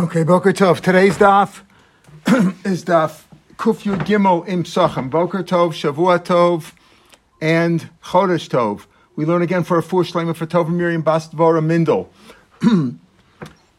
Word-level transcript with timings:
Okay, 0.00 0.22
Boker 0.22 0.54
Tov. 0.54 0.80
Today's 0.80 1.18
daf 1.18 1.60
is 2.64 2.86
daf 2.86 3.24
Kuf 3.58 3.82
Yud 3.82 4.06
Gimel 4.06 4.48
Im 4.48 4.64
Sachem. 4.64 5.10
Boker 5.10 5.42
Tov, 5.42 5.74
Shavua 5.74 6.18
Tov, 6.18 6.72
and 7.38 7.90
Chodesh 8.04 8.48
Tov. 8.48 8.86
We 9.14 9.26
learn 9.26 9.42
again 9.42 9.62
for 9.62 9.76
a 9.76 9.82
full 9.82 10.02
shleima 10.02 10.34
for 10.34 10.46
Tov 10.46 10.70
Miriam 10.70 11.02
Bas 11.02 11.28
Dvora 11.28 11.60
Mindel. 11.60 12.08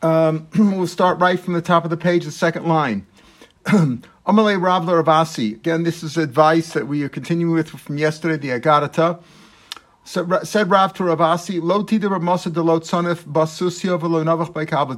um, 0.04 0.48
we'll 0.78 0.86
start 0.86 1.20
right 1.20 1.40
from 1.40 1.56
the 1.56 1.62
top 1.62 1.86
of 1.86 1.90
the 1.90 1.98
page, 1.98 2.26
the 2.26 2.32
second 2.32 2.68
line. 2.68 3.08
Amalei 3.66 4.62
Ravler 4.62 5.04
Avasi. 5.04 5.56
Again, 5.56 5.82
this 5.82 6.04
is 6.04 6.18
advice 6.18 6.74
that 6.74 6.86
we 6.88 7.02
are 7.02 7.10
continuing 7.10 7.56
with 7.56 7.70
from 7.70 7.98
yesterday, 7.98 8.38
the 8.38 8.60
Agadata. 8.60 9.24
Said 10.12 10.70
Rav 10.70 10.94
to 10.96 11.04
Ravasi, 11.04 11.64
Lo 11.64 11.86
Basusio. 11.86 12.82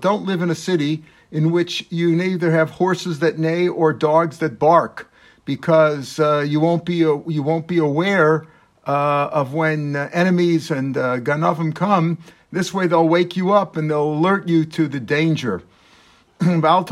Don't 0.02 0.26
live 0.26 0.42
in 0.42 0.50
a 0.50 0.56
city 0.56 1.04
in 1.32 1.52
which 1.52 1.86
you 1.92 2.16
neither 2.16 2.50
have 2.50 2.72
horses 2.72 3.20
that 3.20 3.38
neigh 3.38 3.68
or 3.68 3.94
dogs 3.94 4.40
that 4.40 4.58
bark, 4.58 5.14
because 5.46 6.20
uh, 6.20 6.40
you 6.40 6.60
won't 6.60 6.84
be 6.84 6.96
you 6.96 7.44
won't 7.44 7.68
be 7.68 7.78
aware 7.78 8.48
uh, 8.88 9.30
of 9.32 9.54
when 9.54 9.96
uh, 9.96 10.10
enemies 10.14 10.72
and 10.72 10.98
uh, 10.98 11.20
ganavim 11.20 11.76
come. 11.76 12.18
This 12.52 12.74
way, 12.74 12.88
they'll 12.88 13.08
wake 13.08 13.38
you 13.38 13.52
up 13.52 13.78
and 13.78 13.92
they'll 13.92 14.16
alert 14.16 14.48
you 14.48 14.66
to 14.66 14.88
the 14.88 15.00
danger. 15.00 15.62
Don't 16.40 16.90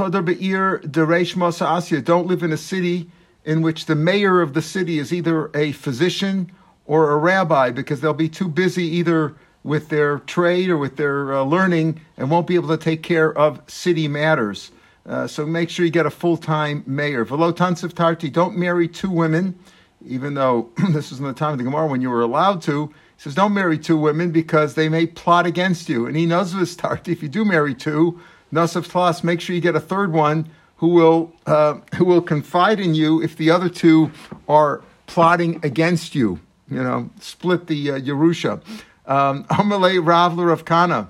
live 2.28 2.44
in 2.44 2.52
a 2.52 2.58
city 2.58 3.10
in 3.44 3.64
which 3.64 3.88
the 3.88 3.96
mayor 3.96 4.42
of 4.42 4.54
the 4.54 4.62
city 4.62 5.00
is 5.00 5.12
either 5.12 5.50
a 5.56 5.72
physician 5.72 6.52
or 6.92 7.12
a 7.12 7.16
rabbi 7.16 7.72
because 7.72 8.02
they'll 8.02 8.14
be 8.14 8.28
too 8.28 8.50
busy 8.50 8.84
either 8.84 9.34
with 9.64 9.88
their 9.88 10.20
trade 10.20 10.70
or 10.70 10.78
with 10.78 10.98
their 10.98 11.34
uh, 11.34 11.42
learning 11.42 12.02
and 12.18 12.30
won't 12.30 12.46
be 12.46 12.56
able 12.56 12.68
to 12.68 12.76
take 12.76 13.02
care 13.02 13.34
of 13.38 13.62
city 13.66 14.10
matters. 14.10 14.72
Uh, 15.06 15.26
so 15.26 15.46
make 15.46 15.70
sure 15.70 15.86
you 15.86 15.92
get 15.92 16.06
a 16.06 16.10
full 16.10 16.36
time 16.36 16.84
mayor. 16.86 17.24
Velo 17.24 17.54
tansiv 17.54 17.94
tarti, 17.94 18.30
don't 18.30 18.58
marry 18.58 18.90
two 18.90 19.10
women, 19.10 19.58
even 20.06 20.34
though 20.34 20.70
this 20.90 21.12
was 21.12 21.20
in 21.20 21.26
the 21.26 21.32
time 21.32 21.54
of 21.54 21.60
the 21.60 21.64
Gemara 21.64 21.88
when 21.88 22.02
you 22.02 22.10
were 22.10 22.24
allowed 22.24 22.62
to. 22.64 22.88
He 22.88 22.94
says, 23.24 23.36
don't 23.36 23.54
marry 23.54 23.78
two 23.78 23.96
women 23.96 24.32
because 24.32 24.74
they 24.74 24.90
may 24.90 25.06
plot 25.08 25.46
against 25.46 25.88
you. 25.88 26.08
And 26.08 26.18
he 26.18 26.26
knows 26.26 26.54
this 26.54 26.76
tarti, 26.76 27.14
if 27.14 27.24
you 27.24 27.30
do 27.30 27.46
marry 27.46 27.74
two, 27.74 28.20
nasav 28.52 28.90
tlas, 28.90 29.24
make 29.24 29.40
sure 29.40 29.56
you 29.56 29.62
get 29.62 29.78
a 29.78 29.80
third 29.80 30.12
one 30.12 30.50
who 30.76 30.90
will, 30.90 31.32
uh, 31.46 31.76
who 31.96 32.04
will 32.04 32.22
confide 32.22 32.82
in 32.82 32.94
you 32.94 33.22
if 33.24 33.38
the 33.38 33.50
other 33.50 33.70
two 33.70 34.12
are 34.50 34.82
plotting 35.08 35.58
against 35.64 36.16
you 36.16 36.38
you 36.72 36.82
know, 36.82 37.10
split 37.20 37.68
the 37.68 37.92
uh, 37.92 38.00
Yerusha. 38.00 38.62
Um, 39.06 39.44
Amalei 39.46 40.00
Rav 40.04 40.38
Rav 40.38 40.66
Kahana. 40.66 41.10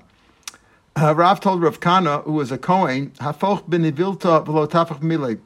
Uh, 0.94 1.14
Rav 1.14 1.40
told 1.40 1.62
Rav 1.62 1.80
Kahana, 1.80 2.24
who 2.24 2.32
was 2.32 2.52
a 2.52 2.58
Kohen, 2.58 3.12
Hafoch 3.12 3.68
benivilta 3.68 4.44
velotafach 4.44 5.00
mile. 5.00 5.36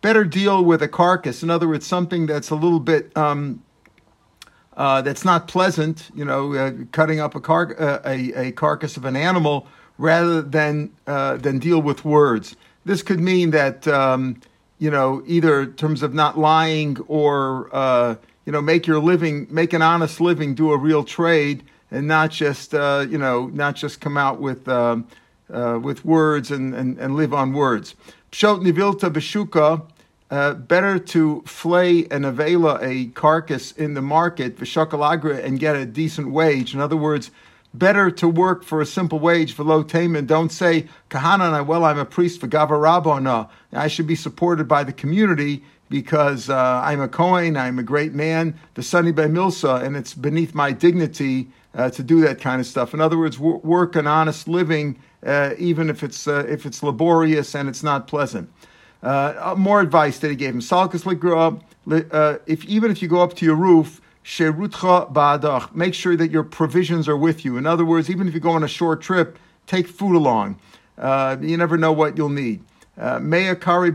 Better 0.00 0.24
deal 0.24 0.64
with 0.64 0.82
a 0.82 0.88
carcass. 0.88 1.42
In 1.42 1.50
other 1.50 1.66
words, 1.66 1.86
something 1.86 2.26
that's 2.26 2.50
a 2.50 2.54
little 2.54 2.80
bit 2.80 3.16
um, 3.16 3.62
uh, 4.76 5.02
that's 5.02 5.24
not 5.24 5.48
pleasant. 5.48 6.10
You 6.14 6.24
know, 6.24 6.54
uh, 6.54 6.72
cutting 6.92 7.20
up 7.20 7.34
a, 7.34 7.40
car- 7.40 7.76
uh, 7.78 8.00
a, 8.04 8.48
a 8.48 8.52
carcass 8.52 8.96
of 8.96 9.04
an 9.04 9.16
animal 9.16 9.66
rather 9.98 10.42
than 10.42 10.92
uh, 11.06 11.36
than 11.36 11.58
deal 11.58 11.80
with 11.80 12.04
words. 12.04 12.56
This 12.84 13.02
could 13.02 13.20
mean 13.20 13.50
that 13.50 13.86
um, 13.88 14.40
you 14.78 14.90
know 14.90 15.22
either 15.26 15.62
in 15.62 15.74
terms 15.74 16.02
of 16.02 16.14
not 16.14 16.38
lying 16.38 16.98
or 17.06 17.68
uh, 17.72 18.16
you 18.44 18.52
know, 18.52 18.62
make 18.62 18.86
your 18.86 18.98
living, 18.98 19.46
make 19.50 19.72
an 19.72 19.82
honest 19.82 20.20
living, 20.20 20.54
do 20.54 20.72
a 20.72 20.76
real 20.76 21.04
trade, 21.04 21.62
and 21.90 22.08
not 22.08 22.30
just, 22.30 22.74
uh, 22.74 23.06
you 23.08 23.18
know, 23.18 23.46
not 23.48 23.76
just 23.76 24.00
come 24.00 24.16
out 24.16 24.40
with 24.40 24.68
um, 24.68 25.06
uh, 25.52 25.78
with 25.82 26.04
words 26.04 26.50
and, 26.50 26.74
and, 26.74 26.98
and 26.98 27.14
live 27.14 27.34
on 27.34 27.52
words. 27.52 27.94
Pshot 28.30 28.62
nivilta 28.62 29.10
beshuka. 29.10 29.86
Uh, 30.30 30.54
better 30.54 30.98
to 30.98 31.42
flay 31.44 32.06
an 32.10 32.22
avela, 32.22 32.82
a 32.82 33.04
carcass 33.08 33.70
in 33.72 33.92
the 33.92 34.00
market, 34.00 34.56
v'shakalagra, 34.56 35.44
and 35.44 35.60
get 35.60 35.76
a 35.76 35.84
decent 35.84 36.30
wage. 36.30 36.72
In 36.72 36.80
other 36.80 36.96
words, 36.96 37.30
better 37.74 38.10
to 38.10 38.26
work 38.26 38.64
for 38.64 38.80
a 38.80 38.86
simple 38.86 39.18
wage 39.18 39.52
for 39.52 39.62
low 39.62 39.82
taman. 39.82 40.24
Don't 40.24 40.50
say, 40.50 40.88
Kahana, 41.10 41.66
well, 41.66 41.84
I'm 41.84 41.98
a 41.98 42.06
priest 42.06 42.40
for 42.40 42.48
Gavarabona. 42.48 43.50
I 43.74 43.88
should 43.88 44.06
be 44.06 44.14
supported 44.14 44.66
by 44.66 44.84
the 44.84 44.92
community 44.94 45.64
because 45.92 46.48
uh, 46.48 46.80
I'm 46.82 47.02
a 47.02 47.06
Kohen, 47.06 47.54
I'm 47.54 47.78
a 47.78 47.82
great 47.82 48.14
man, 48.14 48.58
the 48.72 48.82
Sunny 48.82 49.12
by 49.12 49.26
Milsa, 49.26 49.82
and 49.82 49.94
it's 49.94 50.14
beneath 50.14 50.54
my 50.54 50.72
dignity 50.72 51.48
uh, 51.74 51.90
to 51.90 52.02
do 52.02 52.22
that 52.22 52.40
kind 52.40 52.62
of 52.62 52.66
stuff. 52.66 52.94
In 52.94 53.00
other 53.02 53.18
words, 53.18 53.36
w- 53.36 53.58
work 53.58 53.94
an 53.94 54.06
honest 54.06 54.48
living, 54.48 54.98
uh, 55.26 55.50
even 55.58 55.90
if 55.90 56.02
it's 56.02 56.26
uh, 56.26 56.46
if 56.48 56.64
it's 56.64 56.82
laborious 56.82 57.54
and 57.54 57.68
it's 57.68 57.82
not 57.82 58.08
pleasant. 58.08 58.50
Uh, 59.02 59.54
more 59.58 59.82
advice 59.82 60.18
that 60.20 60.30
he 60.30 60.34
gave 60.34 60.54
him: 60.54 60.60
Salkas 60.62 61.04
uh, 62.10 62.38
if 62.46 62.64
even 62.64 62.90
if 62.90 63.02
you 63.02 63.08
go 63.08 63.20
up 63.20 63.34
to 63.34 63.44
your 63.44 63.56
roof, 63.56 64.00
sherutcha 64.24 65.12
ba'adach, 65.12 65.74
make 65.74 65.92
sure 65.92 66.16
that 66.16 66.30
your 66.30 66.42
provisions 66.42 67.06
are 67.06 67.18
with 67.18 67.44
you. 67.44 67.58
In 67.58 67.66
other 67.66 67.84
words, 67.84 68.08
even 68.08 68.26
if 68.26 68.32
you 68.32 68.40
go 68.40 68.52
on 68.52 68.64
a 68.64 68.68
short 68.68 69.02
trip, 69.02 69.38
take 69.66 69.86
food 69.86 70.16
along. 70.16 70.58
you 71.42 71.58
never 71.58 71.76
know 71.76 71.92
what 71.92 72.16
you'll 72.16 72.30
need. 72.30 72.64
Uh, 72.98 73.18
Meya 73.18 73.58
Kari 73.58 73.90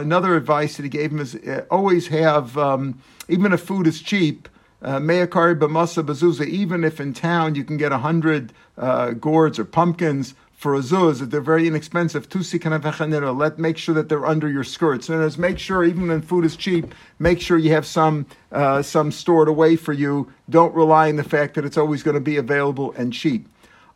another 0.00 0.36
advice 0.36 0.76
that 0.76 0.84
he 0.84 0.88
gave 0.88 1.10
him 1.10 1.18
is 1.18 1.34
uh, 1.34 1.64
always 1.70 2.06
have, 2.08 2.56
um, 2.56 3.00
even 3.28 3.52
if 3.52 3.60
food 3.60 3.86
is 3.86 4.00
cheap, 4.00 4.48
uh, 4.80 4.98
Meya 5.00 5.28
Kari 5.28 5.56
B'masa 5.56 6.04
Bazuza, 6.04 6.46
even 6.46 6.84
if 6.84 7.00
in 7.00 7.12
town 7.12 7.56
you 7.56 7.64
can 7.64 7.76
get 7.76 7.90
a 7.90 7.98
hundred 7.98 8.52
uh, 8.76 9.10
gourds 9.10 9.58
or 9.58 9.64
pumpkins 9.64 10.34
for 10.52 10.74
a 10.74 10.80
zuz, 10.80 11.18
that 11.18 11.30
they're 11.30 11.40
very 11.40 11.66
inexpensive. 11.66 12.28
Tusi 12.28 12.60
kanavechanera, 12.60 13.36
let 13.36 13.58
make 13.58 13.76
sure 13.76 13.94
that 13.94 14.08
they're 14.08 14.26
under 14.26 14.48
your 14.48 14.64
skirts. 14.64 15.08
And 15.08 15.22
as 15.22 15.36
make 15.36 15.58
sure, 15.58 15.84
even 15.84 16.08
when 16.08 16.20
food 16.20 16.44
is 16.44 16.56
cheap, 16.56 16.94
make 17.18 17.40
sure 17.40 17.58
you 17.58 17.70
have 17.72 17.86
some 17.86 18.26
uh, 18.52 18.82
some 18.82 19.10
stored 19.10 19.48
away 19.48 19.76
for 19.76 19.92
you. 19.92 20.32
Don't 20.48 20.74
rely 20.74 21.08
on 21.08 21.16
the 21.16 21.24
fact 21.24 21.54
that 21.54 21.64
it's 21.64 21.76
always 21.76 22.02
going 22.02 22.14
to 22.14 22.20
be 22.20 22.36
available 22.36 22.92
and 22.92 23.12
cheap. 23.12 23.48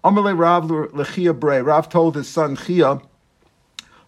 Amalei 0.05 0.37
Rav 0.37 0.65
Lechia. 0.65 1.65
Rav 1.65 1.89
told 1.89 2.17
his 2.17 2.29
son 2.29 2.57
Chia 2.57 3.01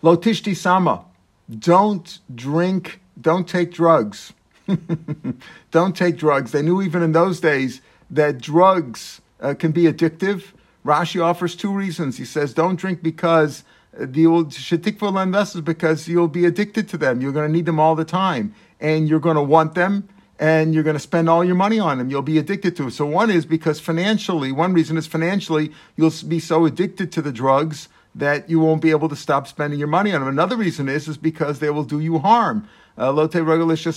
Lotishti 0.05 0.55
sama. 0.55 1.03
Don't 1.49 2.19
drink, 2.35 3.01
don't 3.19 3.49
take 3.49 3.73
drugs. 3.73 4.35
don't 5.71 5.97
take 5.97 6.19
drugs. 6.19 6.53
They 6.53 6.61
knew 6.61 6.83
even 6.83 7.03
in 7.03 7.13
those 7.13 7.41
days 7.41 7.81
that 8.11 8.37
drugs 8.37 9.23
uh, 9.41 9.55
can 9.55 9.73
be 9.73 9.85
addictive. 9.85 10.53
Rashi 10.85 11.25
offers 11.25 11.57
two 11.57 11.73
reasons. 11.73 12.19
He 12.19 12.27
says, 12.27 12.53
don't 12.53 12.77
drink 12.77 13.03
because 13.03 13.65
the 13.99 14.27
old 14.27 14.51
shetikvul 14.51 15.23
investors 15.23 15.63
because 15.63 16.07
you'll 16.07 16.29
be 16.29 16.45
addicted 16.45 16.87
to 16.91 16.99
them. 16.99 17.23
You're 17.23 17.33
going 17.33 17.49
to 17.49 17.53
need 17.53 17.65
them 17.65 17.81
all 17.81 17.95
the 17.95 18.05
time, 18.05 18.55
and 18.81 19.09
you're 19.09 19.21
going 19.21 19.37
to 19.37 19.43
want 19.43 19.75
them, 19.75 20.07
and 20.39 20.75
you're 20.75 20.83
going 20.83 20.97
to 20.97 21.01
spend 21.01 21.31
all 21.31 21.43
your 21.43 21.55
money 21.55 21.79
on 21.79 21.97
them. 21.97 22.11
You'll 22.11 22.21
be 22.21 22.37
addicted 22.37 22.77
to 22.77 22.83
them. 22.83 22.91
So 22.91 23.07
one 23.07 23.31
is 23.31 23.47
because 23.47 23.81
financially. 23.81 24.53
One 24.53 24.75
reason 24.75 24.99
is 24.99 25.07
financially. 25.07 25.73
You'll 25.97 26.13
be 26.29 26.41
so 26.41 26.67
addicted 26.67 27.11
to 27.13 27.23
the 27.23 27.33
drugs 27.33 27.89
that 28.15 28.49
you 28.49 28.61
won't 28.61 28.81
be 28.81 28.91
able 28.91 29.09
to 29.09 29.17
stop 29.17 29.47
spending 29.47 29.79
your 29.79 29.89
money 29.89 30.13
on 30.13 30.21
them. 30.21 30.29
Another 30.29 30.57
reason 30.57 30.89
is 30.89 31.09
is 31.09 31.17
because 31.17 31.59
they 31.59 31.71
will 31.71 31.85
do 31.85 32.01
you 32.01 32.19
harm. 32.19 32.69
Uh, 32.97 33.11
Lote 33.11 33.33
regalicious 33.33 33.95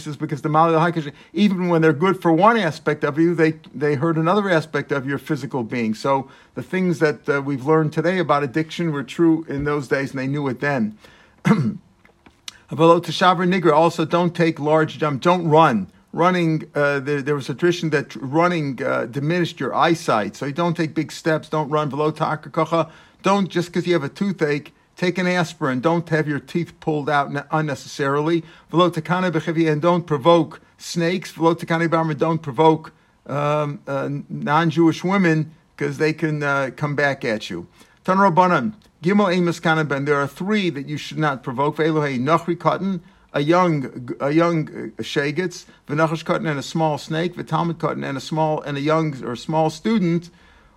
says 0.00 0.16
because 0.16 0.40
the 0.40 0.48
mali 0.48 1.12
even 1.34 1.68
when 1.68 1.82
they're 1.82 1.92
good 1.92 2.22
for 2.22 2.32
one 2.32 2.56
aspect 2.56 3.04
of 3.04 3.18
you, 3.18 3.34
they 3.34 3.52
they 3.74 3.96
hurt 3.96 4.16
another 4.16 4.48
aspect 4.48 4.92
of 4.92 5.06
your 5.06 5.18
physical 5.18 5.62
being. 5.62 5.92
So 5.92 6.30
the 6.54 6.62
things 6.62 7.00
that 7.00 7.28
uh, 7.28 7.42
we've 7.42 7.66
learned 7.66 7.92
today 7.92 8.18
about 8.18 8.42
addiction 8.42 8.92
were 8.92 9.02
true 9.02 9.44
in 9.46 9.64
those 9.64 9.88
days, 9.88 10.12
and 10.12 10.18
they 10.18 10.26
knew 10.26 10.48
it 10.48 10.60
then. 10.60 10.98
Below 11.44 13.00
Tashavar 13.00 13.46
Nigra, 13.46 13.72
also, 13.72 14.06
don't 14.06 14.34
take 14.34 14.58
large 14.58 14.98
jump. 14.98 15.20
Don't 15.20 15.46
run 15.46 15.88
running, 16.14 16.70
uh, 16.74 17.00
there, 17.00 17.20
there, 17.20 17.34
was 17.34 17.50
a 17.50 17.54
tradition 17.54 17.90
that 17.90 18.14
running 18.16 18.80
uh, 18.82 19.04
diminished 19.06 19.58
your 19.58 19.74
eyesight. 19.74 20.36
So 20.36 20.46
you 20.46 20.52
don't 20.52 20.76
take 20.76 20.94
big 20.94 21.10
steps, 21.10 21.48
don't 21.48 21.68
run 21.68 21.90
below 21.90 22.10
ta'akakocha. 22.12 22.90
Don't, 23.24 23.48
just 23.48 23.68
because 23.68 23.86
you 23.86 23.94
have 23.94 24.04
a 24.04 24.10
toothache, 24.10 24.74
take 24.96 25.16
an 25.16 25.26
aspirin. 25.26 25.80
Don't 25.80 26.06
have 26.10 26.28
your 26.28 26.38
teeth 26.38 26.78
pulled 26.78 27.08
out 27.08 27.32
unnecessarily. 27.50 28.44
And 28.70 29.82
don't 29.82 30.06
provoke 30.06 30.60
snakes. 30.76 31.32
Don't 31.32 32.42
provoke 32.42 32.92
um, 33.26 33.80
uh, 33.86 34.08
non 34.28 34.68
Jewish 34.68 35.02
women 35.02 35.54
because 35.74 35.96
they 35.96 36.12
can 36.12 36.42
uh, 36.42 36.70
come 36.76 36.94
back 36.94 37.24
at 37.24 37.48
you. 37.48 37.66
Tanrabanan, 38.04 38.74
Gimel 39.02 39.34
Amos 39.34 39.58
Kanaben, 39.58 40.04
there 40.04 40.20
are 40.20 40.28
three 40.28 40.68
that 40.68 40.86
you 40.86 40.98
should 40.98 41.16
not 41.16 41.42
provoke. 41.42 41.78
Elohei 41.78 42.20
Nachri 42.20 42.60
Cotton, 42.60 43.02
a 43.32 43.40
young 43.40 44.14
a 44.20 44.32
young 44.32 44.68
uh, 44.68 45.02
shagets, 45.02 45.64
v'nachash 45.88 46.26
cotton 46.26 46.46
and 46.46 46.58
a 46.58 46.62
small 46.62 46.98
snake, 46.98 47.34
v'talmud 47.34 47.78
cotton 47.78 48.04
and 48.04 48.18
a 48.18 48.20
small 48.20 48.60
and 48.60 48.76
a 48.76 48.82
young 48.82 49.24
or 49.24 49.34
small 49.34 49.70
student. 49.70 50.28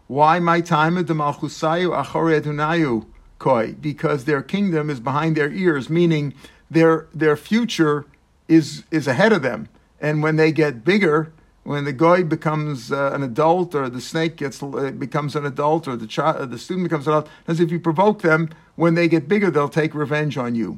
Why 0.08 0.40
my 0.40 0.62
time 0.62 0.98
of 0.98 1.08
the 1.08 1.14
malchusayu 1.14 2.04
achoredunayu 2.04 3.06
koi? 3.40 3.74
Because 3.74 4.26
their 4.26 4.42
kingdom 4.42 4.90
is 4.90 5.00
behind 5.00 5.36
their 5.36 5.52
ears, 5.52 5.90
meaning 5.90 6.34
their 6.72 7.08
their 7.14 7.36
future 7.36 8.06
is 8.48 8.84
is 8.90 9.08
ahead 9.08 9.34
of 9.34 9.42
them. 9.42 9.68
And 10.00 10.24
when 10.24 10.38
they 10.38 10.52
get 10.52 10.86
bigger, 10.86 11.34
when 11.64 11.84
the 11.84 11.92
guy 11.92 12.24
becomes 12.24 12.92
uh, 12.92 13.12
an 13.14 13.24
adult, 13.24 13.76
or 13.76 13.90
the 13.90 14.00
snake 14.00 14.38
gets 14.38 14.64
uh, 14.64 14.92
becomes 14.98 15.36
an 15.36 15.46
adult, 15.46 15.88
or 15.88 15.98
the 15.98 16.08
child, 16.08 16.52
the 16.52 16.58
student 16.58 16.86
becomes 16.86 17.08
an 17.08 17.14
adult, 17.14 17.30
as 17.48 17.60
if 17.60 17.70
you 17.70 17.80
provoke 17.80 18.22
them, 18.22 18.50
when 18.76 18.94
they 18.94 19.10
get 19.10 19.28
bigger, 19.28 19.52
they'll 19.52 19.68
take 19.68 19.94
revenge 19.94 20.38
on 20.38 20.56
you. 20.56 20.78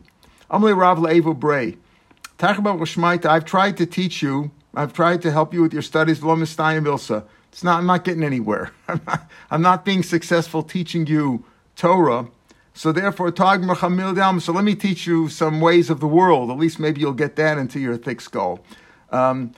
Amalei 0.49 0.75
Rav 0.75 0.97
Le'evo 0.97 1.37
Bray. 1.37 1.77
I've 2.41 3.45
tried 3.45 3.77
to 3.77 3.85
teach 3.85 4.23
you, 4.23 4.49
I've 4.73 4.93
tried 4.93 5.21
to 5.21 5.31
help 5.31 5.53
you 5.53 5.61
with 5.61 5.73
your 5.73 5.83
studies, 5.83 6.21
It's 7.51 7.63
not, 7.63 7.79
I'm 7.79 7.85
not 7.85 8.03
getting 8.03 8.23
anywhere. 8.23 8.71
I'm 8.87 9.01
not, 9.05 9.29
I'm 9.51 9.61
not 9.61 9.85
being 9.85 10.03
successful 10.03 10.63
teaching 10.63 11.07
you 11.07 11.45
Torah. 11.75 12.27
So 12.73 12.91
therefore, 12.91 13.31
Tag 13.31 13.61
Dam. 13.61 14.39
So 14.39 14.53
let 14.53 14.63
me 14.63 14.75
teach 14.75 15.05
you 15.05 15.27
some 15.27 15.59
ways 15.59 15.89
of 15.89 15.99
the 15.99 16.07
world. 16.07 16.49
At 16.49 16.57
least 16.57 16.79
maybe 16.79 17.01
you'll 17.01 17.13
get 17.13 17.35
that 17.35 17.57
into 17.57 17.79
your 17.79 17.97
thick 17.97 18.21
skull. 18.21 18.59
Um, 19.11 19.53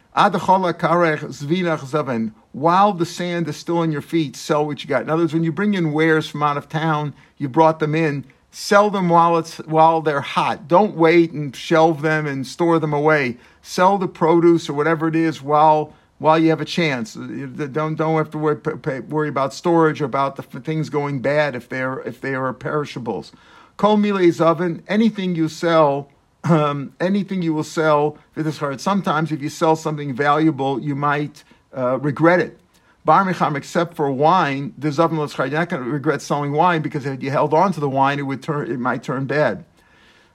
while 2.53 2.93
the 2.93 3.05
sand 3.05 3.47
is 3.47 3.57
still 3.57 3.77
on 3.77 3.91
your 3.91 4.01
feet, 4.01 4.35
sell 4.35 4.65
what 4.65 4.83
you 4.83 4.89
got. 4.89 5.03
In 5.03 5.09
other 5.09 5.23
words, 5.23 5.33
when 5.33 5.44
you 5.44 5.51
bring 5.51 5.73
in 5.73 5.94
wares 5.94 6.29
from 6.29 6.44
out 6.44 6.57
of 6.57 6.69
town, 6.69 7.13
you 7.37 7.49
brought 7.49 7.79
them 7.79 7.94
in, 7.94 8.25
sell 8.51 8.89
them 8.89 9.09
while 9.09 9.37
it's 9.37 9.57
while 9.59 10.01
they're 10.01 10.21
hot. 10.21 10.67
Don't 10.67 10.95
wait 10.95 11.31
and 11.31 11.55
shelve 11.55 12.01
them 12.01 12.25
and 12.25 12.47
store 12.47 12.79
them 12.79 12.94
away. 12.94 13.37
Sell 13.61 13.97
the 13.97 14.07
produce 14.07 14.69
or 14.69 14.73
whatever 14.73 15.07
it 15.07 15.15
is 15.15 15.41
while 15.41 15.94
while 16.21 16.38
you 16.38 16.51
have 16.51 16.62
a 16.62 16.65
chance. 16.65 17.15
Don't 17.15 17.95
don't 17.95 18.18
have 18.18 18.29
to 18.29 18.38
worry, 18.38 19.00
worry 19.01 19.27
about 19.27 19.56
storage 19.56 20.01
or 20.01 20.06
about 20.06 20.35
the 20.35 20.44
things 20.44 20.89
going 20.89 21.19
bad 21.19 21.56
if 21.56 21.68
they're 21.68 22.00
if 22.01 22.21
they 22.21 22.35
are 22.35 22.53
perishables. 22.53 23.31
Kol 23.77 23.97
miles 23.97 24.39
oven, 24.39 24.83
anything 24.88 25.33
you 25.35 25.50
sell 25.50 26.12
um, 26.44 26.94
anything 27.00 27.41
you 27.41 27.53
will 27.53 27.63
sell 27.63 28.18
for 28.33 28.44
this 28.44 28.59
hard. 28.59 28.79
Sometimes, 28.79 29.31
if 29.31 29.41
you 29.41 29.50
sell 29.50 29.75
something 29.75 30.13
valuable, 30.13 30.79
you 30.79 30.95
might 30.95 31.44
uh, 31.75 31.97
regret 31.97 32.39
it. 32.39 32.59
Bar 33.03 33.25
micham, 33.25 33.56
except 33.56 33.95
for 33.95 34.12
wine, 34.12 34.75
there's 34.77 35.00
oven 35.00 35.18
You're 35.18 35.50
not 35.50 35.69
going 35.69 35.83
to 35.83 35.89
regret 35.89 36.21
selling 36.21 36.51
wine 36.51 36.83
because 36.83 37.07
if 37.07 37.23
you 37.23 37.31
held 37.31 37.51
on 37.51 37.73
to 37.73 37.79
the 37.79 37.89
wine, 37.89 38.19
it 38.19 38.23
would 38.23 38.44
turn, 38.44 38.71
it 38.71 38.79
might 38.79 39.01
turn 39.01 39.25
bad. 39.25 39.65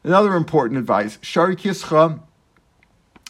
Another 0.02 0.34
important 0.34 0.80
advice: 0.80 1.18
shari 1.22 1.54
kischa, 1.54 2.20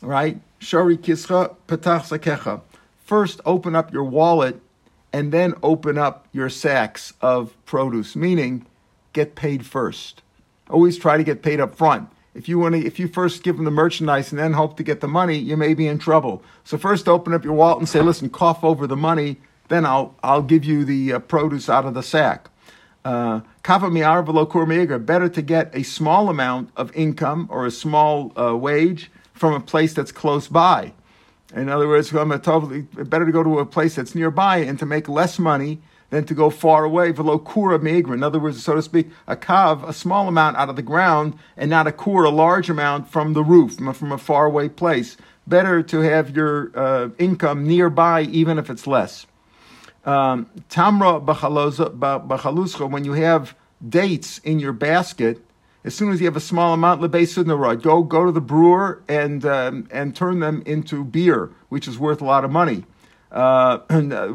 right? 0.01 0.41
Shari 0.67 0.97
kischa 0.97 1.55
petach 1.69 2.09
sakecha. 2.09 2.61
First, 2.99 3.41
open 3.47 3.77
up 3.77 3.93
your 3.93 4.03
wallet, 4.03 4.61
and 5.13 5.31
then 5.31 5.55
open 5.63 5.97
up 5.97 6.27
your 6.33 6.49
sacks 6.49 7.13
of 7.21 7.55
produce. 7.67 8.17
Meaning, 8.17 8.67
get 9.13 9.37
paid 9.37 9.65
first. 9.65 10.23
Always 10.69 10.99
try 10.99 11.17
to 11.17 11.23
get 11.23 11.43
paid 11.43 11.61
up 11.61 11.77
front 11.77 12.09
if 12.35 12.49
you 12.49 12.59
want 12.59 12.75
to, 12.75 12.85
if 12.85 12.99
you 12.99 13.07
first 13.07 13.45
give 13.45 13.57
them 13.57 13.65
the 13.65 13.71
merchandise 13.71 14.31
and 14.31 14.39
then 14.41 14.53
hope 14.53 14.77
to 14.77 14.83
get 14.83 15.01
the 15.01 15.09
money, 15.09 15.39
you 15.39 15.57
may 15.57 15.73
be 15.73 15.87
in 15.87 15.99
trouble. 15.99 16.43
So 16.65 16.77
first, 16.77 17.09
open 17.09 17.33
up 17.33 17.45
your 17.45 17.55
wallet 17.55 17.79
and 17.79 17.89
say, 17.89 18.03
"Listen, 18.03 18.29
cough 18.29 18.63
over 18.63 18.89
the 18.89 18.97
money. 18.97 19.37
Then 19.69 19.87
I'll 19.87 20.15
I'll 20.23 20.43
give 20.43 20.65
you 20.65 20.85
the 20.85 21.15
uh, 21.15 21.19
produce 21.21 21.69
out 21.71 21.87
of 21.87 21.95
the 21.95 22.03
sack." 22.03 22.51
Uh, 23.05 23.41
better 23.63 25.29
to 25.29 25.43
get 25.43 25.71
a 25.75 25.83
small 25.85 26.29
amount 26.29 26.71
of 26.77 26.95
income 26.97 27.47
or 27.51 27.65
a 27.65 27.71
small 27.71 28.33
uh, 28.37 28.57
wage 28.57 29.13
from 29.37 29.55
a 29.55 29.61
place 29.61 29.93
that's 29.95 30.13
close 30.13 30.49
by. 30.49 30.93
In 31.55 31.69
other 31.69 31.87
words, 31.87 32.11
better 32.11 33.25
to 33.25 33.33
go 33.33 33.43
to 33.43 33.59
a 33.61 33.67
place 33.67 33.95
that's 33.95 34.15
nearby 34.15 34.59
and 34.59 34.79
to 34.79 34.87
make 34.87 35.09
less 35.09 35.39
money 35.39 35.79
than 36.11 36.25
to 36.25 36.35
go 36.35 36.51
far 36.51 36.85
away. 36.85 37.13
Velo 37.13 37.39
kura 37.39 37.79
meager. 37.79 38.15
In 38.15 38.23
other 38.23 38.39
words, 38.39 38.63
so 38.63 38.75
to 38.75 38.83
speak, 38.83 39.11
a 39.27 39.37
kav, 39.37 39.89
a 39.89 39.93
small 39.93 40.29
amount 40.29 40.57
out 40.57 40.69
of 40.69 40.77
the 40.77 40.83
ground, 40.83 41.39
and 41.57 41.71
not 41.71 41.87
a 41.87 41.93
kur, 41.93 42.25
a 42.25 42.31
large 42.31 42.71
amount 42.71 43.09
from 43.09 43.33
the 43.33 43.43
roof, 43.43 43.77
from 43.77 43.89
a, 43.89 43.95
from 43.95 44.13
a 44.13 44.19
far 44.19 44.47
away 44.47 44.69
place. 44.69 45.17
Better 45.47 45.83
to 45.83 46.01
have 46.01 46.35
your 46.35 46.77
uh, 46.77 47.11
income 47.19 47.67
nearby, 47.67 48.23
even 48.23 48.59
if 48.59 48.69
it's 48.69 48.87
less. 48.87 49.27
Um, 50.05 50.47
tamra 50.69 51.25
bachaluscha, 51.25 52.91
when 52.91 53.05
you 53.05 53.13
have 53.13 53.57
dates 53.87 54.39
in 54.39 54.59
your 54.59 54.73
basket, 54.73 55.45
as 55.87 55.95
soon 55.95 56.11
as 56.11 56.21
you 56.21 56.27
have 56.27 56.37
a 56.37 56.41
small 56.41 56.75
amount, 56.75 57.01
lebei 57.01 57.81
go 57.81 58.03
go 58.03 58.27
to 58.27 58.33
the 58.33 58.41
brewer 58.41 59.03
and 59.09 59.47
um, 59.47 59.89
and 59.93 60.17
turn 60.17 60.41
them 60.41 60.63
into 60.67 61.05
beer, 61.05 61.53
which 61.69 61.87
is 61.87 61.97
worth 61.97 62.21
a 62.21 62.25
lot 62.25 62.45
of 62.45 62.51
money. 62.51 62.85
Uh, 63.37 63.81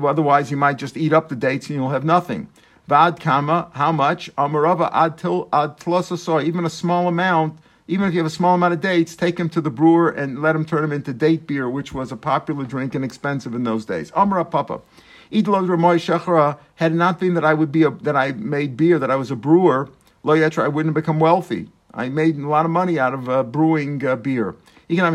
otherwise, 0.06 0.52
you 0.52 0.58
might 0.58 0.78
just 0.78 0.96
eat 0.96 1.12
up 1.12 1.30
the 1.30 1.36
dates 1.36 1.68
and 1.70 1.78
you'll 1.78 1.90
have 1.90 2.04
nothing. 2.04 2.48
Vad 2.88 3.20
kama, 3.20 3.72
how 3.74 3.92
much? 3.92 4.30
Amarava 4.36 4.92
ad 4.94 5.18
til 5.18 5.48
ad 5.54 6.46
even 6.46 6.66
a 6.66 6.70
small 6.70 7.08
amount. 7.08 7.58
Even 7.88 8.08
if 8.08 8.14
you 8.14 8.20
have 8.20 8.28
a 8.28 8.30
small 8.30 8.54
amount 8.54 8.74
of 8.74 8.82
dates, 8.82 9.16
take 9.16 9.38
them 9.38 9.50
to 9.50 9.62
the 9.62 9.72
brewer 9.72 10.10
and 10.10 10.42
let 10.42 10.56
him 10.56 10.66
turn 10.66 10.82
them 10.82 10.92
into 10.92 11.14
date 11.14 11.48
beer, 11.48 11.70
which 11.70 11.94
was 11.94 12.12
a 12.12 12.18
popular 12.18 12.66
drink 12.66 12.94
and 12.94 13.04
expensive 13.04 13.56
in 13.56 13.64
those 13.64 13.86
days. 13.86 14.12
Amara 14.12 14.46
Papa. 14.46 14.82
Idlod 15.32 15.70
had 16.76 16.92
it 16.92 16.96
not 16.96 17.20
been 17.20 17.34
that 17.34 17.46
I 17.46 17.54
would 17.54 17.72
be 17.72 17.84
a, 17.84 17.90
that 17.90 18.16
I 18.16 18.34
made 18.34 18.78
beer, 18.78 19.00
that 19.00 19.10
I 19.10 19.16
was 19.16 19.32
a 19.32 19.36
brewer, 19.36 19.90
lo 20.24 20.36
yetra, 20.36 20.64
I 20.64 20.68
wouldn't 20.68 20.96
have 20.96 21.04
become 21.04 21.20
wealthy. 21.20 21.70
I 21.94 22.10
made 22.10 22.38
a 22.38 22.48
lot 22.48 22.66
of 22.66 22.72
money 22.72 23.00
out 23.00 23.14
of 23.14 23.30
uh, 23.30 23.44
brewing 23.44 24.06
uh, 24.06 24.16
beer. 24.16 24.56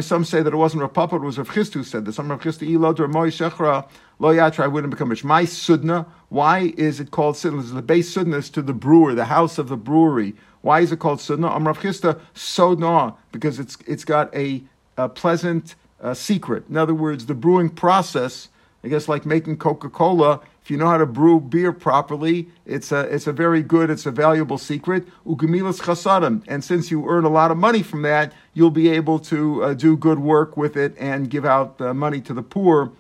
Some 0.01 0.25
say 0.25 0.43
that 0.43 0.53
it 0.53 0.57
wasn't 0.57 0.83
Rav 0.83 0.95
Papa, 0.95 1.17
it 1.17 1.23
was 1.23 1.37
Rav 1.37 1.51
Chisda 1.51 1.75
who 1.75 1.85
said 1.85 2.07
this. 2.07 2.17
Some 2.17 2.31
Rav 2.31 2.41
Chisda, 2.41 2.67
Elod, 2.67 2.99
or 2.99 3.09
Moy 3.09 3.29
Shechra, 3.29 3.87
Lo 4.19 4.35
Yatra, 4.35 4.65
I 4.65 4.67
wouldn't 4.69 4.91
become 4.91 5.11
rich. 5.11 5.23
My 5.23 5.43
Sudna, 5.43 6.07
why 6.31 6.73
is 6.79 6.99
it 6.99 7.11
called 7.11 7.35
Sudna? 7.35 7.75
The 7.75 7.83
base 7.83 8.15
Sudna 8.15 8.37
is 8.37 8.49
to 8.51 8.63
the 8.63 8.73
brewer, 8.73 9.15
the 9.15 9.27
house 9.27 9.59
of 9.59 9.69
the 9.69 9.77
brewery. 9.77 10.35
Why 10.63 10.81
is 10.81 10.93
it 10.93 10.99
called 10.99 11.19
Sudna? 11.19 11.55
Am 11.55 11.67
Rav 11.67 11.79
Chisda, 11.79 12.19
Sodna, 12.35 13.17
because 13.33 13.59
it's, 13.59 13.77
it's 13.87 14.05
got 14.05 14.35
a, 14.35 14.65
a 14.97 15.11
pleasant 15.11 15.75
uh, 16.01 16.15
secret. 16.15 16.65
In 16.71 16.79
other 16.79 16.95
words, 16.95 17.27
the 17.27 17.35
brewing 17.35 17.69
process, 17.69 18.49
I 18.83 18.89
guess 18.89 19.09
like 19.09 19.27
making 19.27 19.59
Coca 19.59 19.91
Cola, 19.91 20.41
if 20.67 20.71
you 20.73 20.77
know 20.77 20.89
how 20.89 20.99
to 20.99 21.07
brew 21.07 21.39
beer 21.39 21.73
properly, 21.73 22.49
it's 22.65 22.91
a, 22.91 23.03
it's 23.03 23.29
a 23.29 23.33
very 23.33 23.63
good, 23.63 23.89
it's 23.89 24.05
a 24.05 24.11
valuable 24.11 24.59
secret. 24.59 25.07
Chasadim. 25.25 26.43
And 26.49 26.65
since 26.65 26.91
you 26.91 27.09
earn 27.09 27.23
a 27.23 27.29
lot 27.29 27.53
of 27.53 27.57
money 27.57 27.85
from 27.85 28.03
that, 28.03 28.33
you'll 28.53 28.73
be 28.73 28.89
able 28.89 29.21
to 29.21 29.63
uh, 29.63 29.75
do 29.75 29.97
good 29.97 30.19
work 30.19 30.57
with 30.57 30.77
it 30.77 30.97
and 30.99 31.31
give 31.31 31.45
out 31.45 31.81
uh, 31.81 31.95
money 31.95 32.21
to 32.23 32.35
the 32.35 32.43
poor 32.43 32.91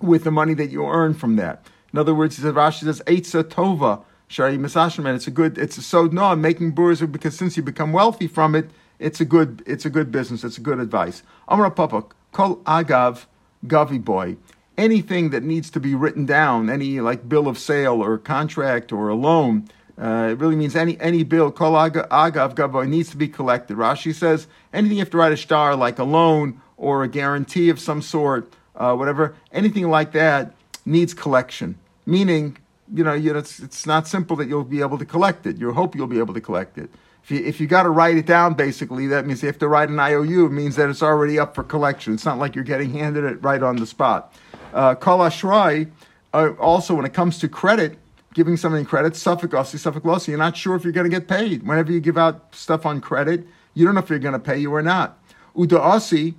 with 0.00 0.24
the 0.24 0.32
money 0.32 0.52
that 0.54 0.72
you 0.72 0.84
earn 0.84 1.14
from 1.14 1.36
that. 1.36 1.64
In 1.92 1.98
other 2.00 2.12
words, 2.12 2.34
he 2.34 2.42
says, 2.42 2.54
Rashi 2.54 2.82
says, 2.82 3.00
Eitza 3.06 3.44
Tova, 3.44 4.02
Shari 4.26 4.58
Masashman. 4.58 5.14
It's 5.14 5.28
a 5.28 5.30
good, 5.30 5.58
it's 5.58 5.78
a 5.78 5.82
so 5.82 6.06
no, 6.06 6.34
making 6.34 6.72
brewers 6.72 7.00
because 7.02 7.38
since 7.38 7.56
you 7.56 7.62
become 7.62 7.92
wealthy 7.92 8.26
from 8.26 8.56
it, 8.56 8.68
it's 8.98 9.20
a 9.20 9.24
good, 9.24 9.62
it's 9.64 9.84
a 9.84 9.90
good 9.90 10.10
business. 10.10 10.42
It's 10.42 10.58
a 10.58 10.60
good 10.60 10.80
advice. 10.80 11.22
Amra 11.46 11.70
Papa, 11.70 12.06
Kol 12.32 12.56
Agav, 12.64 13.26
Gavi 13.64 14.04
Boy 14.04 14.38
anything 14.80 15.28
that 15.30 15.42
needs 15.42 15.70
to 15.70 15.78
be 15.78 15.94
written 15.94 16.24
down, 16.24 16.70
any 16.70 17.00
like 17.00 17.28
bill 17.28 17.46
of 17.46 17.58
sale 17.58 18.02
or 18.02 18.16
contract 18.16 18.92
or 18.92 19.08
a 19.08 19.14
loan, 19.14 19.68
uh, 20.00 20.28
it 20.30 20.38
really 20.38 20.56
means 20.56 20.74
any 20.74 20.98
any 21.00 21.22
bill, 21.22 21.52
kol 21.52 21.72
agav 21.72 22.54
gavoy, 22.54 22.88
needs 22.88 23.10
to 23.10 23.16
be 23.18 23.28
collected. 23.28 23.76
Rashi 23.76 24.14
says 24.14 24.46
anything 24.72 24.96
you 24.96 25.02
have 25.02 25.10
to 25.10 25.18
write 25.18 25.32
a 25.32 25.36
star, 25.36 25.76
like 25.76 25.98
a 25.98 26.04
loan 26.04 26.60
or 26.78 27.04
a 27.04 27.08
guarantee 27.08 27.68
of 27.68 27.78
some 27.78 28.00
sort, 28.00 28.50
uh, 28.74 28.94
whatever, 28.94 29.34
anything 29.52 29.90
like 29.90 30.12
that 30.12 30.54
needs 30.86 31.12
collection. 31.12 31.78
Meaning, 32.06 32.56
you 32.94 33.04
know, 33.04 33.12
you 33.12 33.34
know 33.34 33.38
it's, 33.38 33.60
it's 33.60 33.86
not 33.86 34.08
simple 34.08 34.34
that 34.36 34.48
you'll 34.48 34.64
be 34.64 34.80
able 34.80 34.96
to 34.96 35.04
collect 35.04 35.46
it. 35.46 35.58
You 35.58 35.74
hope 35.74 35.94
you'll 35.94 36.06
be 36.06 36.18
able 36.18 36.32
to 36.32 36.40
collect 36.40 36.78
it. 36.78 36.88
If 37.22 37.30
you, 37.30 37.44
if 37.44 37.60
you 37.60 37.66
got 37.66 37.82
to 37.82 37.90
write 37.90 38.16
it 38.16 38.24
down, 38.24 38.54
basically, 38.54 39.06
that 39.08 39.26
means 39.26 39.42
you 39.42 39.48
have 39.48 39.58
to 39.58 39.68
write 39.68 39.90
an 39.90 40.00
IOU. 40.00 40.46
It 40.46 40.52
means 40.52 40.76
that 40.76 40.88
it's 40.88 41.02
already 41.02 41.38
up 41.38 41.54
for 41.54 41.62
collection. 41.62 42.14
It's 42.14 42.24
not 42.24 42.38
like 42.38 42.54
you're 42.54 42.64
getting 42.64 42.94
handed 42.94 43.24
it 43.24 43.42
right 43.42 43.62
on 43.62 43.76
the 43.76 43.86
spot. 43.86 44.32
Uh, 44.72 44.94
Kal 44.94 45.18
Ashrai, 45.18 45.90
uh, 46.32 46.50
also 46.58 46.94
when 46.94 47.04
it 47.04 47.12
comes 47.12 47.38
to 47.38 47.48
credit, 47.48 47.98
giving 48.34 48.56
something 48.56 48.84
credit, 48.84 49.16
Suffolk 49.16 49.50
Ossi, 49.50 49.78
Suffolk 49.78 50.04
Lossi, 50.04 50.28
you're 50.28 50.38
not 50.38 50.56
sure 50.56 50.76
if 50.76 50.84
you're 50.84 50.92
going 50.92 51.10
to 51.10 51.10
get 51.10 51.28
paid. 51.28 51.66
Whenever 51.66 51.90
you 51.92 52.00
give 52.00 52.16
out 52.16 52.54
stuff 52.54 52.86
on 52.86 53.00
credit, 53.00 53.46
you 53.74 53.84
don't 53.84 53.94
know 53.94 54.00
if 54.00 54.08
you're 54.08 54.18
going 54.18 54.34
to 54.34 54.38
pay 54.38 54.58
you 54.58 54.72
or 54.72 54.82
not. 54.82 55.18
Uda 55.56 55.80
Ossi, 55.80 56.34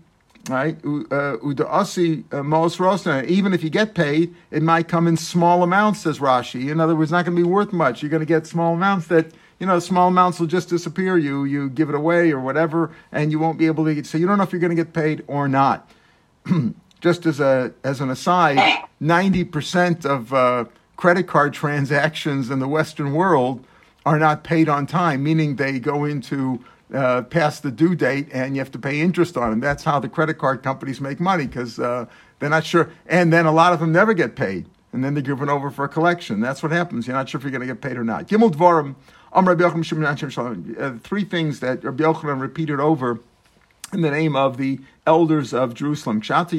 right? 0.50 0.78
Uh, 0.78 1.38
Uda 1.38 1.70
Ossi, 1.70 2.24
uh, 2.34 2.44
Mos 2.44 2.78
Rosna, 2.78 3.26
even 3.26 3.54
if 3.54 3.64
you 3.64 3.70
get 3.70 3.94
paid, 3.94 4.34
it 4.52 4.64
might 4.64 4.88
come 4.88 5.08
in 5.08 5.18
small 5.18 5.64
amounts, 5.64 6.02
says 6.02 6.20
Rashi. 6.20 6.72
In 6.72 6.80
other 6.80 6.96
words, 6.96 7.12
not 7.12 7.26
going 7.26 7.36
to 7.36 7.44
be 7.44 7.48
worth 7.48 7.74
much. 7.74 8.02
You're 8.02 8.10
going 8.10 8.22
to 8.22 8.26
get 8.26 8.48
small 8.48 8.74
amounts 8.74 9.08
that 9.08 9.34
you 9.62 9.68
know, 9.68 9.78
small 9.78 10.08
amounts 10.08 10.40
will 10.40 10.48
just 10.48 10.70
disappear. 10.70 11.20
You 11.20 11.44
you 11.44 11.70
give 11.70 11.90
it 11.90 11.94
away 11.94 12.32
or 12.32 12.40
whatever, 12.40 12.90
and 13.12 13.32
you 13.32 13.38
won't 13.38 13.60
be 13.60 13.68
able 13.68 13.86
to 13.86 13.94
get. 13.94 14.08
So 14.08 14.18
you 14.18 14.26
don't 14.26 14.40
know 14.40 14.44
if 14.44 14.52
you're 14.52 14.60
going 14.60 14.76
to 14.76 14.84
get 14.84 14.92
paid 14.92 15.24
or 15.28 15.48
not. 15.48 15.88
just 17.02 17.26
as 17.26 17.40
a 17.40 17.74
as 17.84 18.00
an 18.00 18.10
aside, 18.10 18.86
ninety 19.00 19.44
percent 19.44 20.06
of 20.06 20.34
uh, 20.34 20.66
credit 20.96 21.28
card 21.28 21.54
transactions 21.54 22.50
in 22.50 22.60
the 22.60 22.68
Western 22.68 23.14
world 23.14 23.66
are 24.06 24.18
not 24.18 24.44
paid 24.44 24.70
on 24.70 24.88
time, 24.88 25.24
meaning 25.24 25.58
they 25.58 25.80
go 25.80 26.06
into 26.06 26.64
uh, 26.94 27.22
past 27.24 27.64
the 27.64 27.72
due 27.72 27.96
date 27.96 28.28
and 28.32 28.56
you 28.56 28.62
have 28.62 28.72
to 28.72 28.80
pay 28.80 29.00
interest 29.02 29.38
on 29.38 29.50
them. 29.50 29.60
That's 29.60 29.84
how 29.84 30.00
the 30.00 30.10
credit 30.10 30.38
card 30.38 30.64
companies 30.64 31.00
make 31.02 31.20
money 31.20 31.48
because 31.48 31.80
uh, 31.80 32.06
they're 32.40 32.50
not 32.50 32.66
sure. 32.66 32.92
And 33.08 33.32
then 33.32 33.46
a 33.46 33.52
lot 33.52 33.74
of 33.74 33.80
them 33.80 33.92
never 33.92 34.14
get 34.14 34.36
paid, 34.36 34.66
and 34.94 35.04
then 35.04 35.14
they're 35.14 35.24
given 35.24 35.50
over 35.50 35.70
for 35.72 35.86
a 35.86 35.90
collection. 35.90 36.40
That's 36.40 36.62
what 36.62 36.72
happens. 36.72 37.08
You're 37.08 37.16
not 37.16 37.30
sure 37.30 37.40
if 37.40 37.44
you're 37.44 37.52
going 37.52 37.62
to 37.62 37.68
get 37.68 37.82
paid 37.82 37.98
or 37.98 38.04
not. 38.04 38.28
Gimel 38.28 38.52
Dvarim, 38.52 38.96
uh, 39.34 41.00
three 41.04 41.24
things 41.24 41.60
that 41.62 41.84
Rabbi 41.84 42.04
Yochanan 42.04 42.42
repeated 42.42 42.80
over 42.80 43.20
in 43.94 44.02
the 44.02 44.12
name 44.12 44.36
of 44.36 44.58
the 44.58 44.80
elders 45.06 45.54
of 45.54 45.74
Jerusalem. 45.74 46.22
When 46.22 46.52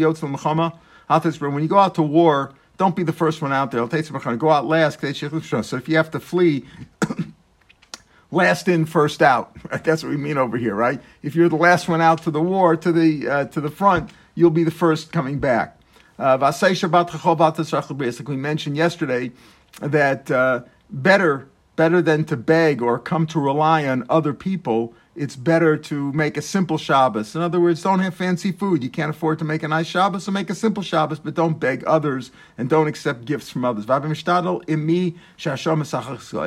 you 1.62 1.68
go 1.68 1.78
out 1.78 1.94
to 1.96 2.02
war, 2.02 2.52
don't 2.78 2.96
be 2.96 3.02
the 3.02 3.12
first 3.12 3.42
one 3.42 3.52
out 3.52 3.70
there. 3.70 3.86
Go 3.86 4.50
out 4.50 4.66
last. 4.66 5.00
So 5.00 5.76
if 5.76 5.88
you 5.88 5.96
have 5.96 6.10
to 6.10 6.20
flee, 6.20 6.64
last 8.30 8.68
in, 8.68 8.86
first 8.86 9.22
out. 9.22 9.56
That's 9.84 10.02
what 10.02 10.10
we 10.10 10.16
mean 10.16 10.38
over 10.38 10.56
here, 10.56 10.74
right? 10.74 11.00
If 11.22 11.34
you're 11.34 11.48
the 11.48 11.56
last 11.56 11.88
one 11.88 12.00
out 12.00 12.22
to 12.24 12.30
the 12.30 12.40
war, 12.40 12.76
to 12.76 12.92
the 12.92 13.28
uh, 13.28 13.44
to 13.46 13.60
the 13.60 13.70
front, 13.70 14.10
you'll 14.34 14.50
be 14.50 14.64
the 14.64 14.70
first 14.70 15.12
coming 15.12 15.38
back. 15.38 15.78
Uh, 16.18 16.36
like 16.38 18.28
we 18.28 18.36
mentioned 18.36 18.76
yesterday, 18.76 19.32
that 19.80 20.30
uh, 20.30 20.60
better 20.90 21.48
better 21.82 22.00
than 22.00 22.24
to 22.24 22.36
beg 22.36 22.80
or 22.80 22.96
come 22.96 23.26
to 23.26 23.40
rely 23.40 23.80
on 23.88 24.06
other 24.08 24.32
people 24.32 24.94
it's 25.14 25.36
better 25.36 25.76
to 25.76 26.10
make 26.12 26.38
a 26.38 26.42
simple 26.42 26.78
Shabbos. 26.78 27.34
In 27.34 27.42
other 27.42 27.60
words, 27.60 27.82
don't 27.82 27.98
have 27.98 28.14
fancy 28.14 28.50
food. 28.50 28.82
You 28.82 28.88
can't 28.88 29.10
afford 29.10 29.38
to 29.40 29.44
make 29.44 29.62
a 29.62 29.68
nice 29.68 29.86
Shabbos, 29.86 30.24
so 30.24 30.32
make 30.32 30.48
a 30.48 30.54
simple 30.54 30.82
Shabbos, 30.82 31.18
but 31.18 31.34
don't 31.34 31.60
beg 31.60 31.84
others 31.84 32.30
and 32.56 32.70
don't 32.70 32.86
accept 32.86 33.26
gifts 33.26 33.50
from 33.50 33.66
others. 33.66 33.84
And 33.86 34.16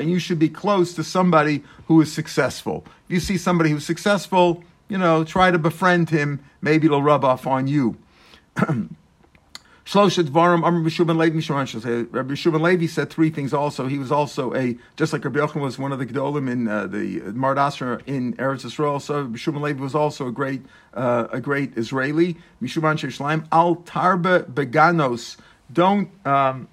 you 0.10 0.20
should 0.20 0.40
be 0.40 0.50
close 0.50 0.94
to 0.96 1.04
somebody 1.04 1.64
who 1.88 2.02
is 2.02 2.12
successful. 2.12 2.84
If 3.06 3.14
you 3.14 3.20
see 3.20 3.38
somebody 3.38 3.70
who's 3.70 3.86
successful, 3.86 4.64
you 4.88 4.98
know, 4.98 5.24
try 5.24 5.52
to 5.52 5.60
befriend 5.60 6.10
him. 6.10 6.44
Maybe 6.62 6.88
it'll 6.88 7.04
rub 7.04 7.24
off 7.24 7.46
on 7.46 7.68
you. 7.68 7.98
Shloshet 9.86 10.34
Levi 10.34 12.08
Rabbi 12.12 12.58
Levi 12.58 12.88
said 12.88 13.10
three 13.12 13.30
things 13.30 13.54
also. 13.54 13.86
He 13.88 14.00
was 14.00 14.12
also 14.12 14.52
a, 14.56 14.76
just 14.96 15.14
like 15.14 15.24
Rabbi 15.24 15.40
Yochanan 15.40 15.62
was 15.62 15.78
one 15.78 15.92
of 15.92 16.00
the 16.00 16.08
Gedolim 16.08 16.50
in 16.50 16.68
uh, 16.68 16.88
the 16.88 17.20
Mardasra 17.22 18.02
in 18.08 18.34
Eretz 18.34 18.66
Yisrael, 18.66 19.00
so 19.00 19.22
Rabbi 19.22 19.38
Shubin 19.38 19.62
Levi 19.62 19.80
was 19.80 19.94
also 19.94 20.28
a 20.28 20.32
great, 20.32 20.64
uh, 20.96 21.28
a 21.32 21.40
great 21.40 21.78
Israeli. 21.78 22.36
Mishuban 22.64 22.96
Sheshlaim 22.98 23.46
Al 23.52 23.76
Tarba 23.76 24.44
Beganos. 24.46 25.38
Don't, 25.72 26.10
um, 26.26 26.68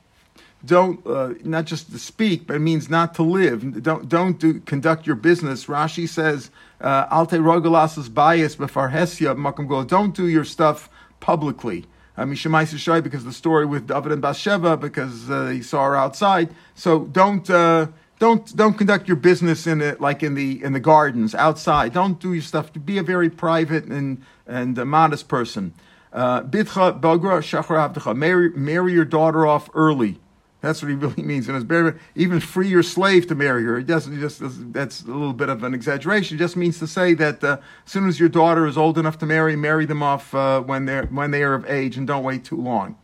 don't 0.65 1.07
uh, 1.07 1.35
not 1.45 1.67
just 1.67 1.93
to 1.93 1.99
speak, 1.99 2.47
but 2.47 2.57
it 2.57 2.61
means 2.61 2.89
not 2.89 3.15
to 3.17 3.23
live. 3.23 3.83
Don't 3.83 4.09
don't 4.09 4.39
do, 4.39 4.61
conduct 4.61 5.07
your 5.07 5.17
business. 5.17 5.67
Rashi 5.67 6.09
says, 6.09 6.51
uh, 6.81 7.07
"Alte 7.11 7.33
rogalas's 7.33 8.09
bias 8.09 8.57
befarhesia 8.57 9.37
makam 9.37 9.69
go." 9.69 9.83
Don't 9.85 10.15
do 10.15 10.29
your 10.29 10.45
stuff 10.45 10.89
publicly. 11.21 11.85
Mishemais 12.17 12.77
Shai 12.79 13.01
because 13.01 13.25
the 13.25 13.33
story 13.33 13.65
with 13.67 13.87
David 13.87 14.13
and 14.13 14.23
Bathsheba 14.23 14.77
because 14.77 15.31
uh, 15.31 15.47
he 15.47 15.63
saw 15.63 15.87
her 15.87 15.97
outside. 15.97 16.55
So 16.75 17.07
don't 17.07 17.49
uh, 17.49 17.89
don't 18.19 18.55
don't 18.55 18.75
conduct 18.75 19.09
your 19.09 19.17
business 19.17 19.67
in 19.67 19.81
it 19.81 20.01
like 20.01 20.23
in 20.23 20.35
the 20.35 20.63
in 20.63 20.73
the 20.73 20.81
gardens 20.81 21.35
outside. 21.35 21.93
Don't 21.93 22.21
do 22.21 22.33
your 22.35 22.43
stuff. 22.43 22.71
Be 22.85 22.99
a 22.99 23.03
very 23.03 23.31
private 23.31 23.85
and 23.87 24.23
and 24.47 24.77
modest 24.85 25.29
person. 25.29 25.73
Uh, 26.13 26.43
Bitcha 26.43 27.01
Bagra 27.01 27.41
Shachar 27.41 28.57
marry 28.57 28.93
your 28.93 29.07
daughter 29.07 29.47
off 29.47 29.71
early. 29.75 30.21
That's 30.63 30.81
what 30.81 30.89
he 30.89 30.95
really 30.95 31.23
means. 31.23 31.49
And 31.49 31.57
it's 31.57 31.67
very, 31.67 31.95
even 32.15 32.39
free 32.39 32.69
your 32.69 32.85
slave 32.85 33.27
to 33.27 33.35
marry 33.35 33.65
her. 33.65 33.79
It 33.79 33.87
doesn't 33.87 34.19
just, 34.21 34.41
that's 34.73 35.03
a 35.03 35.07
little 35.07 35.33
bit 35.33 35.49
of 35.49 35.65
an 35.65 35.75
exaggeration. 35.75 36.37
It 36.37 36.39
just 36.39 36.57
means 36.57 36.79
to 36.79 36.87
say 36.87 37.15
that 37.15 37.43
uh, 37.43 37.59
as 37.85 37.93
soon 37.93 38.09
as 38.09 38.21
your 38.21 38.29
daughter 38.29 38.67
is 38.67 38.79
old 38.79 38.97
enough 38.97 39.19
to 39.19 39.27
marry, 39.27 39.57
marry 39.57 39.87
them 39.87 40.05
off 40.05 40.33
uh, 40.35 40.61
when, 40.61 40.87
they're, 40.87 41.07
when 41.07 41.33
they 41.33 41.43
are 41.43 41.55
of 41.55 41.69
age 41.69 41.97
and 41.97 42.07
don't 42.07 42.23
wait 42.23 42.45
too 42.45 42.57
long. 42.57 42.97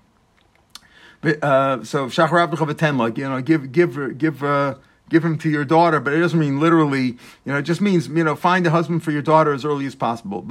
But, 1.21 1.43
uh, 1.43 1.83
so, 1.83 2.07
Shachar 2.07 2.49
Abducha 2.49 3.19
you 3.19 3.29
know, 3.29 3.43
give, 3.43 3.73
give, 3.73 4.17
give, 4.17 4.45
uh, 4.45 4.77
give 5.09 5.25
him 5.25 5.37
to 5.39 5.51
your 5.51 5.65
daughter, 5.65 5.99
but 5.99 6.13
it 6.13 6.21
doesn't 6.21 6.39
mean 6.39 6.61
literally, 6.61 7.07
you 7.07 7.19
know, 7.47 7.59
it 7.59 7.63
just 7.63 7.81
means, 7.81 8.07
you 8.07 8.23
know, 8.23 8.37
find 8.37 8.69
a 8.69 8.71
husband 8.71 9.03
for 9.03 9.11
your 9.11 9.23
daughter 9.23 9.53
as 9.53 9.65
early 9.65 9.87
as 9.87 9.97
possible. 9.97 10.47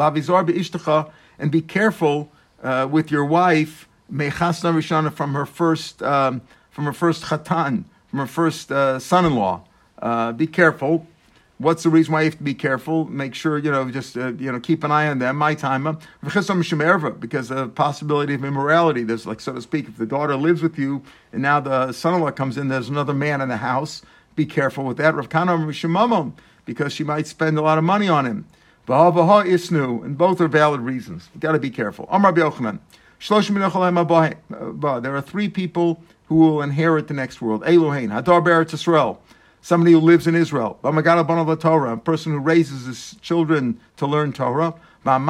And 1.40 1.52
be 1.52 1.62
careful 1.62 2.32
uh, 2.62 2.88
with 2.92 3.12
your 3.12 3.24
wife, 3.24 3.88
mechasna 4.12 4.74
rishana, 4.74 5.14
from 5.14 5.36
her 5.36 5.46
first, 5.46 6.04
um, 6.04 6.42
from 6.78 6.86
her 6.86 6.94
first 6.94 7.24
chatan, 7.24 7.86
from 8.06 8.20
her 8.20 8.28
first 8.28 8.72
uh, 8.72 9.00
son-in-law. 9.00 9.64
Uh, 10.00 10.32
be 10.32 10.46
careful. 10.46 11.08
What's 11.58 11.82
the 11.82 11.90
reason 11.90 12.14
why 12.14 12.22
you 12.22 12.26
have 12.26 12.38
to 12.38 12.44
be 12.44 12.54
careful? 12.54 13.06
Make 13.06 13.34
sure 13.34 13.58
you 13.58 13.72
know, 13.72 13.90
just 13.90 14.16
uh, 14.16 14.34
you 14.34 14.52
know, 14.52 14.60
keep 14.60 14.84
an 14.84 14.92
eye 14.92 15.08
on 15.08 15.18
them. 15.18 15.38
My 15.38 15.56
time, 15.56 15.98
because 16.22 16.48
the 17.50 17.68
possibility 17.74 18.36
of 18.36 18.46
immorality. 18.46 19.02
There's 19.02 19.26
like, 19.26 19.40
so 19.40 19.54
to 19.54 19.62
speak, 19.64 19.88
if 19.88 19.98
the 19.98 20.06
daughter 20.06 20.36
lives 20.36 20.62
with 20.62 20.78
you 20.78 21.02
and 21.34 21.42
now 21.42 21.60
the 21.60 21.94
son-in-law 21.94 22.30
comes 22.34 22.60
in, 22.60 22.68
there's 22.68 22.90
another 22.90 23.16
man 23.16 23.42
in 23.42 23.50
the 23.50 23.58
house. 23.58 24.04
Be 24.36 24.46
careful 24.46 24.84
with 24.84 24.98
that. 24.98 25.16
Rav 25.16 26.34
because 26.64 26.94
she 26.94 27.04
might 27.04 27.26
spend 27.26 27.58
a 27.58 27.62
lot 27.64 27.80
of 27.80 27.84
money 27.86 28.08
on 28.08 28.28
him. 28.28 28.46
isnu, 28.88 30.06
and 30.06 30.16
both 30.16 30.40
are 30.40 30.48
valid 30.48 30.82
reasons. 30.82 31.30
You 31.34 31.40
got 31.40 31.54
to 31.54 31.60
be 31.60 31.72
careful. 31.72 32.08
There 35.02 35.16
are 35.16 35.22
three 35.22 35.50
people 35.50 36.04
who 36.28 36.36
will 36.36 36.62
inherit 36.62 37.08
the 37.08 37.14
next 37.14 37.42
world. 37.42 37.64
Elohein, 37.64 38.10
Hadar 38.10 38.44
Beretz 38.44 38.74
Israel, 38.74 39.22
somebody 39.62 39.92
who 39.92 40.00
lives 40.00 40.28
in 40.28 40.36
Israel. 40.36 40.80
Bamagala 40.84 41.60
Torah, 41.60 41.94
a 41.94 41.98
person 41.98 42.34
who 42.34 42.40
raises 42.40 42.86
his 42.86 43.16
children 43.22 43.80
to 43.98 44.06
learn 44.06 44.34
Torah. 44.34 44.76
And 45.06 45.30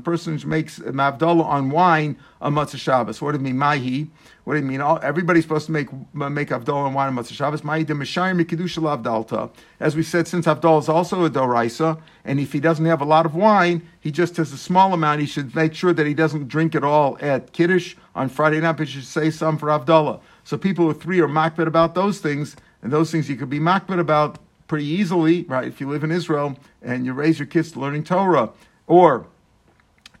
person 0.00 0.38
who 0.38 0.48
makes 0.48 0.78
mavdala 0.78 1.44
on 1.44 1.70
wine 1.70 2.18
on 2.42 2.54
Matzah 2.54 2.76
Shabbos. 2.76 3.22
What 3.22 3.32
do 3.32 3.38
you 3.38 3.44
mean, 3.44 3.56
mahi? 3.56 4.10
What 4.44 4.54
do 4.54 4.60
you 4.60 4.66
mean? 4.66 4.82
Everybody's 4.82 5.44
supposed 5.44 5.66
to 5.66 5.72
make 5.72 5.88
uh, 5.90 6.28
make 6.28 6.50
avdala 6.50 6.84
on 6.86 6.92
wine 6.92 7.08
on 7.08 7.16
Matzah 7.16 7.32
Shabbos. 7.32 7.64
Mahi 7.64 7.84
de 7.84 7.94
mishayim 7.94 8.44
mikidusha 8.44 9.02
avdalta. 9.02 9.50
As 9.80 9.96
we 9.96 10.02
said, 10.02 10.28
since 10.28 10.44
avdala 10.44 10.80
is 10.80 10.88
also 10.90 11.24
a 11.24 11.30
doraisa, 11.30 11.98
and 12.26 12.38
if 12.38 12.52
he 12.52 12.60
doesn't 12.60 12.84
have 12.84 13.00
a 13.00 13.06
lot 13.06 13.24
of 13.24 13.34
wine, 13.34 13.88
he 14.00 14.10
just 14.10 14.36
has 14.36 14.52
a 14.52 14.58
small 14.58 14.92
amount. 14.92 15.20
He 15.22 15.26
should 15.26 15.54
make 15.54 15.72
sure 15.72 15.94
that 15.94 16.06
he 16.06 16.12
doesn't 16.12 16.48
drink 16.48 16.74
it 16.74 16.84
all 16.84 17.16
at 17.22 17.54
kiddush 17.54 17.96
on 18.18 18.28
Friday 18.28 18.60
night, 18.60 18.72
but 18.72 18.88
you 18.88 19.00
should 19.00 19.04
say 19.04 19.30
some 19.30 19.56
for 19.56 19.68
avdala. 19.68 20.20
So 20.42 20.58
people 20.58 20.86
with 20.86 21.00
three 21.00 21.20
are 21.20 21.28
makbid 21.28 21.68
about 21.68 21.94
those 21.94 22.18
things, 22.18 22.56
and 22.82 22.92
those 22.92 23.12
things 23.12 23.30
you 23.30 23.36
could 23.36 23.48
be 23.48 23.60
makbid 23.60 24.00
about 24.00 24.38
pretty 24.66 24.86
easily, 24.86 25.44
right? 25.44 25.68
If 25.68 25.80
you 25.80 25.88
live 25.88 26.02
in 26.02 26.10
Israel 26.10 26.56
and 26.82 27.06
you 27.06 27.12
raise 27.12 27.38
your 27.38 27.46
kids 27.46 27.70
to 27.72 27.80
learning 27.80 28.04
Torah, 28.04 28.50
or 28.88 29.26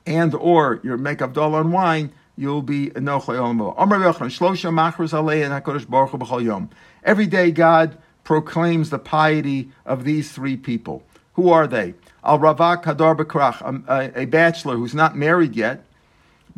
and 0.06 0.32
or 0.34 0.80
you 0.84 0.96
make 0.96 1.18
avdala 1.18 1.54
on 1.54 1.72
wine, 1.72 2.12
you'll 2.36 2.62
be. 2.62 2.92
Every 7.04 7.26
day, 7.26 7.50
God 7.50 7.98
proclaims 8.22 8.90
the 8.90 8.98
piety 8.98 9.70
of 9.84 10.04
these 10.04 10.32
three 10.32 10.56
people. 10.56 11.02
Who 11.34 11.50
are 11.50 11.66
they? 11.66 11.94
Al 12.24 12.38
Ravak 12.38 12.84
Hadar 12.84 13.16
Bakrach, 13.16 13.62
um, 13.66 13.84
a 13.88 14.24
bachelor 14.26 14.76
who's 14.76 14.94
not 14.94 15.16
married 15.16 15.56
yet, 15.56 15.84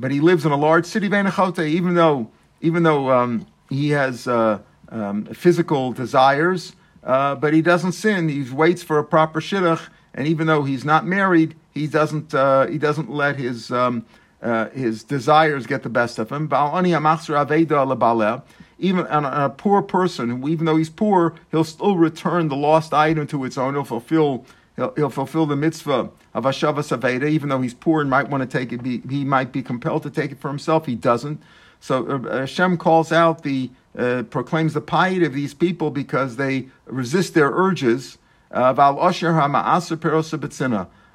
but 0.00 0.10
he 0.10 0.20
lives 0.20 0.44
in 0.44 0.50
a 0.50 0.56
large 0.56 0.86
city, 0.86 1.06
even 1.06 1.94
though 1.94 2.30
even 2.60 2.82
though 2.82 3.10
um, 3.10 3.46
he 3.68 3.90
has 3.90 4.26
uh, 4.26 4.58
um, 4.88 5.26
physical 5.26 5.92
desires 5.92 6.72
uh, 7.02 7.34
but 7.34 7.52
he 7.54 7.62
doesn't 7.62 7.92
sin. 7.92 8.28
He 8.28 8.42
waits 8.50 8.82
for 8.82 8.98
a 8.98 9.04
proper 9.04 9.40
shidduch, 9.40 9.88
and 10.14 10.26
even 10.28 10.46
though 10.46 10.64
he's 10.64 10.84
not 10.84 11.06
married, 11.06 11.56
he 11.72 11.86
doesn't 11.86 12.34
uh, 12.34 12.66
he 12.66 12.78
doesn't 12.78 13.10
let 13.10 13.36
his 13.36 13.70
um, 13.70 14.04
uh, 14.42 14.68
his 14.70 15.04
desires 15.04 15.66
get 15.66 15.82
the 15.82 15.88
best 15.88 16.18
of 16.18 16.30
him. 16.30 16.50
Even 18.82 19.06
a, 19.06 19.44
a 19.44 19.50
poor 19.50 19.82
person, 19.82 20.48
even 20.48 20.64
though 20.64 20.76
he's 20.76 20.90
poor, 20.90 21.34
he'll 21.50 21.64
still 21.64 21.96
return 21.96 22.48
the 22.48 22.56
lost 22.56 22.94
item 22.94 23.26
to 23.26 23.44
its 23.44 23.58
owner. 23.58 23.78
He'll 23.78 23.84
fulfill 23.84 24.46
he'll, 24.76 24.92
he'll 24.94 25.10
fulfill 25.10 25.46
the 25.46 25.56
mitzvah 25.56 26.10
of 26.34 26.44
Hashavas 26.44 26.96
Aveda, 26.96 27.28
even 27.28 27.48
though 27.48 27.60
he's 27.60 27.74
poor 27.74 28.00
and 28.00 28.08
might 28.10 28.28
want 28.28 28.48
to 28.48 28.58
take 28.58 28.72
it. 28.72 28.82
Be, 28.82 29.00
he 29.08 29.24
might 29.24 29.52
be 29.52 29.62
compelled 29.62 30.02
to 30.04 30.10
take 30.10 30.32
it 30.32 30.40
for 30.40 30.48
himself. 30.48 30.86
He 30.86 30.94
doesn't. 30.94 31.42
So 31.80 32.06
uh, 32.06 32.40
Hashem 32.40 32.76
calls 32.76 33.10
out 33.10 33.42
the 33.42 33.70
uh, 33.98 34.22
proclaims 34.30 34.74
the 34.74 34.80
piety 34.80 35.24
of 35.24 35.32
these 35.32 35.54
people 35.54 35.90
because 35.90 36.36
they 36.36 36.68
resist 36.86 37.34
their 37.34 37.50
urges. 37.50 38.18
Uh, 38.52 38.72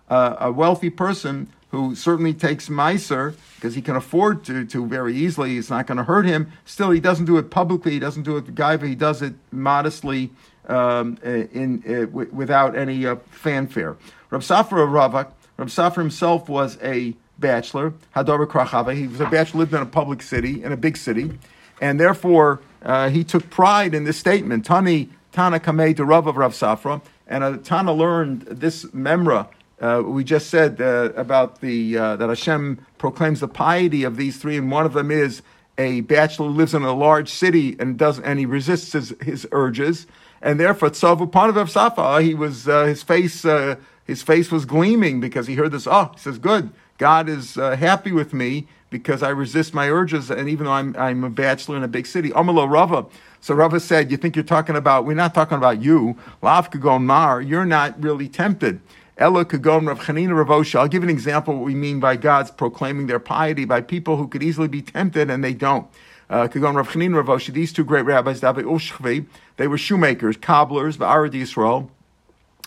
uh, 0.08 0.36
a 0.40 0.52
wealthy 0.52 0.90
person 0.90 1.48
who 1.70 1.96
certainly 1.96 2.34
takes 2.34 2.70
miser 2.70 3.36
because 3.56 3.76
he 3.76 3.82
can 3.82 3.96
afford 3.96 4.44
to, 4.46 4.66
to 4.66 4.86
very 4.86 5.16
easily. 5.16 5.58
It's 5.58 5.70
not 5.70 5.88
going 5.88 5.98
to 5.98 6.04
hurt 6.04 6.26
him. 6.26 6.52
Still, 6.64 6.92
he 6.92 7.00
doesn't 7.00 7.26
do 7.26 7.38
it 7.38 7.50
publicly. 7.50 7.94
He 7.94 8.00
doesn't 8.00 8.24
do 8.24 8.38
it 8.38 8.56
gaiva. 8.56 8.88
He 8.88 8.96
does 8.96 9.22
it 9.22 9.34
modestly, 9.52 10.32
um, 10.68 11.18
in, 11.24 11.82
in 11.84 12.06
w- 12.08 12.30
without 12.32 12.76
any 12.76 13.06
uh, 13.06 13.16
fanfare. 13.32 13.98
Rab 14.30 14.42
Safra 14.42 14.84
of 14.84 14.90
Ravak, 14.90 15.32
Rab 15.58 15.68
Safra 15.70 15.98
himself 15.98 16.50
was 16.50 16.78
a 16.82 17.16
bachelor. 17.38 17.94
Hadar 18.16 18.46
Krachava. 18.48 18.96
He 18.96 19.08
was 19.08 19.20
a 19.20 19.30
bachelor, 19.30 19.60
lived 19.60 19.74
in 19.74 19.82
a 19.82 19.86
public 19.86 20.22
city, 20.22 20.64
in 20.64 20.72
a 20.72 20.78
big 20.78 20.98
city 20.98 21.38
and 21.82 22.00
therefore 22.00 22.62
uh, 22.84 23.10
he 23.10 23.24
took 23.24 23.50
pride 23.50 23.94
in 23.94 24.04
this 24.04 24.18
statement. 24.18 24.66
Tani 24.66 25.10
Tana 25.32 25.60
Kamei 25.60 25.96
to 25.96 26.06
Rav 26.06 26.28
of 26.28 26.38
Rav 26.38 26.54
Safra, 26.54 27.02
and 27.28 27.44
uh, 27.44 27.58
Tana 27.58 27.94
learned 27.94 28.44
this 28.44 28.86
memra. 28.86 29.48
Uh, 29.82 30.02
we 30.06 30.24
just 30.24 30.50
said 30.50 30.80
uh, 30.80 31.12
about 31.16 31.60
the 31.60 31.98
uh, 31.98 32.16
that 32.16 32.30
Hashem 32.30 32.86
proclaims 32.98 33.42
the 33.42 33.48
piety 33.48 34.04
of 34.04 34.16
these 34.16 34.38
three, 34.38 34.58
and 34.58 34.72
one 34.72 34.86
of 34.86 34.94
them 34.94 35.12
is 35.12 35.42
a 35.78 36.02
bachelor 36.02 36.48
who 36.48 36.54
lives 36.54 36.74
in 36.74 36.84
a 36.84 36.94
large 36.94 37.30
city 37.30 37.76
and 37.80 37.98
does 37.98 38.20
and 38.22 38.40
he 38.40 38.46
resists 38.46 38.94
his, 38.94 39.14
his 39.22 39.46
urges, 39.52 40.08
and 40.42 40.60
therefore 40.60 40.90
Tzavu 40.90 41.32
Panav 41.32 41.70
Safa, 41.70 42.02
uh, 42.02 42.20
he 42.20 42.34
was 42.34 42.68
uh, 42.68 42.86
his 42.86 43.04
face 43.04 43.46
uh, 43.46 43.76
his 44.06 44.22
face 44.22 44.52
was 44.52 44.66
gleaming 44.66 45.20
because 45.20 45.48
he 45.48 45.56
heard 45.56 45.72
this. 45.72 45.88
Oh, 45.88 46.12
he 46.14 46.20
says, 46.20 46.38
"Good, 46.38 46.72
God 46.98 47.28
is 47.28 47.58
uh, 47.58 47.76
happy 47.76 48.12
with 48.12 48.34
me 48.34 48.68
because 48.90 49.24
I 49.24 49.30
resist 49.30 49.74
my 49.74 49.90
urges, 49.90 50.32
and 50.32 50.48
even 50.48 50.66
though 50.66 50.72
I'm, 50.72 50.96
I'm 50.98 51.24
a 51.24 51.30
bachelor 51.30 51.76
in 51.76 51.84
a 51.84 51.88
big 51.88 52.08
city. 52.08 52.30
Amalo 52.30 52.70
Rava. 52.70 53.06
So 53.42 53.54
Rava 53.54 53.80
said, 53.80 54.10
You 54.10 54.18
think 54.18 54.36
you're 54.36 54.44
talking 54.46 54.76
about, 54.76 55.06
we're 55.06 55.16
not 55.16 55.34
talking 55.34 55.58
about 55.58 55.82
you. 55.82 56.16
Lav 56.42 56.72
Kagon 56.72 57.04
Mar, 57.04 57.42
you're 57.42 57.66
not 57.66 58.02
really 58.02 58.30
tempted. 58.30 58.80
Ella 59.18 59.46
Kagon 59.46 59.88
Rav 59.88 60.00
Chanina 60.00 60.30
Ravosha. 60.30 60.80
I'll 60.80 60.88
give 60.88 61.04
an 61.04 61.10
example 61.10 61.56
what 61.56 61.64
we 61.66 61.76
mean 61.76 62.00
by 62.00 62.16
God's 62.16 62.52
proclaiming 62.52 63.08
their 63.08 63.20
piety 63.20 63.66
by 63.66 63.82
people 63.82 64.18
who 64.18 64.28
could 64.28 64.44
easily 64.44 64.68
be 64.68 64.82
tempted 64.82 65.30
and 65.30 65.44
they 65.44 65.54
don't. 65.54 65.88
Uh, 66.30 66.48
Kagon 66.48 66.76
Rav 66.76 66.90
Chanina 66.90 67.24
Ravosha, 67.24 67.54
these 67.54 67.72
two 67.72 67.84
great 67.84 68.06
rabbis, 68.06 68.40
David 68.40 68.66
Ushchvi, 68.66 69.26
they 69.58 69.68
were 69.68 69.78
shoemakers, 69.78 70.38
cobblers, 70.38 70.98
Ba'arad 70.98 71.34
Yisrael, 71.34 71.90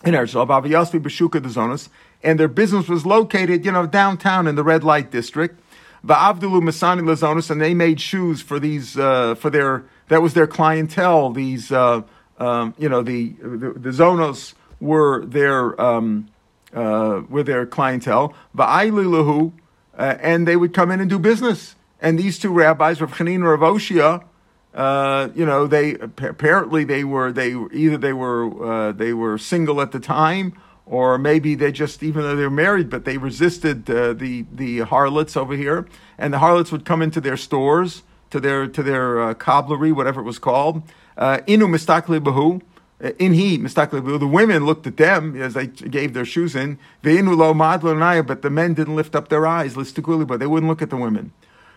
in 0.04 0.14
Yosvi 0.14 1.00
Beshuka 1.00 1.42
the 1.42 1.48
Zonas, 1.48 1.88
and 2.22 2.38
their 2.38 2.48
business 2.48 2.88
was 2.88 3.04
located, 3.04 3.64
you 3.64 3.72
know, 3.72 3.86
downtown 3.86 4.46
in 4.46 4.54
the 4.54 4.62
red 4.62 4.84
light 4.84 5.10
district. 5.10 5.60
Va'avdulu 6.06 6.62
Masani 6.62 7.02
Lazonis, 7.02 7.50
and 7.50 7.60
they 7.60 7.74
made 7.74 8.00
shoes 8.00 8.40
for 8.40 8.60
these, 8.60 8.96
uh, 8.96 9.34
for 9.34 9.50
their, 9.50 9.84
that 10.06 10.22
was 10.22 10.34
their 10.34 10.46
clientele. 10.46 11.30
These, 11.30 11.72
uh, 11.72 12.02
um, 12.38 12.74
you 12.78 12.88
know, 12.88 13.02
the, 13.02 13.30
the, 13.40 13.72
the 13.76 13.90
Zonos 13.90 14.54
were 14.80 15.24
their, 15.24 15.80
um, 15.80 16.28
uh, 16.72 17.22
were 17.28 17.42
their 17.42 17.66
clientele. 17.66 18.34
Va'aililahu, 18.56 19.52
uh, 19.96 20.14
and 20.20 20.46
they 20.46 20.54
would 20.54 20.72
come 20.72 20.92
in 20.92 21.00
and 21.00 21.10
do 21.10 21.18
business. 21.18 21.74
And 22.00 22.18
these 22.18 22.38
two 22.38 22.52
rabbis, 22.52 23.00
Rav 23.00 23.12
Chanin 23.12 23.36
and 23.36 23.44
Rav 23.44 23.60
Oshia, 23.60 24.24
uh, 24.74 25.30
you 25.34 25.44
know, 25.44 25.66
they 25.66 25.94
apparently 25.94 26.84
they 26.84 27.02
were 27.02 27.32
they 27.32 27.54
either 27.72 27.96
they 27.96 28.12
were 28.12 28.44
uh, 28.64 28.92
they 28.92 29.12
were 29.12 29.38
single 29.38 29.80
at 29.80 29.92
the 29.92 29.98
time, 29.98 30.52
or 30.86 31.18
maybe 31.18 31.54
they 31.54 31.72
just 31.72 32.02
even 32.02 32.22
though 32.22 32.36
they 32.36 32.44
were 32.44 32.50
married, 32.50 32.88
but 32.88 33.04
they 33.04 33.18
resisted 33.18 33.90
uh, 33.90 34.12
the 34.12 34.44
the 34.52 34.80
harlots 34.80 35.36
over 35.36 35.56
here, 35.56 35.86
and 36.16 36.32
the 36.32 36.38
harlots 36.38 36.70
would 36.70 36.84
come 36.84 37.02
into 37.02 37.20
their 37.20 37.36
stores 37.36 38.02
to 38.30 38.38
their 38.38 38.68
to 38.68 38.82
their 38.82 39.20
uh, 39.20 39.34
cobblery, 39.34 39.92
whatever 39.92 40.20
it 40.20 40.24
was 40.24 40.38
called. 40.38 40.82
Uh, 41.16 41.38
inu 41.48 41.66
mistakli 41.68 42.20
bahu. 42.20 42.62
In 43.20 43.32
he, 43.32 43.58
mistakli 43.58 44.18
the 44.18 44.26
women 44.26 44.66
looked 44.66 44.84
at 44.86 44.96
them 44.96 45.40
as 45.40 45.54
they 45.54 45.68
gave 45.68 46.14
their 46.14 46.24
shoes 46.24 46.56
in. 46.56 46.80
But 47.00 47.12
the 47.12 48.50
men 48.50 48.74
didn't 48.74 48.96
lift 48.96 49.14
up 49.14 49.28
their 49.28 49.46
eyes. 49.46 49.74
But 49.74 50.40
they 50.40 50.46
wouldn't 50.48 50.68
look 50.68 50.82
at 50.82 50.90
the 50.90 50.96
women 50.96 51.32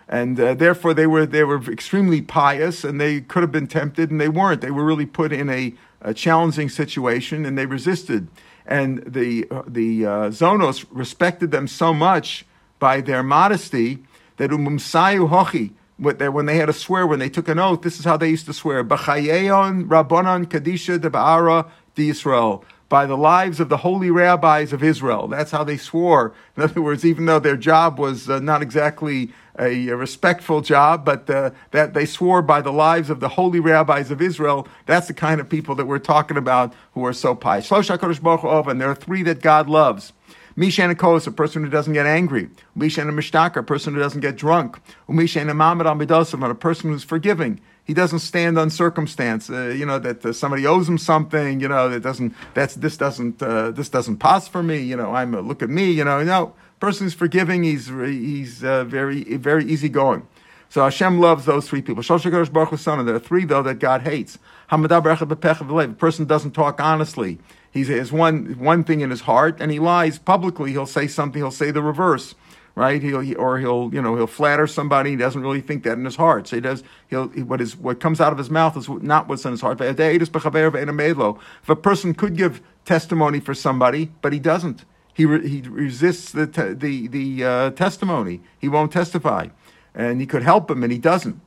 and 0.08 0.38
uh, 0.38 0.54
therefore 0.54 0.94
they 0.94 1.06
were 1.06 1.26
they 1.26 1.44
were 1.44 1.62
extremely 1.70 2.22
pious, 2.22 2.84
and 2.84 3.00
they 3.00 3.20
could 3.20 3.42
have 3.42 3.52
been 3.52 3.66
tempted, 3.66 4.10
and 4.10 4.20
they 4.20 4.28
weren't. 4.28 4.60
They 4.60 4.70
were 4.70 4.84
really 4.84 5.06
put 5.06 5.32
in 5.32 5.48
a, 5.48 5.74
a 6.00 6.14
challenging 6.14 6.68
situation, 6.68 7.46
and 7.46 7.56
they 7.56 7.66
resisted. 7.66 8.28
And 8.66 9.02
the 9.04 9.46
uh, 9.50 9.62
the 9.66 10.06
uh, 10.06 10.10
Zonos 10.30 10.84
respected 10.90 11.50
them 11.50 11.66
so 11.66 11.92
much 11.92 12.44
by 12.78 13.00
their 13.00 13.22
modesty 13.22 14.04
that 14.36 14.50
umumsayu 14.50 15.28
hochi. 15.28 15.72
When 15.98 16.46
they 16.46 16.56
had 16.56 16.66
to 16.66 16.72
swear, 16.72 17.06
when 17.06 17.20
they 17.20 17.28
took 17.28 17.48
an 17.48 17.60
oath, 17.60 17.82
this 17.82 18.00
is 18.00 18.04
how 18.04 18.16
they 18.16 18.30
used 18.30 18.46
to 18.46 18.52
swear: 18.52 18.82
"B'chayeon 18.82 19.86
rabbanon 19.86 20.46
kadisha 20.46 21.00
de 21.00 21.10
ba'ara 21.10 21.70
de 21.94 22.08
Israel." 22.08 22.64
By 22.92 23.06
the 23.06 23.16
lives 23.16 23.58
of 23.58 23.70
the 23.70 23.78
holy 23.78 24.10
rabbis 24.10 24.70
of 24.70 24.82
Israel. 24.82 25.26
That's 25.26 25.50
how 25.50 25.64
they 25.64 25.78
swore. 25.78 26.34
In 26.58 26.62
other 26.62 26.82
words, 26.82 27.06
even 27.06 27.24
though 27.24 27.38
their 27.38 27.56
job 27.56 27.98
was 27.98 28.28
uh, 28.28 28.38
not 28.38 28.60
exactly 28.60 29.32
a, 29.58 29.88
a 29.88 29.96
respectful 29.96 30.60
job, 30.60 31.02
but 31.02 31.28
uh, 31.30 31.52
that 31.70 31.94
they 31.94 32.04
swore 32.04 32.42
by 32.42 32.60
the 32.60 32.70
lives 32.70 33.08
of 33.08 33.18
the 33.18 33.30
holy 33.30 33.60
rabbis 33.60 34.10
of 34.10 34.20
Israel. 34.20 34.68
That's 34.84 35.06
the 35.06 35.14
kind 35.14 35.40
of 35.40 35.48
people 35.48 35.74
that 35.76 35.86
we're 35.86 36.00
talking 36.00 36.36
about 36.36 36.74
who 36.92 37.06
are 37.06 37.14
so 37.14 37.34
pious. 37.34 37.70
And 37.72 38.80
there 38.80 38.90
are 38.90 38.94
three 38.94 39.22
that 39.22 39.40
God 39.40 39.70
loves. 39.70 40.12
Mishan 40.54 40.94
Kos, 40.98 41.26
a 41.26 41.32
person 41.32 41.64
who 41.64 41.70
doesn't 41.70 41.94
get 41.94 42.04
angry. 42.04 42.50
Mishan 42.76 43.10
Mishtaka, 43.10 43.56
a 43.56 43.62
person 43.62 43.94
who 43.94 44.00
doesn't 44.00 44.20
get 44.20 44.36
drunk. 44.36 44.78
Mishan 45.08 45.46
Mamad 45.46 45.86
Amidosim, 45.86 46.46
a 46.46 46.54
person 46.54 46.90
who's 46.90 47.04
forgiving. 47.04 47.58
He 47.92 47.94
doesn't 47.94 48.20
stand 48.20 48.58
on 48.58 48.70
circumstance. 48.70 49.50
Uh, 49.50 49.64
you 49.66 49.84
know 49.84 49.98
that 49.98 50.24
uh, 50.24 50.32
somebody 50.32 50.66
owes 50.66 50.88
him 50.88 50.96
something. 50.96 51.60
You 51.60 51.68
know 51.68 51.90
that 51.90 52.00
doesn't. 52.00 52.32
That's 52.54 52.74
this 52.74 52.96
doesn't. 52.96 53.42
Uh, 53.42 53.70
this 53.70 53.90
doesn't 53.90 54.16
pass 54.16 54.48
for 54.48 54.62
me. 54.62 54.78
You 54.78 54.96
know 54.96 55.14
I'm. 55.14 55.32
look 55.46 55.62
at 55.62 55.68
me. 55.68 55.90
You 55.90 56.02
know 56.02 56.22
no 56.22 56.54
person 56.80 57.06
is 57.06 57.12
forgiving. 57.12 57.64
He's 57.64 57.88
he's 57.88 58.64
uh, 58.64 58.84
very 58.84 59.36
very 59.36 59.66
easygoing. 59.66 60.26
So 60.70 60.82
Hashem 60.82 61.20
loves 61.20 61.44
those 61.44 61.68
three 61.68 61.82
people. 61.82 62.02
There 62.02 63.14
are 63.14 63.18
three 63.18 63.44
though 63.44 63.62
that 63.62 63.78
God 63.78 64.00
hates. 64.00 64.38
A 64.70 65.88
person 65.98 66.24
doesn't 66.24 66.52
talk 66.52 66.80
honestly. 66.80 67.38
He 67.70 67.84
has 67.84 68.10
one 68.10 68.58
one 68.58 68.84
thing 68.84 69.02
in 69.02 69.10
his 69.10 69.20
heart, 69.20 69.58
and 69.60 69.70
he 69.70 69.78
lies 69.78 70.18
publicly. 70.18 70.70
He'll 70.70 70.86
say 70.86 71.08
something. 71.08 71.42
He'll 71.42 71.50
say 71.50 71.70
the 71.70 71.82
reverse, 71.82 72.34
right? 72.74 73.02
He'll 73.02 73.20
he, 73.20 73.34
or 73.34 73.58
he'll 73.58 73.90
you 73.92 74.00
know 74.00 74.16
he'll 74.16 74.26
flatter 74.26 74.66
somebody. 74.66 75.10
He 75.10 75.16
doesn't 75.16 75.40
really 75.40 75.60
think 75.60 75.84
that 75.84 75.98
in 75.98 76.04
his 76.04 76.16
heart. 76.16 76.48
So 76.48 76.56
he 76.56 76.60
does. 76.60 76.82
He'll 77.08 77.28
he, 77.28 77.42
what 77.42 77.60
is 77.60 77.76
what 77.76 78.00
comes 78.00 78.20
out 78.20 78.32
of 78.32 78.38
his 78.38 78.50
mouth 78.50 78.76
is 78.76 78.88
not 78.88 79.28
what's 79.28 79.44
in 79.44 79.50
his 79.52 79.60
heart. 79.60 79.80
If 79.80 81.68
a 81.68 81.76
person 81.76 82.14
could 82.14 82.36
give 82.36 82.62
testimony 82.84 83.40
for 83.40 83.54
somebody, 83.54 84.10
but 84.20 84.32
he 84.32 84.38
doesn't. 84.38 84.84
He, 85.14 85.26
re, 85.26 85.46
he 85.46 85.60
resists 85.62 86.32
the, 86.32 86.46
te, 86.46 86.72
the, 86.72 87.06
the 87.08 87.44
uh, 87.44 87.70
testimony. 87.70 88.40
He 88.58 88.68
won't 88.68 88.92
testify. 88.92 89.48
And 89.94 90.20
he 90.20 90.26
could 90.26 90.42
help 90.42 90.70
him, 90.70 90.82
and 90.82 90.90
he 90.90 90.98
doesn't. 90.98 91.40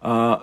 Uh, 0.00 0.36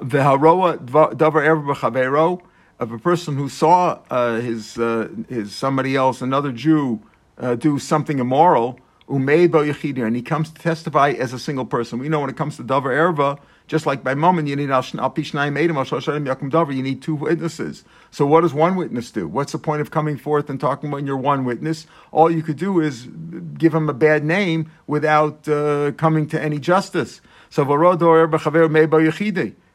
of 2.80 2.92
a 2.92 2.98
person 2.98 3.38
who 3.38 3.50
saw 3.50 4.00
uh, 4.10 4.40
his, 4.40 4.78
uh, 4.78 5.08
his 5.30 5.54
somebody 5.54 5.96
else, 5.96 6.22
another 6.22 6.52
Jew, 6.52 7.02
uh, 7.38 7.56
do 7.56 7.78
something 7.80 8.20
immoral, 8.20 8.80
and 10.06 10.16
he 10.16 10.22
comes 10.22 10.52
to 10.52 10.62
testify 10.62 11.12
as 11.12 11.34
a 11.34 11.40
single 11.40 11.66
person. 11.66 12.00
We 12.00 12.10
know 12.10 12.20
when 12.20 12.30
it 12.30 12.38
comes 12.38 12.58
to 12.58 12.64
davar 12.64 12.92
erva, 12.92 13.40
just 13.68 13.86
like 13.86 14.04
by 14.04 14.16
moment, 14.16 14.48
you 14.48 14.56
need 14.56 14.70
you 16.76 16.84
need 16.84 17.02
two 17.02 17.16
witnesses. 17.16 17.84
So 18.10 18.26
what 18.26 18.42
does 18.42 18.54
one 18.54 18.76
witness 18.76 19.12
do? 19.12 19.28
What's 19.28 19.54
the 19.54 19.60
point 19.60 19.82
of 19.82 19.92
coming 19.92 20.18
forth 20.18 20.50
and 20.50 20.60
talking 20.60 20.92
when 20.92 21.06
you're 21.06 21.16
one 21.16 21.46
witness? 21.46 21.88
All 22.12 22.30
you 22.30 22.44
could 22.44 22.58
do 22.58 22.82
is 22.82 23.08
give 23.58 23.74
him 23.74 23.88
a 23.90 23.94
bad 23.94 24.26
name 24.26 24.70
without 24.88 25.48
uh, 25.48 25.92
coming 25.94 26.28
to 26.28 26.42
any 26.42 26.60
justice. 26.60 27.22
So 27.50 27.64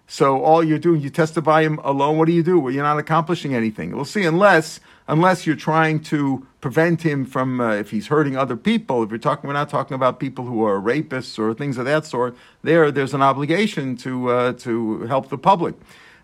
so 0.09 0.40
all 0.42 0.62
you're 0.62 0.79
doing, 0.79 1.01
you 1.01 1.11
testify 1.11 1.62
him 1.62 1.81
alone. 1.83 2.16
What 2.16 2.27
do 2.27 2.33
you 2.33 2.42
do? 2.42 2.61
Well, 2.61 2.72
you're 2.72 2.85
not 2.85 2.99
accomplishing 2.99 3.55
anything. 3.55 3.94
We'll 3.94 4.05
see, 4.05 4.25
unless 4.25 4.79
unless 5.09 5.47
you're 5.47 5.57
trying 5.57 6.01
to 6.01 6.47
prevent 6.61 7.03
him 7.03 7.25
from 7.25 7.61
uh, 7.61 7.75
if 7.75 7.90
he's 7.90 8.09
hurting 8.09 8.37
other 8.37 8.57
people. 8.57 9.03
If 9.03 9.11
you're 9.11 9.19
talking, 9.19 9.49
we're 9.49 9.55
not 9.55 9.69
talking 9.69 9.95
about 9.95 10.19
people 10.19 10.45
who 10.45 10.64
are 10.64 10.81
rapists 10.81 11.38
or 11.38 11.55
things 11.55 11.79
of 11.79 11.85
that 11.85 12.07
sort. 12.07 12.37
There, 12.62 12.90
there's 12.90 13.14
an 13.14 13.23
obligation 13.23 13.97
to 13.99 14.31
uh, 14.31 14.53
to 14.55 15.03
help 15.03 15.29
the 15.29 15.38
public. 15.38 15.75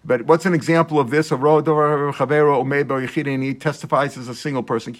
But 0.05 0.23
what's 0.23 0.47
an 0.47 0.55
example 0.55 0.99
of 0.99 1.11
this? 1.11 1.31
A 1.31 1.37
and 1.37 3.42
he 3.42 3.55
testifies 3.55 4.18
as 4.18 4.29
a 4.29 4.35
single 4.35 4.64
person. 4.64 4.95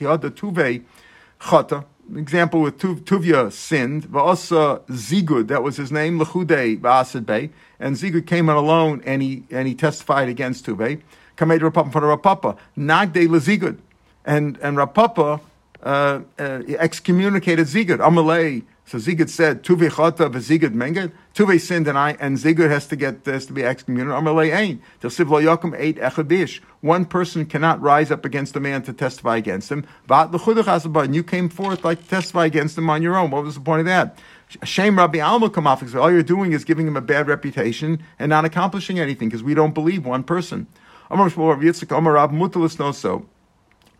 Example 2.17 2.61
with 2.61 2.79
Tuvia 2.79 3.51
sinned. 3.51 4.09
Va'asa 4.09 4.81
Zigud, 4.89 5.49
that 5.49 5.63
was 5.63 5.77
his 5.77 5.91
name, 5.91 6.19
Lechude 6.19 6.81
Ba'asid 6.81 7.25
Bey. 7.25 7.51
And 7.81 7.97
Zigud 7.97 8.27
came 8.27 8.51
on 8.51 8.57
alone 8.57 9.03
and 9.07 9.23
he, 9.23 9.45
and 9.51 9.67
he 9.67 9.75
testified 9.75 10.29
against 10.29 10.67
Tuve. 10.67 11.01
Kamed 11.37 11.61
Rapapa 11.61 11.93
for 11.93 12.01
Rapapa. 12.01 12.57
Nagde 12.77 13.29
Lezigud. 13.29 13.79
And, 14.25 14.57
and 14.59 14.77
Rapapa 14.77 15.41
uh, 15.83 16.21
uh, 16.39 16.63
excommunicated 16.79 17.67
Zigud. 17.67 17.99
Amalei 17.99 18.63
so 18.93 18.99
Zigud 18.99 19.31
said, 19.31 19.63
Tuve 19.63 19.89
chata 19.91 20.31
v'zigud 20.31 20.75
menged. 20.75 21.13
Tuve 21.35 21.59
sinned 21.59 21.89
and 21.89 21.97
I 21.97 22.17
and 22.21 22.37
Zigud 22.37 22.69
has 22.69 22.87
to 22.89 22.97
get 22.97 23.25
has 23.25 23.47
to 23.47 23.53
be 23.53 23.65
excommunicated. 23.65 24.23
Amalei 24.23 24.55
ain. 24.55 24.83
Tilsiv 25.01 25.31
lo 25.31 25.41
yakum 25.41 25.75
eight 25.79 25.97
echadish. 25.97 26.61
One 26.83 27.07
person 27.07 27.47
cannot 27.47 27.81
rise 27.81 28.11
up 28.11 28.25
against 28.25 28.55
a 28.57 28.61
man 28.61 28.83
to 28.83 28.93
testify 28.93 29.37
against 29.39 29.73
him. 29.73 29.87
Vat 30.09 30.31
l'chudach 30.33 31.05
and 31.05 31.15
you 31.15 31.23
came 31.23 31.49
forth 31.49 31.85
like 31.85 32.03
to 32.03 32.09
testify 32.09 32.45
against 32.45 32.77
him 32.77 32.91
on 32.91 33.03
your 33.03 33.17
own. 33.17 33.31
What 33.31 33.45
was 33.45 33.55
the 33.55 33.61
point 33.61 33.81
of 33.81 33.87
that? 33.87 34.19
Shame 34.63 34.99
Rabbi 34.99 35.21
Alma 35.21 35.47
off 35.47 35.95
all 35.95 36.11
you're 36.11 36.23
doing 36.23 36.53
is 36.53 36.65
giving 36.65 36.87
him 36.87 36.97
a 36.97 37.01
bad 37.01 37.29
reputation 37.29 38.03
and 38.19 38.29
not 38.29 38.45
accomplishing 38.45 38.99
anything 38.99 39.29
because 39.29 39.43
we 39.43 39.55
don't 39.55 39.73
believe 39.73 40.05
one 40.05 40.23
person. 40.23 40.67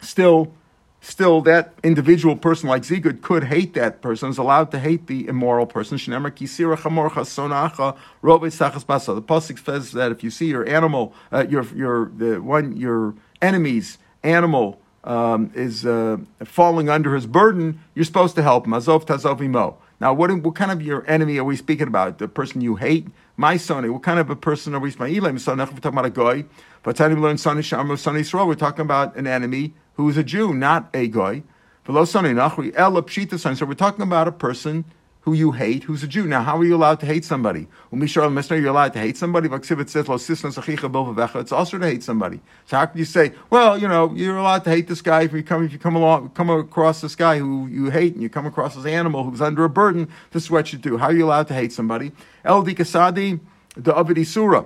Still, 0.01 0.53
still 1.01 1.41
that 1.43 1.75
individual 1.83 2.37
person 2.37 2.69
like 2.69 2.83
Zigud 2.83 3.21
could 3.21 3.45
hate 3.45 3.75
that 3.75 4.01
person, 4.01 4.31
is 4.31 4.39
allowed 4.39 4.71
to 4.71 4.79
hate 4.79 5.07
the 5.07 5.29
immoral 5.29 5.67
person. 5.67 5.99
The 5.99 6.05
Pasuk 9.23 9.65
says 9.65 9.93
that 9.93 10.11
if 10.11 10.25
you 10.25 10.31
see 10.31 10.47
your 10.47 10.67
animal, 10.69 11.15
uh, 11.31 11.45
your, 11.49 11.65
your, 11.75 12.11
the 12.17 12.41
one, 12.41 12.77
your 12.77 13.15
enemy's 13.41 13.99
animal 14.23 14.81
um, 15.05 15.51
is 15.55 15.85
uh, 15.85 16.17
falling 16.45 16.89
under 16.89 17.15
his 17.15 17.27
burden, 17.27 17.81
you're 17.95 18.05
supposed 18.05 18.35
to 18.37 18.43
help 18.43 18.67
him. 18.67 18.73
Now, 20.03 20.13
what, 20.15 20.33
what 20.43 20.55
kind 20.55 20.71
of 20.71 20.83
your 20.83 21.05
enemy 21.09 21.39
are 21.39 21.45
we 21.45 21.57
speaking 21.57 21.87
about? 21.87 22.19
The 22.19 22.27
person 22.27 22.61
you 22.61 22.77
hate? 22.77 23.07
My 23.37 23.57
son, 23.57 23.91
what 23.93 24.03
kind 24.03 24.19
of 24.19 24.31
a 24.31 24.37
person 24.37 24.75
are 24.75 24.81
we 24.81 24.91
speaking 24.91 25.19
about? 25.19 25.33
We're 25.35 25.39
talking 25.39 25.87
about 25.87 26.07
a 26.07 26.11
guy. 26.11 26.45
But 26.83 26.97
time 26.97 27.15
we 27.15 27.21
learn 27.21 27.39
Sunny 27.39 27.63
Shamar, 27.63 27.97
Sunny 27.97 28.21
Israel, 28.21 28.49
we're 28.49 28.57
talking 28.57 28.83
about 28.83 29.15
an 29.15 29.29
enemy 29.29 29.75
who 29.95 30.09
is 30.09 30.17
a 30.17 30.25
Jew, 30.25 30.53
not 30.53 30.91
a 30.93 31.07
guy. 31.07 31.45
So 31.87 31.93
we're 31.93 33.75
talking 33.75 34.03
about 34.03 34.29
a 34.29 34.33
person 34.33 34.85
who 35.21 35.33
you 35.33 35.53
hate, 35.53 35.85
who's 35.85 36.03
a 36.03 36.09
Jew. 36.09 36.27
Now, 36.27 36.43
how 36.43 36.59
are 36.59 36.65
you 36.65 36.75
allowed 36.75 36.99
to 36.99 37.07
hate 37.07 37.25
somebody? 37.25 37.69
You're 37.93 38.67
allowed 38.67 38.95
to 38.95 38.99
hate 38.99 39.17
somebody. 39.17 39.49
It's 39.53 41.53
also 41.53 41.79
to 41.79 41.87
hate 41.87 42.03
somebody. 42.03 42.41
So 42.67 42.77
how 42.77 42.87
can 42.87 42.99
you 42.99 43.05
say, 43.05 43.33
well, 43.49 43.79
you 43.79 43.87
know, 43.87 44.13
you're 44.15 44.37
allowed 44.37 44.65
to 44.65 44.71
hate 44.71 44.89
this 44.89 45.03
guy 45.03 45.23
if 45.23 45.33
you 45.33 45.45
come 45.45 45.65
if 45.65 45.73
you 45.73 45.79
come 45.79 45.95
along 45.95 46.31
come 46.31 46.51
across 46.51 47.01
this 47.01 47.15
guy 47.15 47.39
who 47.39 47.69
you 47.69 47.91
hate 47.91 48.15
and 48.15 48.23
you 48.23 48.29
come 48.29 48.47
across 48.47 48.75
this 48.75 48.87
animal 48.87 49.23
who's 49.23 49.41
under 49.41 49.63
a 49.63 49.71
burden, 49.71 50.09
this 50.33 50.43
is 50.43 50.51
what 50.51 50.73
you 50.73 50.81
do. 50.81 50.99
How 50.99 51.07
are 51.07 51.15
you 51.15 51.27
allowed 51.27 51.47
to 51.47 51.55
hate 51.55 51.73
somebody? 51.73 52.11
El 52.45 52.65
Dikasadi, 52.65 53.39
the 53.77 53.93
Avidi 53.93 54.27
Surah. 54.27 54.65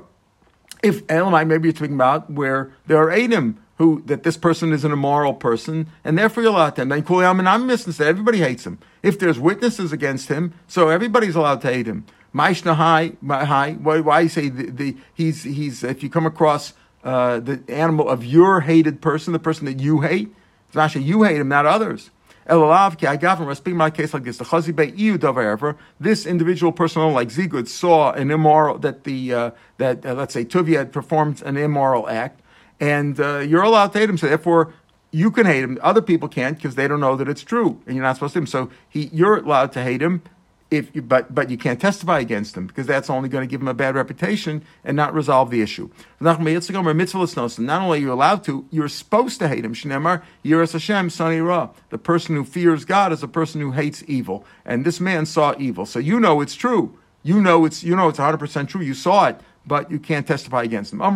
If 0.83 1.03
Elamite, 1.09 1.47
maybe 1.47 1.69
you're 1.69 1.73
talking 1.73 1.95
about 1.95 2.31
where 2.31 2.73
there 2.87 2.99
are 2.99 3.11
Adam 3.11 3.59
who 3.79 4.03
that 4.07 4.23
this 4.23 4.37
person 4.37 4.73
is 4.73 4.85
an 4.85 4.93
immoral 4.93 5.35
person, 5.35 5.87
and 6.03 6.19
therefore 6.19 6.43
you're 6.43 6.53
allowed 6.53 6.77
to 6.77 6.83
him. 6.83 6.89
Then 6.89 7.03
Kuliam 7.03 7.39
and 7.39 7.49
I'm 7.49 7.67
missing 7.67 7.93
said 7.93 8.07
everybody 8.07 8.39
hates 8.39 8.67
him. 8.67 8.79
If 9.03 9.19
there's 9.19 9.39
witnesses 9.39 9.93
against 9.93 10.29
him, 10.29 10.55
so 10.67 10.89
everybody's 10.89 11.37
allowed 11.37 11.61
to 11.63 11.73
hate 11.73 11.87
him. 11.87 12.07
Maishna 12.35 12.75
high, 12.77 13.13
high. 13.27 13.73
Why, 13.75 14.01
why 14.01 14.21
you 14.21 14.29
say 14.29 14.49
the, 14.49 14.71
the, 14.71 14.97
he's 15.15 15.43
he's 15.43 15.85
if 15.85 16.03
you 16.03 16.11
come 16.11 16.27
across 16.27 16.73
uh, 17.05 17.41
the 17.41 17.63
animal 17.69 18.09
of 18.09 18.25
your 18.25 18.61
hated 18.61 19.01
person, 19.01 19.33
the 19.33 19.39
person 19.39 19.67
that 19.67 19.81
you 19.81 20.01
hate, 20.01 20.35
it's 20.69 20.77
actually 20.77 21.05
you 21.05 21.23
hate 21.23 21.41
him, 21.41 21.49
not 21.49 21.67
others. 21.67 22.11
I 22.49 23.17
got 23.17 23.39
from 23.39 23.55
speaking 23.55 23.77
my 23.77 23.91
case 23.91 24.15
like 24.15 24.25
this. 24.25 24.39
The 24.39 25.77
this 25.99 26.27
individual 26.27 26.73
person, 26.73 27.13
like 27.13 27.29
Zigud, 27.29 27.69
saw 27.69 28.13
an 28.13 28.31
immoral 28.31 28.79
that 28.79 29.05
the 29.05 29.35
uh, 29.35 29.51
that 29.79 30.07
uh, 30.07 30.15
let's 30.15 30.33
say 30.33 30.45
Tuvia 30.45 30.79
had 30.79 30.93
performed 30.93 31.43
an 31.43 31.57
immoral 31.57 32.09
act 32.09 32.41
and 32.81 33.19
uh, 33.19 33.39
you're 33.39 33.63
allowed 33.63 33.93
to 33.93 33.99
hate 33.99 34.09
him. 34.09 34.19
So 34.19 34.29
therefore, 34.29 34.73
you 35.11 35.31
can 35.31 35.47
hate 35.47 35.63
him. 35.63 35.79
Other 35.83 36.03
people 36.03 36.29
can't 36.29 36.57
because 36.57 36.75
they 36.75 36.89
don't 36.89 37.01
know 37.01 37.17
that 37.17 37.29
it's 37.29 37.43
true, 37.43 37.81
and 37.87 37.97
you're 37.97 38.05
not 38.05 38.17
supposed 38.17 38.35
to. 38.35 38.41
Him. 38.41 38.47
So 38.47 38.71
he, 38.89 39.09
you're 39.13 39.39
allowed 39.39 39.73
to 39.73 39.83
hate 39.83 40.03
him, 40.03 40.23
if 40.71 40.95
you, 40.95 41.03
but 41.03 41.35
but 41.35 41.51
you 41.51 41.57
can't 41.57 41.81
testify 41.81 42.19
against 42.19 42.57
him 42.57 42.67
because 42.67 42.87
that's 42.87 43.09
only 43.09 43.29
going 43.29 43.43
to 43.43 43.51
give 43.51 43.61
him 43.61 43.69
a 43.69 43.75
bad 43.75 43.95
reputation 43.95 44.65
and 44.85 44.97
not 44.97 45.15
resolve 45.15 45.51
the 45.51 45.63
issue. 45.63 45.91
Not 46.21 46.41
only 46.41 46.55
are 46.55 48.01
you 48.01 48.13
allowed 48.13 48.45
to, 48.45 48.67
you're 48.71 48.89
supposed 48.89 49.39
to 49.39 49.49
hate 49.49 49.65
him. 49.65 49.75
Shnemar 49.75 50.23
Yiras 50.45 50.73
Hashem 50.73 51.11
Sani 51.11 51.41
Ra. 51.41 51.71
The 51.91 51.99
person 51.99 52.35
who 52.35 52.45
fears 52.45 52.85
God 52.85 53.13
is 53.13 53.23
a 53.23 53.29
person 53.29 53.61
who 53.61 53.73
hates 53.73 54.03
evil, 54.07 54.45
and 54.65 54.85
this 54.85 55.01
man 55.01 55.27
saw 55.27 55.55
evil, 55.59 55.87
so 55.87 55.99
you 55.99 56.19
know 56.19 56.41
it's 56.41 56.55
true. 56.55 56.99
You 57.23 57.41
know 57.41 57.65
it's 57.65 57.85
you 57.85 57.95
know 57.95 58.09
it's 58.09 58.19
100 58.19 58.39
percent 58.39 58.69
true. 58.69 58.83
You 58.83 58.95
saw 58.95 59.27
it, 59.27 59.41
but 59.67 59.91
you 59.91 59.99
can't 59.99 60.27
testify 60.27 60.63
against 60.63 60.93
him. 60.93 61.01
Can 61.01 61.15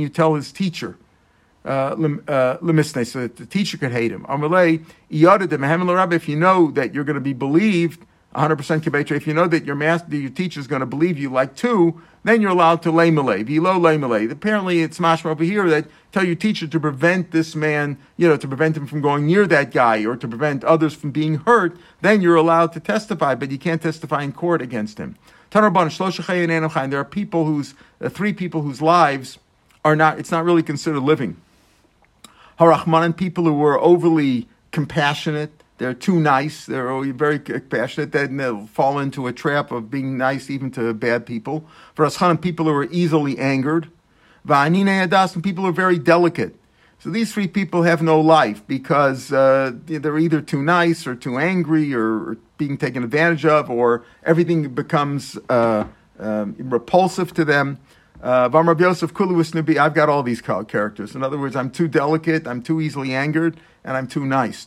you 0.00 0.08
tell 0.08 0.34
his 0.34 0.52
teacher? 0.52 0.96
Uh, 1.66 1.96
uh, 2.28 2.58
so 2.58 3.20
that 3.20 3.36
the 3.38 3.44
teacher 3.44 3.76
could 3.76 3.90
hate 3.90 4.12
him. 4.12 4.24
If 4.28 6.28
you 6.28 6.36
know 6.36 6.70
that 6.70 6.94
you're 6.94 7.04
going 7.04 7.14
to 7.14 7.20
be 7.20 7.32
believed, 7.32 8.06
100% 8.36 8.82
kibetra, 8.82 9.16
if 9.16 9.26
you 9.26 9.34
know 9.34 9.48
that 9.48 9.64
your 9.64 9.74
master, 9.74 10.14
your 10.14 10.30
teacher 10.30 10.60
is 10.60 10.68
going 10.68 10.80
to 10.80 10.86
believe 10.86 11.18
you 11.18 11.28
like 11.28 11.56
two, 11.56 12.00
then 12.22 12.40
you're 12.40 12.52
allowed 12.52 12.82
to 12.82 12.92
lay 12.92 13.10
malay, 13.10 13.42
velo 13.42 13.78
lay 13.78 13.96
malay. 13.96 14.28
Apparently, 14.28 14.82
it's 14.82 15.00
mashma 15.00 15.26
over 15.26 15.42
here 15.42 15.68
that 15.70 15.86
tell 16.12 16.22
your 16.22 16.36
teacher 16.36 16.68
to 16.68 16.78
prevent 16.78 17.32
this 17.32 17.56
man, 17.56 17.98
you 18.16 18.28
know, 18.28 18.36
to 18.36 18.46
prevent 18.46 18.76
him 18.76 18.86
from 18.86 19.00
going 19.00 19.26
near 19.26 19.46
that 19.46 19.72
guy 19.72 20.04
or 20.04 20.16
to 20.16 20.28
prevent 20.28 20.62
others 20.62 20.94
from 20.94 21.10
being 21.10 21.38
hurt. 21.38 21.76
Then 22.00 22.20
you're 22.20 22.36
allowed 22.36 22.72
to 22.74 22.80
testify, 22.80 23.34
but 23.34 23.50
you 23.50 23.58
can't 23.58 23.82
testify 23.82 24.22
in 24.22 24.32
court 24.32 24.62
against 24.62 24.98
him. 24.98 25.16
There 25.50 25.64
are 25.64 27.04
people 27.04 27.44
whose, 27.44 27.74
uh, 28.00 28.08
three 28.08 28.32
people 28.32 28.62
whose 28.62 28.82
lives 28.82 29.38
are 29.84 29.96
not, 29.96 30.18
it's 30.18 30.30
not 30.30 30.44
really 30.44 30.62
considered 30.62 31.00
living. 31.00 31.36
Harachmanan, 32.58 33.16
people 33.16 33.44
who 33.44 33.62
are 33.64 33.78
overly 33.80 34.48
compassionate, 34.70 35.62
they're 35.78 35.94
too 35.94 36.18
nice, 36.18 36.66
they're 36.66 37.02
very 37.12 37.38
compassionate, 37.38 38.12
then 38.12 38.38
they'll 38.38 38.66
fall 38.66 38.98
into 38.98 39.26
a 39.26 39.32
trap 39.32 39.70
of 39.72 39.90
being 39.90 40.16
nice 40.16 40.48
even 40.48 40.70
to 40.72 40.94
bad 40.94 41.26
people. 41.26 41.66
For 41.94 42.06
Aschanan, 42.06 42.40
people 42.40 42.64
who 42.66 42.72
are 42.72 42.88
easily 42.90 43.38
angered. 43.38 43.90
Va'anine 44.46 45.06
Adas, 45.06 45.34
and 45.34 45.44
people 45.44 45.64
who 45.64 45.70
are 45.70 45.72
very 45.72 45.98
delicate. 45.98 46.54
So 46.98 47.10
these 47.10 47.32
three 47.32 47.48
people 47.48 47.82
have 47.82 48.00
no 48.00 48.20
life 48.20 48.66
because 48.66 49.32
uh, 49.32 49.72
they're 49.84 50.18
either 50.18 50.40
too 50.40 50.62
nice 50.62 51.06
or 51.06 51.14
too 51.14 51.36
angry 51.36 51.94
or 51.94 52.38
being 52.56 52.78
taken 52.78 53.04
advantage 53.04 53.44
of, 53.44 53.68
or 53.68 54.04
everything 54.24 54.74
becomes 54.74 55.36
uh, 55.50 55.84
um, 56.18 56.56
repulsive 56.58 57.34
to 57.34 57.44
them. 57.44 57.78
Uh, 58.22 58.48
I've 59.78 59.94
got 59.94 60.08
all 60.08 60.22
these 60.22 60.40
characters. 60.40 61.14
In 61.14 61.22
other 61.22 61.38
words, 61.38 61.56
I'm 61.56 61.70
too 61.70 61.88
delicate, 61.88 62.46
I'm 62.46 62.62
too 62.62 62.80
easily 62.80 63.14
angered, 63.14 63.58
and 63.84 63.96
I'm 63.96 64.06
too 64.06 64.24
nice. 64.24 64.64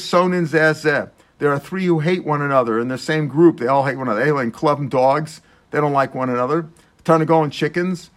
Sonin. 0.00 1.10
There 1.38 1.52
are 1.52 1.58
three 1.58 1.86
who 1.86 1.98
hate 2.00 2.24
one 2.24 2.42
another 2.42 2.78
in 2.78 2.88
the 2.88 2.98
same 2.98 3.28
group. 3.28 3.58
They 3.58 3.66
all 3.66 3.84
hate 3.84 3.96
one 3.96 4.08
another. 4.08 4.24
They 4.24 4.32
like 4.32 4.52
club 4.52 4.78
and 4.78 4.90
dogs. 4.90 5.40
They 5.70 5.80
don't 5.80 5.92
like 5.92 6.14
one 6.14 6.30
another. 6.30 6.68
Tanagol 7.04 7.42
and 7.44 7.52
chickens. 7.52 8.10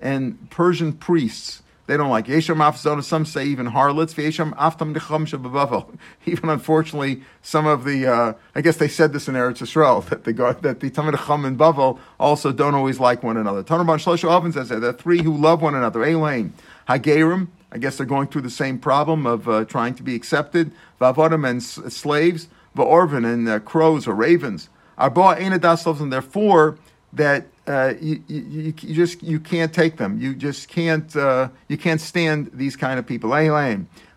And 0.00 0.50
Persian 0.50 0.92
priests. 0.92 1.62
They 1.88 1.96
don't 1.96 2.10
like 2.10 2.26
Yesham 2.26 2.58
Afzona. 2.58 3.02
Some 3.02 3.24
say 3.24 3.46
even 3.46 3.64
harlots. 3.64 4.16
Even 6.26 6.50
unfortunately, 6.50 7.22
some 7.40 7.66
of 7.66 7.84
the 7.84 8.06
uh, 8.06 8.34
I 8.54 8.60
guess 8.60 8.76
they 8.76 8.88
said 8.88 9.14
this 9.14 9.26
in 9.26 9.34
Eretz 9.34 9.62
Yisrael 9.62 10.06
that 10.10 10.24
the 10.24 10.34
that 10.60 10.80
the 10.80 10.90
Tamid 10.90 11.26
Chum 11.26 11.46
and 11.46 11.58
Bavel 11.58 11.98
also 12.20 12.52
don't 12.52 12.74
always 12.74 13.00
like 13.00 13.22
one 13.22 13.38
another. 13.38 13.64
Tanurban 13.64 13.96
Shlosha 13.96 14.28
Oven 14.28 14.52
says 14.52 14.68
that 14.68 14.80
there 14.80 14.90
are 14.90 14.92
three 14.92 15.22
who 15.22 15.34
love 15.34 15.62
one 15.62 15.74
another. 15.74 16.04
Elaine, 16.04 16.52
Hagerim. 16.90 17.48
I 17.72 17.78
guess 17.78 17.96
they're 17.96 18.06
going 18.06 18.28
through 18.28 18.42
the 18.42 18.50
same 18.50 18.78
problem 18.78 19.26
of 19.26 19.48
uh, 19.48 19.64
trying 19.64 19.94
to 19.94 20.02
be 20.02 20.14
accepted. 20.14 20.72
Vavodim 21.00 21.48
and 21.48 21.62
slaves. 21.62 22.48
Va'orvin 22.76 23.24
and 23.24 23.48
uh, 23.48 23.60
crows 23.60 24.06
or 24.06 24.14
ravens. 24.14 24.68
Arba 24.98 25.36
Einadas 25.36 26.00
and 26.00 26.12
therefore 26.12 26.76
that 27.14 27.46
uh, 27.68 27.94
you, 28.00 28.22
you, 28.26 28.72
you, 28.80 28.94
just 28.94 29.22
you 29.22 29.38
can't 29.38 29.72
take 29.72 29.98
them. 29.98 30.18
You 30.18 30.34
just 30.34 30.68
can't 30.68 31.14
uh, 31.14 31.50
you 31.68 31.76
can't 31.76 32.00
stand 32.00 32.50
these 32.54 32.76
kind 32.76 32.98
of 32.98 33.06
people. 33.06 33.30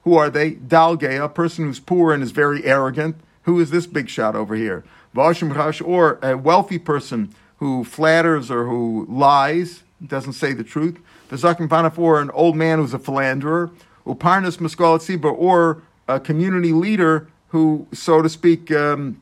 Who 0.03 0.15
are 0.15 0.29
they? 0.29 0.51
Dalge, 0.53 1.23
a 1.23 1.29
person 1.29 1.65
who's 1.65 1.79
poor 1.79 2.13
and 2.13 2.23
is 2.23 2.31
very 2.31 2.63
arrogant. 2.65 3.17
Who 3.43 3.59
is 3.59 3.69
this 3.71 3.85
big 3.85 4.09
shot 4.09 4.35
over 4.35 4.55
here? 4.55 4.83
Or 5.15 6.19
a 6.21 6.37
wealthy 6.37 6.79
person 6.79 7.35
who 7.57 7.83
flatters 7.83 8.49
or 8.49 8.65
who 8.65 9.05
lies, 9.09 9.83
doesn't 10.05 10.33
say 10.33 10.53
the 10.53 10.63
truth. 10.63 10.97
The 11.29 11.35
Zakim 11.35 11.67
Panaf, 11.67 11.97
or 11.99 12.21
an 12.21 12.31
old 12.31 12.55
man 12.55 12.79
who's 12.79 12.93
a 12.93 12.99
philanderer. 12.99 13.69
Uparnas 14.05 14.57
Muskalat 14.57 15.37
or 15.37 15.83
a 16.07 16.19
community 16.19 16.73
leader 16.73 17.27
who, 17.49 17.87
so 17.93 18.21
to 18.21 18.29
speak, 18.29 18.71
um, 18.71 19.21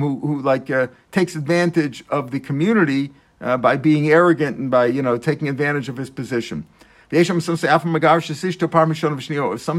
who, 0.00 0.20
who 0.20 0.42
like 0.42 0.70
uh, 0.70 0.88
takes 1.12 1.36
advantage 1.36 2.04
of 2.08 2.30
the 2.30 2.40
community 2.40 3.12
uh, 3.40 3.56
by 3.56 3.76
being 3.76 4.08
arrogant 4.08 4.56
and 4.56 4.70
by 4.70 4.86
you 4.86 5.02
know 5.02 5.16
taking 5.16 5.48
advantage 5.48 5.88
of 5.88 5.96
his 5.96 6.10
position. 6.10 6.66
Some 7.12 7.40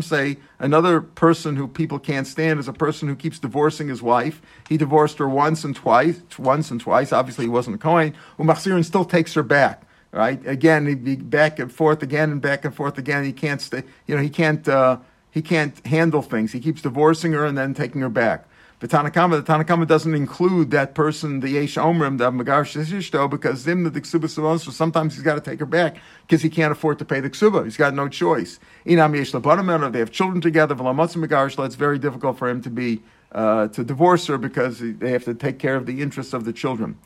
say 0.02 0.38
another 0.60 1.02
person 1.02 1.58
who 1.58 1.68
people 1.68 2.00
can't 2.00 2.26
stand 2.26 2.58
is 2.60 2.70
a 2.70 2.74
person 2.74 3.10
who 3.10 3.18
keeps 3.18 3.38
divorcing 3.38 3.90
his 3.90 4.02
wife. 4.02 4.42
He 4.70 4.78
divorced 4.78 5.18
her 5.18 5.28
once 5.28 5.66
and 5.66 5.76
twice, 5.76 6.22
once 6.40 6.72
and 6.72 6.80
twice. 6.80 7.12
Obviously, 7.12 7.46
he 7.46 7.50
wasn't 7.50 7.76
a 7.76 7.80
Kohen. 7.80 8.16
and 8.40 8.86
still 8.86 9.04
takes 9.04 9.34
her 9.34 9.44
back. 9.44 9.84
Right? 10.13 10.44
Again, 10.48 10.88
he'd 10.88 11.04
be 11.04 11.18
back 11.18 11.60
and 11.60 11.70
forth 11.72 12.02
again 12.02 12.32
and 12.32 12.42
back 12.42 12.63
and 12.63 12.74
forth 12.74 12.98
again. 12.98 13.26
He 13.26 13.34
can't 13.34 13.62
stay. 13.62 13.84
You 14.08 14.16
know, 14.16 14.22
he 14.22 14.30
can't. 14.30 14.68
Uh, 14.68 15.00
he 15.30 15.42
can't 15.42 15.86
handle 15.86 16.24
things. 16.24 16.54
He 16.54 16.60
keeps 16.60 16.82
divorcing 16.82 17.34
her 17.34 17.46
and 17.46 17.56
then 17.56 17.76
taking 17.76 18.02
her 18.02 18.10
back. 18.10 18.47
The 18.80 18.88
Tanakama, 18.88 19.44
the 19.44 19.52
Tanakama 19.52 19.88
doesn't 19.88 20.13
include 20.13 20.70
that 20.70 20.94
person, 20.94 21.40
the 21.40 21.50
Yesh 21.50 21.78
Omrim, 21.78 22.20
the 22.20 22.30
Magar 22.30 22.62
Shishto, 22.62 23.28
because 23.28 23.62
Zim, 23.62 23.84
the 23.84 23.90
Ksuba 23.90 24.60
so 24.60 24.72
sometimes 24.72 25.16
he's 25.16 25.24
got 25.24 25.34
to 25.34 25.42
take 25.42 25.60
her 25.60 25.66
back 25.66 25.98
because 26.28 26.44
he 26.44 26.50
can't 26.50 26.72
afford 26.72 27.00
to 27.00 27.06
pay 27.06 27.20
the 27.20 27.30
Ksuba. 27.30 27.63
He's 27.63 27.76
got 27.76 27.96
no 27.96 28.08
choice. 28.08 28.60
Inam 28.86 29.16
Yesh 29.16 29.32
Labanam, 29.32 29.92
they 29.92 29.98
have 29.98 30.12
children 30.12 30.42
together, 30.42 30.76
Valamatsu 30.76 31.26
Magar 31.26 31.66
it's 31.66 31.74
very 31.74 31.98
difficult 31.98 32.38
for 32.38 32.48
him 32.48 32.62
to 32.62 32.70
be, 32.70 33.02
uh, 33.32 33.68
to 33.70 33.84
divorce 33.84 34.28
her 34.28 34.38
because 34.38 34.80
they 34.80 35.10
have 35.10 35.24
to 35.24 35.34
take 35.34 35.58
care 35.58 35.76
of 35.76 35.88
the 35.88 36.04
interests 36.04 36.34
of 36.34 36.46
the 36.46 36.54
children. 36.54 37.00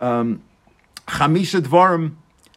Um, 0.00 0.44
Chamisha 1.08 1.60
Dvarim, 1.60 2.14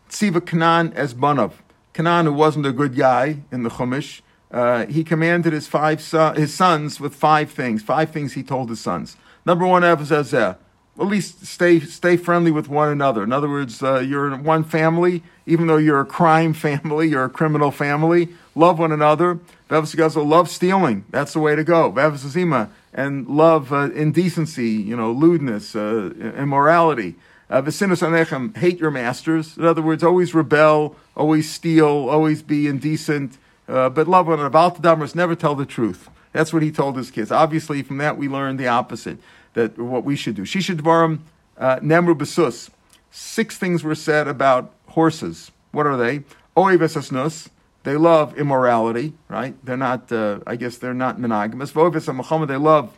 Tziva 0.10 0.42
Kanan 0.42 0.94
as 0.94 1.16
Banov. 1.16 1.54
Kanan, 1.96 2.26
who 2.26 2.34
wasn't 2.34 2.68
a 2.68 2.72
good 2.72 2.96
guy 2.96 3.40
in 3.52 3.64
the 3.64 3.72
Chumash, 3.72 4.22
uh, 4.52 4.86
he 4.86 5.04
commanded 5.04 5.54
his 5.54 5.68
five 5.68 6.02
son, 6.02 6.36
his 6.36 6.54
sons 6.54 7.00
with 7.00 7.14
five 7.14 7.52
things. 7.52 7.84
Five 7.84 8.12
things 8.12 8.34
he 8.34 8.44
told 8.44 8.70
his 8.70 8.80
sons. 8.80 9.18
Number 9.46 9.66
one, 9.66 9.84
Evazazeh. 9.84 10.58
At 11.00 11.06
least 11.06 11.46
stay 11.46 11.80
stay 11.80 12.18
friendly 12.18 12.50
with 12.50 12.70
one 12.70 12.90
another. 12.90 13.24
In 13.24 13.32
other 13.32 13.50
words, 13.50 13.84
uh, 13.84 14.00
you're 14.00 14.36
one 14.36 14.64
family, 14.64 15.22
even 15.46 15.68
though 15.68 15.78
you're 15.78 16.00
a 16.00 16.06
crime 16.06 16.54
family, 16.68 17.10
you're 17.10 17.26
a 17.26 17.30
criminal 17.30 17.70
family. 17.70 18.30
Love 18.56 18.80
one 18.80 18.92
another. 18.92 19.40
Vevasigazo, 19.70 20.26
love 20.26 20.50
stealing. 20.50 21.06
That's 21.12 21.34
the 21.34 21.40
way 21.40 21.56
to 21.56 21.64
go. 21.64 21.92
Vevasazima, 21.92 22.70
and 22.94 23.28
love 23.28 23.72
uh, 23.72 23.92
indecency, 23.92 24.70
you 24.70 24.96
know, 24.96 25.12
lewdness, 25.12 25.76
uh, 25.76 26.14
immorality. 26.36 27.16
Uh, 27.50 27.62
hate 27.62 28.80
your 28.80 28.92
masters. 28.92 29.56
In 29.56 29.66
other 29.66 29.82
words, 29.82 30.04
always 30.04 30.34
rebel, 30.34 30.96
always 31.16 31.50
steal, 31.50 32.10
always 32.10 32.42
be 32.42 32.68
indecent 32.68 33.38
uh, 33.68 33.90
but 33.90 34.08
love 34.08 34.28
one 34.28 34.40
about 34.40 34.76
the 34.76 34.82
Baltadamers 34.82 35.16
never 35.16 35.36
tell 35.36 35.56
the 35.56 35.66
truth. 35.66 36.10
That's 36.32 36.54
what 36.54 36.62
he 36.62 36.72
told 36.72 36.98
his 36.98 37.12
kids. 37.12 37.32
Obviously, 37.32 37.82
from 37.84 37.98
that 37.98 38.18
we 38.18 38.28
learn 38.28 38.58
the 38.58 38.68
opposite. 38.68 39.18
That 39.54 39.78
what 39.78 40.04
we 40.04 40.16
should 40.16 40.36
do. 40.36 40.44
Shisha 40.44 40.76
dvarim 40.76 41.20
uh, 41.58 41.78
nemru 41.78 42.16
besus. 42.16 42.70
Six 43.10 43.58
things 43.58 43.84
were 43.84 43.96
said 43.96 44.28
about 44.28 44.74
horses. 44.90 45.52
What 45.72 45.88
are 45.88 45.98
they? 45.98 46.24
Oivesasnus. 46.56 47.50
They 47.84 47.96
love 47.96 48.38
immorality, 48.38 49.14
right? 49.30 49.56
They're 49.66 49.78
not. 49.78 50.12
Uh, 50.12 50.40
I 50.46 50.58
guess 50.58 50.78
they're 50.78 50.94
not 50.94 51.20
monogamous. 51.20 51.72
Vovis 51.72 52.14
Muhammad. 52.14 52.50
They 52.50 52.58
love 52.58 52.98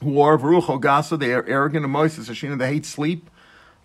war. 0.00 0.38
Verucho 0.38 0.80
gasa. 0.80 1.18
They 1.18 1.32
are 1.32 1.44
arrogant. 1.46 1.84
And 1.84 1.94
Moises 1.94 2.30
Hashina. 2.30 2.56
They 2.56 2.68
hate 2.68 2.86
sleep. 2.86 3.28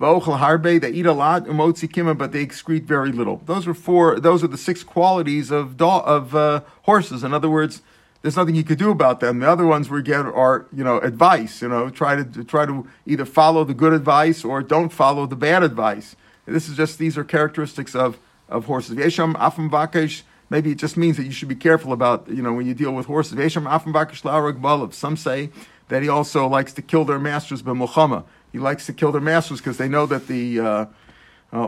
V'ochel 0.01 0.39
harbe, 0.39 0.81
they 0.81 0.89
eat 0.89 1.05
a 1.05 1.13
lot, 1.13 1.45
umotzi 1.45 1.87
kima, 1.87 2.17
but 2.17 2.31
they 2.31 2.43
excrete 2.43 2.85
very 2.85 3.11
little. 3.11 3.39
Those 3.45 3.67
are 3.67 3.75
four. 3.75 4.19
Those 4.19 4.43
are 4.43 4.47
the 4.47 4.57
six 4.57 4.83
qualities 4.83 5.51
of 5.51 5.79
of 5.79 6.35
uh, 6.35 6.61
horses. 6.83 7.23
In 7.23 7.35
other 7.35 7.51
words, 7.51 7.83
there's 8.23 8.35
nothing 8.35 8.55
you 8.55 8.63
could 8.63 8.79
do 8.79 8.89
about 8.89 9.19
them. 9.19 9.39
The 9.39 9.49
other 9.49 9.67
ones 9.67 9.91
we 9.91 10.01
get 10.01 10.25
are 10.25 10.65
you 10.73 10.83
know 10.83 10.97
advice. 10.97 11.61
You 11.61 11.69
know, 11.69 11.91
try 11.91 12.15
to 12.15 12.43
try 12.43 12.65
to 12.65 12.87
either 13.05 13.25
follow 13.25 13.63
the 13.63 13.75
good 13.75 13.93
advice 13.93 14.43
or 14.43 14.63
don't 14.63 14.89
follow 14.89 15.27
the 15.27 15.35
bad 15.35 15.61
advice. 15.61 16.15
This 16.47 16.67
is 16.67 16.75
just 16.75 16.97
these 16.97 17.15
are 17.15 17.23
characteristics 17.23 17.93
of 17.93 18.17
of 18.49 18.65
horses. 18.65 18.95
Vesham 18.95 19.35
afam 19.35 19.69
vakesh. 19.69 20.23
Maybe 20.49 20.71
it 20.71 20.79
just 20.79 20.97
means 20.97 21.15
that 21.17 21.25
you 21.25 21.31
should 21.31 21.47
be 21.47 21.55
careful 21.55 21.93
about 21.93 22.27
you 22.27 22.41
know 22.41 22.53
when 22.53 22.65
you 22.65 22.73
deal 22.73 22.91
with 22.91 23.05
horses. 23.05 23.33
Vesham 23.33 23.69
afam 23.69 23.93
vakesh 23.93 24.93
Some 24.95 25.15
say 25.15 25.51
that 25.89 26.01
he 26.01 26.09
also 26.09 26.47
likes 26.47 26.73
to 26.73 26.81
kill 26.81 27.05
their 27.05 27.19
masters 27.19 27.61
b'muchama 27.61 28.23
he 28.51 28.59
likes 28.59 28.85
to 28.85 28.93
kill 28.93 29.11
their 29.11 29.21
masters 29.21 29.59
because 29.59 29.77
they 29.77 29.87
know 29.87 30.05
that 30.05 30.27
the 30.27 30.59
uh, 30.59 30.85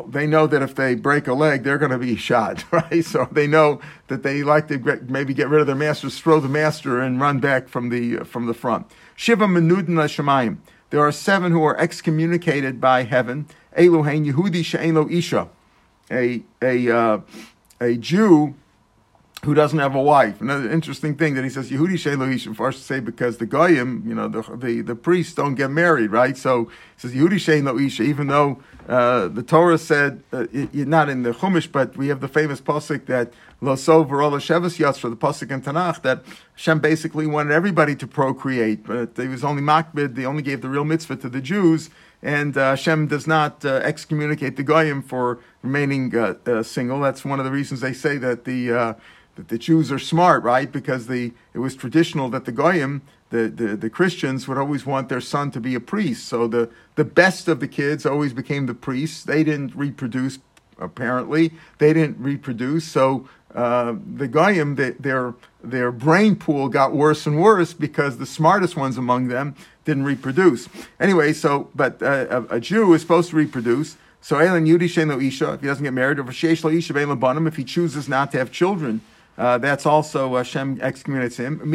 they 0.07 0.25
know 0.25 0.47
that 0.47 0.61
if 0.61 0.75
they 0.75 0.95
break 0.95 1.27
a 1.27 1.33
leg, 1.33 1.63
they're 1.63 1.77
going 1.77 1.91
to 1.91 1.97
be 1.97 2.15
shot, 2.29 2.63
right? 2.71 3.03
So 3.03 3.27
they 3.31 3.47
know 3.47 3.81
that 4.07 4.23
they 4.23 4.43
like 4.43 4.67
to 4.69 4.77
maybe 5.07 5.33
get 5.33 5.49
rid 5.49 5.61
of 5.61 5.67
their 5.67 5.75
masters, 5.75 6.19
throw 6.19 6.39
the 6.39 6.49
master, 6.49 6.99
and 6.99 7.19
run 7.19 7.39
back 7.39 7.67
from 7.67 7.89
the 7.89 8.19
uh, 8.19 8.23
from 8.23 8.47
the 8.47 8.53
front. 8.53 8.87
Shiva 9.15 9.45
menudin 9.45 9.95
shemayim. 9.95 10.57
There 10.89 11.01
are 11.01 11.11
seven 11.11 11.51
who 11.51 11.63
are 11.63 11.77
excommunicated 11.77 12.79
by 12.79 13.03
heaven. 13.03 13.47
Elohein 13.77 14.31
Yehudi 14.31 14.63
she'en 14.63 14.95
isha, 15.11 15.49
a 16.11 16.43
a 16.61 16.89
uh, 16.89 17.19
a 17.81 17.97
Jew 17.97 18.55
who 19.43 19.53
doesn't 19.53 19.79
have 19.79 19.93
a 19.93 20.01
wife. 20.01 20.39
Another 20.39 20.71
interesting 20.71 21.15
thing 21.15 21.33
that 21.35 21.43
he 21.43 21.49
says, 21.49 21.69
Yehudi 21.69 21.95
Shein 21.95 22.17
Lo 22.17 22.71
say 22.71 23.01
because 23.01 23.37
the 23.37 23.45
Goyim, 23.45 24.03
you 24.07 24.15
know, 24.15 24.29
the, 24.29 24.41
the, 24.55 24.81
the 24.81 24.95
priests 24.95 25.33
don't 25.33 25.55
get 25.55 25.69
married, 25.69 26.11
right? 26.11 26.37
So 26.37 26.65
he 26.65 26.71
says 26.97 27.13
Yehudi 27.13 27.63
Lo 27.63 27.77
even 28.05 28.27
though 28.27 28.63
uh, 28.87 29.27
the 29.27 29.43
Torah 29.43 29.77
said, 29.77 30.23
uh, 30.31 30.47
it, 30.53 30.73
not 30.87 31.09
in 31.09 31.23
the 31.23 31.31
Chumash, 31.31 31.69
but 31.69 31.97
we 31.97 32.07
have 32.07 32.21
the 32.21 32.29
famous 32.29 32.61
pasuk 32.61 33.05
that 33.07 33.33
Lo 33.59 33.75
So 33.75 34.05
V'Rola 34.05 34.39
Shevas 34.39 34.79
Yatz 34.79 34.97
for 34.97 35.09
the 35.09 35.17
pasuk 35.17 35.51
in 35.51 35.61
Tanakh 35.61 36.01
that 36.03 36.23
Hashem 36.53 36.79
basically 36.79 37.27
wanted 37.27 37.51
everybody 37.51 37.95
to 37.97 38.07
procreate, 38.07 38.85
but 38.85 39.11
he 39.17 39.27
was 39.27 39.43
only 39.43 39.61
makbid, 39.61 40.15
they 40.15 40.25
only 40.25 40.43
gave 40.43 40.61
the 40.61 40.69
real 40.69 40.85
mitzvah 40.85 41.17
to 41.17 41.27
the 41.29 41.41
Jews, 41.41 41.89
and 42.23 42.57
uh, 42.57 42.69
Hashem 42.69 43.07
does 43.07 43.27
not 43.27 43.65
uh, 43.65 43.81
excommunicate 43.83 44.55
the 44.55 44.63
Goyim 44.63 45.01
for 45.01 45.39
remaining 45.61 46.15
uh, 46.15 46.35
uh, 46.45 46.63
single. 46.63 47.01
That's 47.01 47.25
one 47.25 47.39
of 47.39 47.45
the 47.45 47.51
reasons 47.51 47.81
they 47.81 47.93
say 47.93 48.17
that 48.17 48.45
the 48.45 48.71
uh, 48.71 48.93
that 49.35 49.49
the 49.49 49.57
Jews 49.57 49.91
are 49.91 49.99
smart, 49.99 50.41
right? 50.43 50.71
Because 50.71 51.07
the 51.07 51.33
it 51.53 51.59
was 51.59 51.75
traditional 51.75 52.29
that 52.29 52.45
the 52.45 52.51
goyim, 52.51 53.01
the, 53.29 53.49
the, 53.49 53.75
the 53.75 53.89
Christians, 53.89 54.47
would 54.47 54.57
always 54.57 54.85
want 54.85 55.09
their 55.09 55.21
son 55.21 55.51
to 55.51 55.59
be 55.59 55.75
a 55.75 55.81
priest. 55.81 56.25
So 56.27 56.47
the 56.47 56.69
the 56.95 57.03
best 57.03 57.49
of 57.49 57.59
the 57.59 57.67
kids 57.67 58.05
always 58.05 58.31
became 58.31 58.67
the 58.67 58.73
priests. 58.73 59.23
They 59.23 59.43
didn't 59.43 59.75
reproduce, 59.75 60.39
apparently. 60.83 61.51
They 61.77 61.93
didn't 61.93 62.19
reproduce. 62.19 62.85
So 62.85 63.27
uh, 63.55 63.95
the 64.15 64.27
goyim, 64.27 64.75
the, 64.75 64.95
their 64.99 65.33
their 65.63 65.91
brain 65.91 66.35
pool 66.35 66.69
got 66.69 66.93
worse 66.93 67.25
and 67.25 67.39
worse 67.39 67.73
because 67.73 68.17
the 68.17 68.25
smartest 68.25 68.75
ones 68.75 68.97
among 68.97 69.27
them 69.27 69.55
didn't 69.85 70.03
reproduce. 70.03 70.67
Anyway, 70.99 71.33
so 71.33 71.69
but 71.75 72.01
uh, 72.01 72.45
a, 72.49 72.55
a 72.55 72.59
Jew 72.59 72.93
is 72.93 73.01
supposed 73.01 73.29
to 73.29 73.35
reproduce. 73.35 73.97
So 74.21 74.39
Elin 74.39 74.65
Yudi 74.65 74.83
Sheno 74.83 75.21
Isha, 75.21 75.53
if 75.53 75.61
he 75.61 75.67
doesn't 75.67 75.83
get 75.83 75.93
married, 75.93 76.17
or 76.17 76.23
Sheish 76.23 76.63
Isha 76.77 77.45
if 77.45 77.55
he 77.57 77.63
chooses 77.65 78.07
not 78.07 78.31
to 78.31 78.37
have 78.37 78.51
children, 78.53 79.01
uh, 79.37 79.57
that's 79.57 79.85
also 79.85 80.35
Hashem 80.37 80.79
excommunicates 80.81 81.37
him. 81.37 81.59
A 81.61 81.65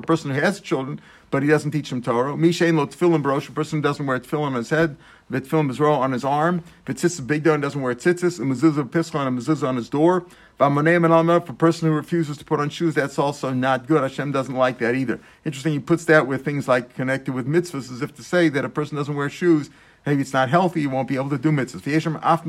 person 0.00 0.30
who 0.30 0.40
has 0.40 0.60
children, 0.60 1.00
but 1.30 1.42
he 1.42 1.48
doesn't 1.48 1.70
teach 1.70 1.90
them 1.90 2.02
Torah. 2.02 2.32
Mishain 2.32 2.76
lo 2.76 2.86
tefillin 2.86 3.22
brosh, 3.22 3.48
a 3.48 3.52
person 3.52 3.78
who 3.78 3.82
doesn't 3.82 4.06
wear 4.06 4.18
tefillin 4.18 4.46
on 4.46 4.54
his 4.54 4.70
head, 4.70 4.96
tefillin 5.30 5.70
bezro 5.70 5.96
on 5.96 6.12
his 6.12 6.24
arm. 6.24 6.62
V'tzitzis 6.86 7.26
big 7.26 7.46
and 7.46 7.62
doesn't 7.62 7.80
wear 7.80 7.94
tzitzis. 7.94 8.38
A 8.38 8.42
mezuzah 8.42 8.88
pischon, 8.88 9.26
a 9.26 9.30
mezuzah 9.30 9.68
on 9.68 9.76
his 9.76 9.88
door. 9.88 10.26
V'amoneim 10.58 11.04
and 11.04 11.46
for 11.46 11.52
a 11.52 11.54
person 11.54 11.88
who 11.88 11.94
refuses 11.94 12.36
to 12.38 12.44
put 12.44 12.60
on 12.60 12.70
shoes, 12.70 12.94
that's 12.94 13.18
also 13.18 13.52
not 13.52 13.86
good. 13.86 14.02
Hashem 14.02 14.32
doesn't 14.32 14.54
like 14.54 14.78
that 14.78 14.94
either. 14.94 15.20
Interesting, 15.44 15.72
he 15.72 15.78
puts 15.78 16.04
that 16.06 16.26
with 16.26 16.44
things 16.44 16.68
like 16.68 16.94
connected 16.94 17.34
with 17.34 17.46
mitzvahs, 17.46 17.92
as 17.92 18.02
if 18.02 18.14
to 18.14 18.22
say 18.22 18.48
that 18.48 18.64
a 18.64 18.68
person 18.68 18.96
doesn't 18.96 19.14
wear 19.14 19.28
shoes, 19.28 19.70
maybe 20.06 20.22
it's 20.22 20.32
not 20.32 20.48
healthy, 20.48 20.82
you 20.82 20.90
won't 20.90 21.08
be 21.08 21.16
able 21.16 21.30
to 21.30 21.38
do 21.38 21.50
mitzvahs. 21.50 21.82
V'yeshem 21.82 22.18
af 22.22 22.46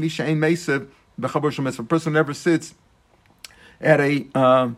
a 1.79 1.83
person 1.83 2.13
never 2.13 2.33
sits 2.33 2.75
at 3.81 3.99
a 3.99 4.27
uh, 4.35 4.69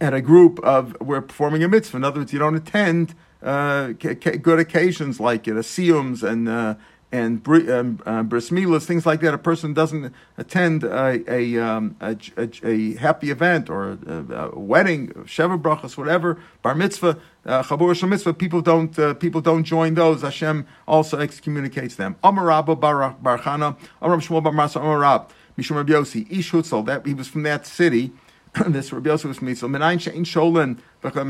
at 0.00 0.14
a 0.14 0.20
group 0.20 0.58
of 0.60 0.96
we're 1.00 1.20
performing 1.20 1.62
a 1.62 1.68
mitzvah. 1.68 1.98
In 1.98 2.04
other 2.04 2.20
words, 2.20 2.32
you 2.32 2.38
don't 2.38 2.56
attend 2.56 3.14
uh, 3.42 3.88
good 3.88 4.58
occasions 4.58 5.20
like 5.20 5.46
it, 5.46 5.54
siyums 5.54 6.22
and 6.22 6.48
uh, 6.48 6.74
and 7.12 7.46
um, 7.48 8.00
uh, 8.04 8.22
bris 8.22 8.50
milas, 8.50 8.84
things 8.84 9.06
like 9.06 9.20
that. 9.20 9.32
A 9.32 9.38
person 9.38 9.72
doesn't 9.72 10.12
attend 10.36 10.84
a 10.84 11.22
a, 11.32 11.56
um, 11.58 11.96
a, 12.00 12.16
a, 12.36 12.50
a, 12.64 12.94
happy 12.96 13.30
event 13.30 13.70
or 13.70 13.98
a, 14.06 14.34
a 14.34 14.58
wedding, 14.58 15.08
sheva 15.24 15.60
brachas, 15.60 15.96
whatever, 15.96 16.38
bar 16.62 16.74
mitzvah, 16.74 17.18
uh, 17.44 17.62
chabur 17.62 18.08
mitzvah. 18.08 18.34
People 18.34 18.60
don't 18.60 18.98
uh, 18.98 19.14
people 19.14 19.40
don't 19.40 19.64
join 19.64 19.94
those. 19.94 20.22
Hashem 20.22 20.66
also 20.86 21.18
excommunicates 21.18 21.94
them. 21.94 22.16
Amar 22.24 22.46
Rabba 22.46 22.76
bar 22.76 23.16
Barchana, 23.22 23.76
Amar 24.02 24.18
Shmuel 24.18 24.42
bar 24.42 24.52
Masa, 24.52 24.76
Amar 24.76 24.98
Rab, 24.98 25.30
Mishum 25.56 25.76
Rabbi 25.76 25.92
Yossi, 25.92 26.30
Ish. 26.30 26.50
That 26.86 27.06
he 27.06 27.14
was 27.14 27.28
from 27.28 27.44
that 27.44 27.66
city. 27.66 28.12
this 28.66 28.92
Rabbi 28.92 29.10
Yosef 29.10 29.28
was 29.28 29.38
she'in 29.38 30.24
sholin. 30.24 30.78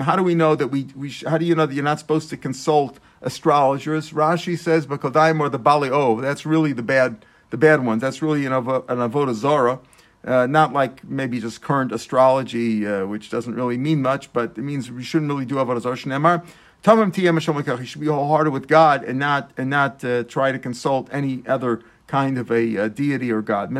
How 0.02 0.16
do 0.16 0.22
we 0.22 0.34
know 0.34 0.54
that 0.54 0.68
we, 0.68 0.88
we 0.94 1.10
how 1.10 1.38
do 1.38 1.44
you 1.44 1.54
know 1.54 1.66
that 1.66 1.74
you're 1.74 1.84
not 1.84 1.98
supposed 1.98 2.30
to 2.30 2.36
consult 2.36 2.98
astrologers? 3.22 4.12
Rashi 4.12 4.58
says 4.58 4.86
Bakodaim 4.86 5.40
or 5.40 5.48
the 5.48 5.58
Bali 5.58 5.90
O. 5.90 6.20
That's 6.20 6.46
really 6.46 6.72
the 6.72 6.82
bad 6.82 7.24
the 7.50 7.56
bad 7.56 7.84
ones. 7.84 8.00
That's 8.02 8.22
really 8.22 8.44
an, 8.46 8.52
an 8.52 8.62
avodah 8.62 9.34
zara. 9.34 9.80
Uh, 10.24 10.46
not 10.46 10.72
like 10.72 11.04
maybe 11.04 11.38
just 11.40 11.62
current 11.62 11.92
astrology, 11.92 12.84
uh, 12.86 13.06
which 13.06 13.30
doesn't 13.30 13.54
really 13.54 13.76
mean 13.78 14.02
much, 14.02 14.32
but 14.32 14.58
it 14.58 14.62
means 14.62 14.90
we 14.90 15.04
shouldn't 15.04 15.30
really 15.30 15.44
do 15.44 15.56
avodah 15.56 15.80
zara. 15.80 15.96
Shnemar. 15.96 16.44
You 16.86 17.84
should 17.86 18.00
be 18.00 18.06
wholehearted 18.06 18.52
with 18.52 18.68
God 18.68 19.02
and 19.02 19.18
not 19.18 19.50
and 19.56 19.70
not 19.70 20.04
uh, 20.04 20.22
try 20.24 20.52
to 20.52 20.58
consult 20.58 21.08
any 21.10 21.42
other 21.46 21.82
kind 22.06 22.38
of 22.38 22.50
a 22.50 22.76
uh, 22.78 22.88
deity 22.88 23.32
or 23.32 23.42
God. 23.42 23.70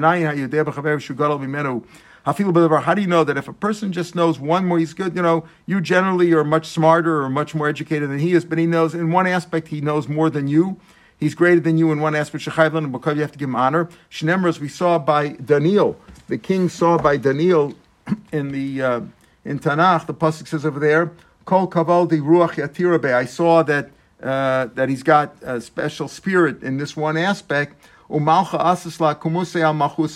How 2.26 2.32
do 2.32 3.00
you 3.00 3.06
know 3.06 3.22
that 3.22 3.36
if 3.36 3.46
a 3.46 3.52
person 3.52 3.92
just 3.92 4.16
knows 4.16 4.40
one 4.40 4.66
more, 4.66 4.80
he's 4.80 4.94
good? 4.94 5.14
You 5.14 5.22
know, 5.22 5.44
you 5.64 5.80
generally 5.80 6.32
are 6.32 6.42
much 6.42 6.66
smarter 6.66 7.22
or 7.22 7.30
much 7.30 7.54
more 7.54 7.68
educated 7.68 8.10
than 8.10 8.18
he 8.18 8.32
is, 8.32 8.44
but 8.44 8.58
he 8.58 8.66
knows 8.66 8.96
in 8.96 9.12
one 9.12 9.28
aspect 9.28 9.68
he 9.68 9.80
knows 9.80 10.08
more 10.08 10.28
than 10.28 10.48
you. 10.48 10.76
He's 11.16 11.36
greater 11.36 11.60
than 11.60 11.78
you 11.78 11.92
in 11.92 12.00
one 12.00 12.16
aspect. 12.16 12.44
and 12.48 12.90
because 12.90 13.14
you 13.14 13.22
have 13.22 13.30
to 13.30 13.38
give 13.38 13.48
him 13.48 13.54
honor. 13.54 13.88
Shnemar, 14.10 14.48
as 14.48 14.58
we 14.58 14.68
saw 14.68 14.98
by 14.98 15.28
Daniel, 15.28 15.96
the 16.26 16.36
king 16.36 16.68
saw 16.68 16.98
by 16.98 17.16
Daniel 17.16 17.74
in 18.32 18.50
the 18.50 18.82
uh, 18.82 19.00
in 19.44 19.60
Tanakh, 19.60 20.06
the 20.06 20.14
pasuk 20.14 20.48
says 20.48 20.66
over 20.66 20.80
there, 20.80 21.12
"Kol 21.44 21.68
kavaldi 21.68 22.20
ruach 22.20 22.54
yatirabe." 22.54 23.14
I 23.14 23.24
saw 23.24 23.62
that 23.62 23.90
uh, 24.20 24.66
that 24.74 24.88
he's 24.88 25.04
got 25.04 25.36
a 25.42 25.60
special 25.60 26.08
spirit 26.08 26.64
in 26.64 26.78
this 26.78 26.96
one 26.96 27.16
aspect 27.16 27.80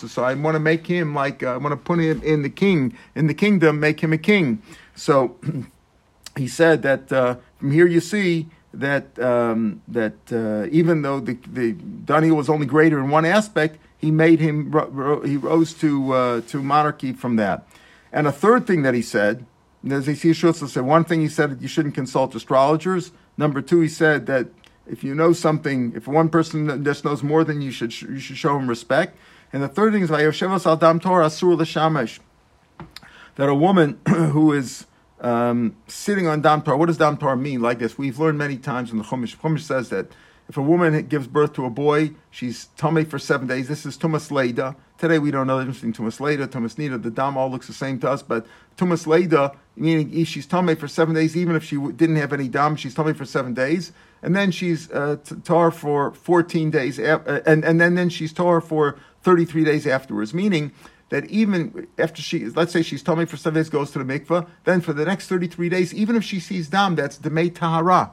So 0.08 0.24
I 0.24 0.34
want 0.34 0.54
to 0.54 0.60
make 0.60 0.86
him 0.86 1.14
like 1.14 1.42
uh, 1.42 1.54
I 1.54 1.56
want 1.56 1.72
to 1.72 1.76
put 1.76 1.98
him 1.98 2.22
in 2.22 2.42
the 2.42 2.50
king 2.50 2.96
in 3.14 3.26
the 3.26 3.34
kingdom, 3.34 3.80
make 3.80 4.00
him 4.00 4.12
a 4.12 4.18
king. 4.18 4.62
So 4.94 5.36
he 6.36 6.48
said 6.48 6.82
that 6.82 7.12
uh, 7.12 7.36
from 7.58 7.72
here 7.72 7.86
you 7.86 8.00
see 8.00 8.48
that 8.72 9.18
um, 9.18 9.82
that 9.88 10.14
uh, 10.32 10.68
even 10.70 11.02
though 11.02 11.20
the, 11.20 11.36
the 11.52 11.72
Daniel 11.72 12.36
was 12.36 12.48
only 12.48 12.66
greater 12.66 12.98
in 13.00 13.10
one 13.10 13.24
aspect, 13.24 13.78
he 13.98 14.10
made 14.10 14.40
him 14.40 14.72
he 15.24 15.36
rose 15.36 15.74
to 15.74 16.12
uh, 16.12 16.40
to 16.42 16.62
monarchy 16.62 17.12
from 17.12 17.36
that. 17.36 17.66
And 18.12 18.26
a 18.26 18.32
third 18.32 18.66
thing 18.66 18.82
that 18.82 18.94
he 18.94 19.02
said, 19.02 19.46
as 19.88 20.06
he 20.06 20.14
said, 20.14 20.82
one 20.82 21.04
thing 21.04 21.20
he 21.20 21.28
said 21.28 21.50
that 21.50 21.62
you 21.62 21.68
shouldn't 21.68 21.94
consult 21.94 22.34
astrologers. 22.34 23.12
Number 23.36 23.62
two, 23.62 23.80
he 23.80 23.88
said 23.88 24.26
that 24.26 24.48
if 24.86 25.04
you 25.04 25.14
know 25.14 25.32
something, 25.32 25.92
if 25.94 26.06
one 26.08 26.28
person 26.28 26.84
just 26.84 27.04
knows 27.04 27.22
more 27.22 27.44
than 27.44 27.60
you 27.60 27.70
should, 27.70 28.00
you 28.02 28.18
should 28.18 28.36
show 28.36 28.56
him 28.56 28.68
respect. 28.68 29.16
And 29.52 29.62
the 29.62 29.68
third 29.68 29.92
thing 29.92 30.02
is 30.02 30.10
Adam 30.10 31.00
Torah 31.00 31.26
Asur 31.26 32.18
that 33.36 33.48
a 33.48 33.54
woman 33.54 33.98
who 34.08 34.52
is 34.52 34.86
um, 35.20 35.76
sitting 35.86 36.26
on 36.26 36.40
Dam 36.40 36.62
Torah, 36.62 36.76
what 36.76 36.86
does 36.86 36.98
Dam 36.98 37.16
Torah 37.16 37.36
mean? 37.36 37.60
Like 37.60 37.78
this, 37.78 37.98
we've 37.98 38.18
learned 38.18 38.38
many 38.38 38.56
times 38.56 38.90
in 38.90 38.98
the 38.98 39.04
Chumash. 39.04 39.36
Chumash 39.36 39.60
says 39.60 39.88
that 39.90 40.10
if 40.50 40.56
a 40.56 40.62
woman 40.62 41.00
gives 41.06 41.28
birth 41.28 41.52
to 41.52 41.64
a 41.64 41.70
boy, 41.70 42.10
she's 42.28 42.66
tummy 42.76 43.04
for 43.04 43.20
seven 43.20 43.46
days. 43.46 43.68
This 43.68 43.86
is 43.86 43.96
tumas 43.96 44.32
leda. 44.32 44.74
Today 44.98 45.20
we 45.20 45.30
don't 45.30 45.46
know 45.46 45.58
the 45.58 45.66
difference 45.66 45.96
between 45.96 46.08
tumas 46.08 46.18
leda, 46.18 46.48
tumas 46.48 46.74
nida. 46.74 47.00
The 47.00 47.08
dam 47.08 47.36
all 47.36 47.48
looks 47.48 47.68
the 47.68 47.72
same 47.72 48.00
to 48.00 48.10
us, 48.10 48.24
but 48.24 48.48
tumas 48.76 49.06
leda, 49.06 49.52
meaning 49.76 50.24
she's 50.24 50.46
tummy 50.46 50.74
for 50.74 50.88
seven 50.88 51.14
days, 51.14 51.36
even 51.36 51.54
if 51.54 51.62
she 51.62 51.76
didn't 51.92 52.16
have 52.16 52.32
any 52.32 52.48
dam, 52.48 52.74
she's 52.74 52.94
tummy 52.94 53.12
for 53.12 53.24
seven 53.24 53.54
days, 53.54 53.92
and 54.22 54.34
then 54.34 54.50
she's 54.50 54.90
uh, 54.90 55.18
tar 55.44 55.70
for 55.70 56.12
14 56.14 56.68
days, 56.72 56.98
uh, 56.98 57.40
and, 57.46 57.64
and 57.64 57.80
then, 57.80 57.94
then 57.94 58.08
she's 58.08 58.32
tar 58.32 58.60
for 58.60 58.98
33 59.22 59.62
days 59.62 59.86
afterwards, 59.86 60.34
meaning 60.34 60.72
that 61.10 61.26
even 61.26 61.86
after 61.96 62.22
she, 62.22 62.46
let's 62.46 62.72
say 62.72 62.82
she's 62.82 63.04
tummy 63.04 63.24
for 63.24 63.36
seven 63.36 63.54
days, 63.54 63.70
goes 63.70 63.92
to 63.92 64.02
the 64.02 64.04
mikveh, 64.04 64.48
then 64.64 64.80
for 64.80 64.92
the 64.92 65.04
next 65.04 65.28
33 65.28 65.68
days, 65.68 65.94
even 65.94 66.16
if 66.16 66.24
she 66.24 66.40
sees 66.40 66.68
dam, 66.68 66.96
that's 66.96 67.18
demei 67.18 67.54
tahara. 67.54 68.10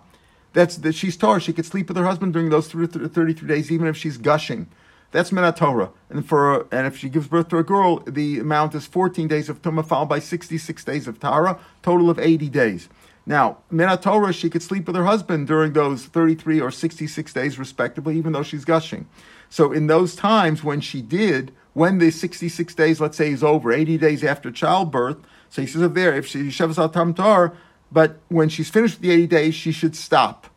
That's 0.58 0.78
that 0.78 0.96
she's 0.96 1.16
Torah. 1.16 1.40
She 1.40 1.54
could 1.54 1.68
sleep 1.68 1.88
with 1.88 1.98
her 1.98 2.06
husband 2.06 2.34
during 2.34 2.50
those 2.50 2.68
33 2.68 3.48
days, 3.48 3.72
even 3.72 3.86
if 3.86 3.96
she's 3.96 4.18
gushing. 4.18 4.68
That's 5.12 5.30
Menat 5.30 5.56
Torah. 5.56 5.92
And 6.10 6.28
for 6.28 6.66
and 6.74 6.88
if 6.88 6.98
she 6.98 7.10
gives 7.10 7.28
birth 7.28 7.50
to 7.50 7.60
a 7.60 7.64
girl, 7.64 8.00
the 8.08 8.40
amount 8.40 8.74
is 8.74 8.88
14 8.88 9.28
days 9.28 9.50
of 9.50 9.62
Tumah 9.62 9.86
followed 9.86 10.10
by 10.10 10.18
66 10.18 10.84
days 10.84 11.08
of 11.08 11.20
Tara, 11.20 11.60
total 11.84 12.10
of 12.10 12.18
80 12.18 12.50
days. 12.50 12.90
Now, 13.24 13.60
Menat 13.72 14.02
Torah, 14.02 14.34
she 14.34 14.50
could 14.50 14.64
sleep 14.64 14.88
with 14.88 14.96
her 14.96 15.06
husband 15.06 15.46
during 15.46 15.74
those 15.74 16.06
33 16.06 16.60
or 16.60 16.72
66 16.72 17.34
days, 17.34 17.60
respectively, 17.60 18.18
even 18.18 18.32
though 18.32 18.42
she's 18.42 18.66
gushing. 18.66 19.08
So 19.52 19.72
in 19.72 19.86
those 19.86 20.16
times 20.16 20.64
when 20.64 20.82
she 20.82 21.04
did, 21.04 21.54
when 21.74 22.00
the 22.00 22.10
66 22.10 22.74
days, 22.74 23.00
let's 23.00 23.18
say, 23.18 23.30
is 23.30 23.44
over, 23.44 23.72
80 23.72 24.00
days 24.00 24.24
after 24.24 24.50
childbirth, 24.50 25.18
so 25.50 25.62
he 25.62 25.68
says 25.68 25.88
there, 25.92 26.16
if 26.16 26.26
she 26.26 26.48
Shevas 26.48 26.78
al 26.78 26.90
Tamtar, 26.90 27.56
but 27.92 28.20
when 28.30 28.50
she's 28.50 28.70
finished 28.70 29.02
the 29.02 29.12
80 29.12 29.28
days, 29.28 29.56
she 29.56 29.72
should 29.72 29.96
stop. 29.96 30.48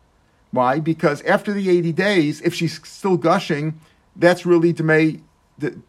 Why? 0.51 0.79
Because 0.79 1.21
after 1.23 1.53
the 1.53 1.69
80 1.69 1.93
days, 1.93 2.41
if 2.41 2.53
she's 2.53 2.85
still 2.87 3.17
gushing, 3.17 3.79
that's 4.15 4.45
really 4.45 4.73
Demei 4.73 5.21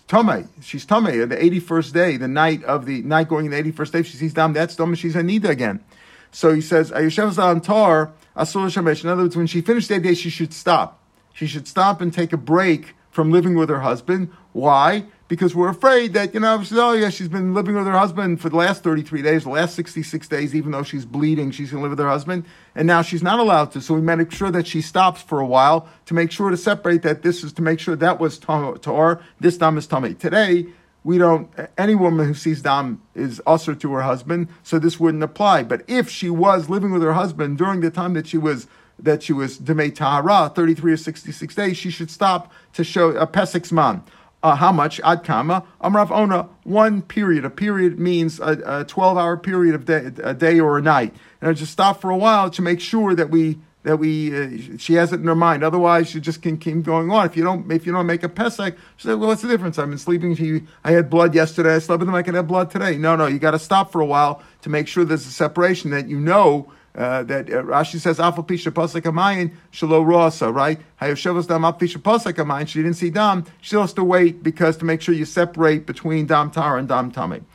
Tome. 0.06 0.48
She's 0.60 0.84
Tome. 0.84 1.06
The 1.06 1.36
81st 1.36 1.92
day, 1.92 2.16
the 2.16 2.28
night 2.28 2.62
of 2.64 2.86
the 2.86 3.02
night 3.02 3.28
going 3.28 3.46
in 3.46 3.50
the 3.50 3.72
81st 3.72 3.92
day, 3.92 3.98
if 4.00 4.06
she 4.06 4.16
sees 4.16 4.34
Dam, 4.34 4.52
that's 4.52 4.76
Tome, 4.76 4.94
she's 4.94 5.14
Anida 5.14 5.48
again. 5.48 5.82
So 6.30 6.54
he 6.54 6.60
says, 6.60 6.90
Shemesh. 6.90 9.04
In 9.04 9.10
other 9.10 9.22
words, 9.22 9.36
when 9.36 9.46
she 9.46 9.60
finished 9.60 9.88
that 9.88 10.02
day, 10.02 10.14
she 10.14 10.30
should 10.30 10.54
stop. 10.54 11.00
She 11.32 11.46
should 11.46 11.66
stop 11.66 12.00
and 12.00 12.12
take 12.12 12.32
a 12.32 12.36
break 12.36 12.94
from 13.10 13.30
living 13.30 13.54
with 13.54 13.68
her 13.68 13.80
husband. 13.80 14.30
Why? 14.52 15.06
Because 15.32 15.54
we're 15.54 15.70
afraid 15.70 16.12
that, 16.12 16.34
you 16.34 16.40
know, 16.40 16.62
oh 16.72 16.92
yeah, 16.92 17.08
she's 17.08 17.26
been 17.26 17.54
living 17.54 17.74
with 17.74 17.86
her 17.86 17.98
husband 17.98 18.38
for 18.38 18.50
the 18.50 18.56
last 18.56 18.82
33 18.82 19.22
days, 19.22 19.44
the 19.44 19.48
last 19.48 19.74
66 19.74 20.28
days, 20.28 20.54
even 20.54 20.72
though 20.72 20.82
she's 20.82 21.06
bleeding, 21.06 21.50
she's 21.50 21.70
going 21.70 21.80
to 21.80 21.84
live 21.84 21.92
with 21.92 22.00
her 22.00 22.10
husband, 22.10 22.44
and 22.74 22.86
now 22.86 23.00
she's 23.00 23.22
not 23.22 23.38
allowed 23.38 23.72
to. 23.72 23.80
So 23.80 23.94
we 23.94 24.02
make 24.02 24.30
sure 24.30 24.50
that 24.50 24.66
she 24.66 24.82
stops 24.82 25.22
for 25.22 25.40
a 25.40 25.46
while 25.46 25.88
to 26.04 26.12
make 26.12 26.32
sure 26.32 26.50
to 26.50 26.56
separate 26.58 27.00
that 27.00 27.22
this 27.22 27.42
is 27.42 27.54
to 27.54 27.62
make 27.62 27.80
sure 27.80 27.96
that 27.96 28.20
was 28.20 28.38
Tor, 28.38 29.22
this 29.40 29.56
Dam 29.56 29.78
is 29.78 29.86
tummy. 29.86 30.12
Today, 30.12 30.66
we 31.02 31.16
don't, 31.16 31.50
any 31.78 31.94
woman 31.94 32.26
who 32.26 32.34
sees 32.34 32.60
Dam 32.60 33.00
is 33.14 33.40
usher 33.46 33.74
to 33.74 33.92
her 33.94 34.02
husband, 34.02 34.48
so 34.62 34.78
this 34.78 35.00
wouldn't 35.00 35.22
apply. 35.22 35.62
But 35.62 35.82
if 35.88 36.10
she 36.10 36.28
was 36.28 36.68
living 36.68 36.92
with 36.92 37.00
her 37.00 37.14
husband 37.14 37.56
during 37.56 37.80
the 37.80 37.90
time 37.90 38.12
that 38.12 38.26
she 38.26 38.36
was 38.36 38.66
that 38.98 39.22
she 39.22 39.32
was 39.32 39.58
Demei 39.58 39.94
Tahara, 39.94 40.52
33 40.54 40.92
or 40.92 40.96
66 40.98 41.54
days, 41.54 41.78
she 41.78 41.90
should 41.90 42.10
stop 42.10 42.52
to 42.74 42.84
show 42.84 43.08
a 43.16 43.26
Pesach 43.26 43.72
man. 43.72 44.04
Uh, 44.42 44.56
how 44.56 44.72
much? 44.72 45.00
Ad 45.00 45.22
kama. 45.22 45.64
Amrav 45.80 46.10
Ona, 46.10 46.48
one 46.64 47.02
period. 47.02 47.44
A 47.44 47.50
period 47.50 47.98
means 47.98 48.40
a, 48.40 48.80
a 48.80 48.84
12 48.84 49.16
hour 49.16 49.36
period 49.36 49.74
of 49.74 49.84
day, 49.84 50.10
a 50.22 50.34
day 50.34 50.58
or 50.58 50.78
a 50.78 50.82
night. 50.82 51.14
And 51.40 51.50
I 51.50 51.52
just 51.52 51.72
stop 51.72 52.00
for 52.00 52.10
a 52.10 52.16
while 52.16 52.50
to 52.50 52.62
make 52.62 52.80
sure 52.80 53.14
that 53.14 53.30
we 53.30 53.58
that 53.84 53.96
we 53.96 54.36
uh, 54.36 54.76
she 54.78 54.94
has 54.94 55.12
it 55.12 55.20
in 55.20 55.26
her 55.26 55.34
mind. 55.34 55.64
Otherwise, 55.64 56.08
she 56.08 56.20
just 56.20 56.42
can 56.42 56.56
keep 56.56 56.82
going 56.82 57.10
on. 57.10 57.26
If 57.26 57.36
you 57.36 57.44
don't 57.44 57.70
if 57.70 57.86
you 57.86 57.92
don't 57.92 58.06
make 58.06 58.22
a 58.22 58.28
pesach, 58.28 58.76
she 58.96 59.08
said, 59.08 59.14
"Well, 59.14 59.28
what's 59.28 59.42
the 59.42 59.48
difference? 59.48 59.78
I've 59.78 59.88
been 59.88 59.98
sleeping. 59.98 60.68
I 60.84 60.92
had 60.92 61.10
blood 61.10 61.34
yesterday. 61.34 61.74
I 61.74 61.78
slept 61.78 62.00
with 62.00 62.08
him. 62.08 62.14
I 62.14 62.22
can 62.22 62.34
have 62.34 62.46
blood 62.46 62.70
today." 62.70 62.96
No, 62.96 63.16
no, 63.16 63.26
you 63.26 63.38
got 63.38 63.52
to 63.52 63.58
stop 63.58 63.90
for 63.92 64.00
a 64.00 64.06
while 64.06 64.42
to 64.62 64.70
make 64.70 64.88
sure 64.88 65.04
there's 65.04 65.26
a 65.26 65.30
separation 65.30 65.90
that 65.90 66.08
you 66.08 66.20
know 66.20 66.72
uh, 66.94 67.22
that 67.22 67.48
uh, 67.48 67.62
Rashi 67.62 67.98
says 67.98 68.18
Afal 68.18 68.46
Pisha 68.46 68.70
Pasek 68.70 69.02
Amayin 69.02 69.52
Shalo 69.72 70.06
Rasa, 70.06 70.52
right? 70.52 70.80
Hayoshavas 71.00 71.48
Dam 71.48 71.62
Afal 71.62 71.80
Pisha 71.80 71.96
Pasek 71.98 72.34
Amayin. 72.34 72.68
She 72.68 72.82
didn't 72.82 72.96
see 72.96 73.10
Dam. 73.10 73.44
She 73.60 73.76
has 73.76 73.92
to 73.94 74.04
wait 74.04 74.42
because 74.42 74.76
to 74.78 74.84
make 74.84 75.00
sure 75.00 75.14
you 75.14 75.24
separate 75.24 75.86
between 75.86 76.26
Dam 76.26 76.50
Tar 76.50 76.78
and 76.78 76.88
Dam 76.88 77.10
Tame. 77.10 77.46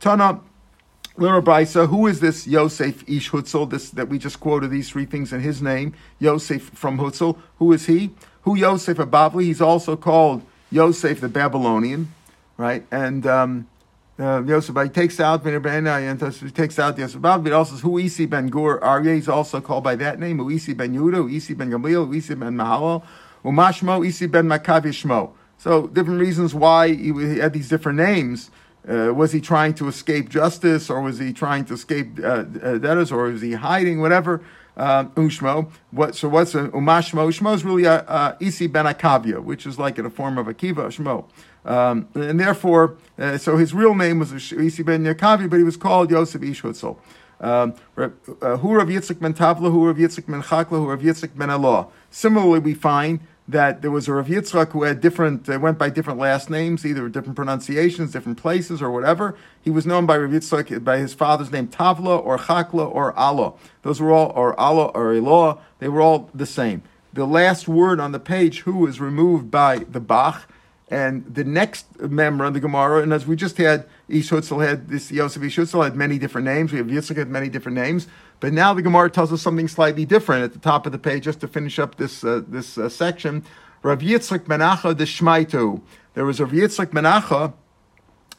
Tana. 0.00 0.40
Brisa, 1.16 1.88
who 1.88 2.08
is 2.08 2.18
this 2.18 2.44
Yosef 2.44 3.08
Ish 3.08 3.30
Hutzel? 3.30 3.70
This 3.70 3.90
that 3.90 4.08
we 4.08 4.18
just 4.18 4.40
quoted 4.40 4.72
these 4.72 4.90
three 4.90 5.04
things 5.04 5.32
in 5.32 5.40
his 5.40 5.62
name. 5.62 5.94
Yosef 6.18 6.70
from 6.70 6.98
Hutzel. 6.98 7.38
Who 7.58 7.72
is 7.72 7.86
he? 7.86 8.10
Who 8.42 8.56
Yosef 8.56 8.98
of 8.98 9.10
Bavli? 9.10 9.44
He's 9.44 9.60
also 9.60 9.96
called 9.96 10.42
Yosef 10.72 11.20
the 11.20 11.28
Babylonian, 11.28 12.12
right? 12.56 12.84
And 12.90 13.26
um, 13.28 13.68
uh, 14.18 14.42
Yosef, 14.46 14.92
takes 14.92 15.18
out 15.18 15.42
Ben 15.42 15.84
he 16.30 16.50
takes 16.50 16.78
out 16.78 16.96
Yosef. 16.96 17.20
But 17.20 17.52
also 17.52 17.74
who 17.76 17.98
Isi 17.98 18.26
ben 18.26 18.48
Gur 18.48 18.78
Aryeh 18.80 19.18
is 19.18 19.28
also 19.28 19.60
called 19.60 19.82
by 19.82 19.96
that 19.96 20.20
name. 20.20 20.38
Uisi 20.38 20.76
ben 20.76 20.94
Yehuda, 20.94 21.28
Uisi 21.28 21.56
ben 21.56 21.70
Gamliel, 21.70 22.08
Uisi 22.08 22.38
ben 22.38 22.54
Mahalal, 22.54 23.02
Umashmo, 23.44 24.06
Isi 24.06 24.26
ben 24.26 24.46
Makavi 24.46 24.92
Shmo. 24.92 25.32
So 25.58 25.88
different 25.88 26.20
reasons 26.20 26.54
why 26.54 26.94
he 26.94 27.38
had 27.38 27.52
these 27.52 27.68
different 27.68 27.98
names. 27.98 28.50
Uh, 28.88 29.12
was 29.14 29.32
he 29.32 29.40
trying 29.40 29.74
to 29.74 29.88
escape 29.88 30.28
justice, 30.28 30.90
or 30.90 31.00
was 31.00 31.18
he 31.18 31.32
trying 31.32 31.64
to 31.64 31.74
escape 31.74 32.18
uh, 32.22 32.44
uh 32.62 32.78
debtors, 32.78 33.10
or 33.10 33.24
was 33.24 33.40
he 33.40 33.52
hiding? 33.52 34.00
Whatever. 34.00 34.42
Uh, 34.76 35.04
Ushmo. 35.14 35.70
What? 35.90 36.14
So 36.14 36.28
what's 36.28 36.54
a 36.54 36.68
Umashmo? 36.68 37.28
Ushmo 37.28 37.54
is 37.54 37.64
really 37.64 37.84
a, 37.84 38.00
a 38.00 38.36
Isi 38.40 38.66
ben 38.66 38.84
Akavia, 38.84 39.42
which 39.42 39.66
is 39.66 39.78
like 39.78 39.98
in 39.98 40.06
a 40.06 40.10
form 40.10 40.36
of 40.36 40.46
Akiva 40.46 40.86
Shmo. 40.88 41.24
Um, 41.64 42.08
and 42.14 42.38
therefore, 42.38 42.96
uh, 43.18 43.38
so 43.38 43.56
his 43.56 43.72
real 43.72 43.94
name 43.94 44.18
was 44.18 44.32
Isi 44.52 44.82
ben 44.82 45.04
Yakavi, 45.04 45.48
but 45.48 45.56
he 45.56 45.62
was 45.62 45.76
called 45.76 46.10
Yosef 46.10 46.42
Ish 46.42 46.62
Hutzel. 46.62 46.98
Um, 47.40 47.74
uh, 47.96 48.08
who 48.56 48.74
Rav 48.74 48.88
Yitzchak 48.88 49.20
ben 49.20 49.34
Tavla, 49.34 49.70
who 49.70 49.86
Rav 49.86 49.96
Yitzchak 49.96 50.26
ben 50.26 50.42
Chakla, 50.42 50.78
who 50.78 50.88
Rav 50.88 51.00
Yitzchak 51.00 51.36
ben 51.36 51.50
Elah. 51.50 51.88
Similarly, 52.10 52.60
we 52.60 52.74
find 52.74 53.20
that 53.46 53.82
there 53.82 53.90
was 53.90 54.08
a 54.08 54.14
Rav 54.14 54.28
Yitzchak 54.28 54.70
who 54.70 54.84
had 54.84 55.00
different, 55.00 55.48
uh, 55.48 55.58
went 55.58 55.76
by 55.76 55.90
different 55.90 56.18
last 56.18 56.48
names, 56.48 56.86
either 56.86 57.08
different 57.08 57.36
pronunciations, 57.36 58.12
different 58.12 58.38
places, 58.38 58.80
or 58.80 58.90
whatever. 58.90 59.36
He 59.60 59.70
was 59.70 59.84
known 59.84 60.06
by 60.06 60.16
Rav 60.16 60.30
Yitzchak 60.30 60.84
by 60.84 60.98
his 60.98 61.12
father's 61.12 61.50
name 61.50 61.68
Tavla 61.68 62.24
or 62.24 62.38
Chakla 62.38 62.92
or 62.94 63.12
Allah. 63.18 63.54
Those 63.82 64.00
were 64.00 64.12
all, 64.12 64.32
or 64.34 64.58
Allah 64.58 64.86
or 64.94 65.12
Elah, 65.12 65.58
they 65.80 65.88
were 65.88 66.00
all 66.00 66.30
the 66.34 66.46
same. 66.46 66.82
The 67.12 67.26
last 67.26 67.68
word 67.68 68.00
on 68.00 68.12
the 68.12 68.20
page, 68.20 68.60
who, 68.60 68.86
is 68.86 69.00
removed 69.00 69.50
by 69.50 69.78
the 69.78 70.00
Bach 70.00 70.48
and 70.94 71.34
the 71.34 71.42
next 71.42 72.00
member 72.00 72.44
of 72.44 72.54
the 72.54 72.60
Gemara, 72.60 73.02
and 73.02 73.12
as 73.12 73.26
we 73.26 73.34
just 73.34 73.56
had, 73.56 73.84
Ishutzel 74.08 74.64
had 74.64 74.88
this 74.88 75.10
Yosef 75.10 75.42
Ishutzel 75.42 75.82
had 75.82 75.96
many 75.96 76.18
different 76.20 76.44
names. 76.44 76.70
We 76.70 76.78
have 76.78 76.86
Yitzchak 76.86 77.16
had 77.16 77.28
many 77.28 77.48
different 77.48 77.74
names, 77.74 78.06
but 78.38 78.52
now 78.52 78.72
the 78.72 78.80
Gemara 78.80 79.10
tells 79.10 79.32
us 79.32 79.42
something 79.42 79.66
slightly 79.66 80.04
different 80.04 80.44
at 80.44 80.52
the 80.52 80.60
top 80.60 80.86
of 80.86 80.92
the 80.92 80.98
page, 80.98 81.24
just 81.24 81.40
to 81.40 81.48
finish 81.48 81.80
up 81.80 81.96
this 81.96 82.22
uh, 82.22 82.42
this 82.46 82.78
uh, 82.78 82.88
section. 82.88 83.44
Rav 83.82 83.98
Yitzchak 83.98 84.44
Menacha 84.44 84.96
the 84.96 85.02
Shmaitu. 85.04 85.82
There 86.14 86.24
was 86.24 86.38
a 86.38 86.44
Rav 86.44 86.54
Yitzchak 86.54 86.92
Menacha. 86.92 87.52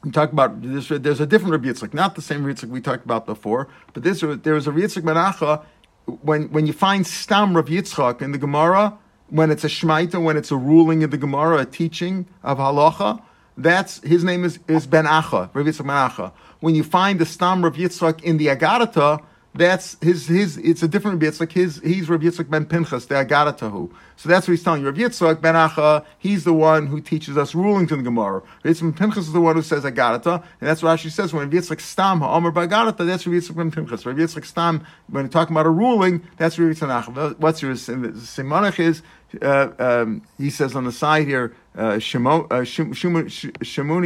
We 0.06 0.12
talk 0.12 0.32
about 0.32 0.62
this. 0.62 0.88
There's 0.88 1.20
a 1.20 1.28
different 1.28 1.52
Rav 1.52 1.62
Yitzchak, 1.62 1.94
not 1.94 2.15
the 2.15 2.22
same 2.22 2.46
Rav 2.46 2.56
Yitzchak 2.56 2.70
we 2.70 2.80
talked 2.80 3.04
about 3.04 3.26
before, 3.26 3.68
but 3.94 4.04
this 4.04 4.22
there 4.22 4.54
was 4.54 4.65
a 4.65 4.72
Rav 4.72 4.82
Yitzchak 4.82 5.04
Menacha. 5.04 5.65
When 6.06 6.44
when 6.54 6.68
you 6.68 6.74
find 6.74 7.06
Stam 7.06 7.54
Rav 7.54 7.65
Yitzchak 7.65 8.22
in 8.22 8.32
the 8.32 8.38
Gemara 8.38 8.98
when 9.29 9.51
it's 9.51 9.63
a 9.63 9.67
shmaita, 9.67 10.21
when 10.21 10.38
it's 10.38 10.51
a 10.51 10.57
ruling 10.57 11.03
of 11.03 11.11
the 11.11 11.17
Gemara, 11.17 11.59
a 11.59 11.65
teaching 11.65 12.25
of 12.43 12.57
halacha, 12.57 13.21
that's 13.57 14.01
his 14.01 14.23
name 14.23 14.43
is, 14.43 14.59
is 14.67 14.85
Ben 14.85 15.05
Acha, 15.05 15.49
Rav 15.53 15.65
Yitzchak 15.65 15.85
Ben 15.85 16.09
Acha. 16.09 16.31
When 16.59 16.75
you 16.75 16.83
find 16.83 17.19
the 17.19 17.25
Stam 17.25 17.63
Rav 17.63 17.75
Yitzchak 17.75 18.21
in 18.23 18.38
the 18.38 18.47
Agadata, 18.47 19.23
that's 19.56 19.98
his 20.02 20.28
his. 20.28 20.58
It's 20.58 20.84
a 20.84 20.88
different 20.88 21.22
Rav 21.22 21.34
Yitzchak. 21.34 21.52
His 21.52 21.80
he's 21.84 22.10
Rav 22.10 22.22
Yitzchak 22.22 22.50
ben 22.50 22.65
Pinchas 22.65 23.08
the 23.08 23.15
Agaratahu. 23.15 23.91
So 24.18 24.30
that's 24.30 24.48
what 24.48 24.54
he's 24.54 24.63
telling 24.63 24.82
you. 24.82 24.88
Rav 24.88 24.96
Yitzchak 24.96 25.41
ben 25.41 25.56
Acha. 25.56 26.06
He's 26.20 26.44
the 26.44 26.54
one 26.54 26.88
who 26.88 27.02
teaches 27.02 27.38
us 27.38 27.56
rulings 27.56 27.91
in 27.91 28.00
the 28.00 28.04
Gemara. 28.04 28.41
Rav 28.63 28.63
Yitzchak 28.63 28.82
ben 28.82 28.94
Pinchas 28.94 29.28
is 29.28 29.34
the 29.34 29.41
one 29.41 29.56
who 29.56 29.62
says 29.62 29.84
Agadata, 29.84 30.44
and 30.60 30.70
that's 30.70 30.84
what 30.84 31.00
Rashi 31.00 31.10
says 31.10 31.34
when 31.34 31.50
Rav 31.50 31.63
Yitzchak 31.63 31.82
Stam 31.82 32.20
Ha'omer 32.20 32.52
Bagarata. 32.52 33.06
That's 33.06 33.26
Rav 33.26 33.36
Yitzchak 33.36 33.56
ben 33.56 33.72
Pinchas. 33.72 34.06
Rav 34.06 34.16
Yitzchak 34.16 34.45
Stam 34.45 34.86
when 35.10 35.26
you're 35.26 35.32
talking 35.32 35.56
about 35.56 35.66
a 35.66 35.72
ruling, 35.72 36.28
that's 36.38 36.60
Rav 36.60 36.76
Yitzchak 36.76 37.03
Acha. 37.03 37.39
What's 37.39 37.62
your 37.62 37.74
Simonach 37.74 38.80
is 38.80 39.01
uh, 39.41 39.72
um, 39.80 40.22
he 40.38 40.49
says 40.49 40.76
on 40.76 40.86
the 40.86 40.91
side 40.91 41.28
here, 41.28 41.56
uh, 41.76 41.93
Shemuni 41.93 42.45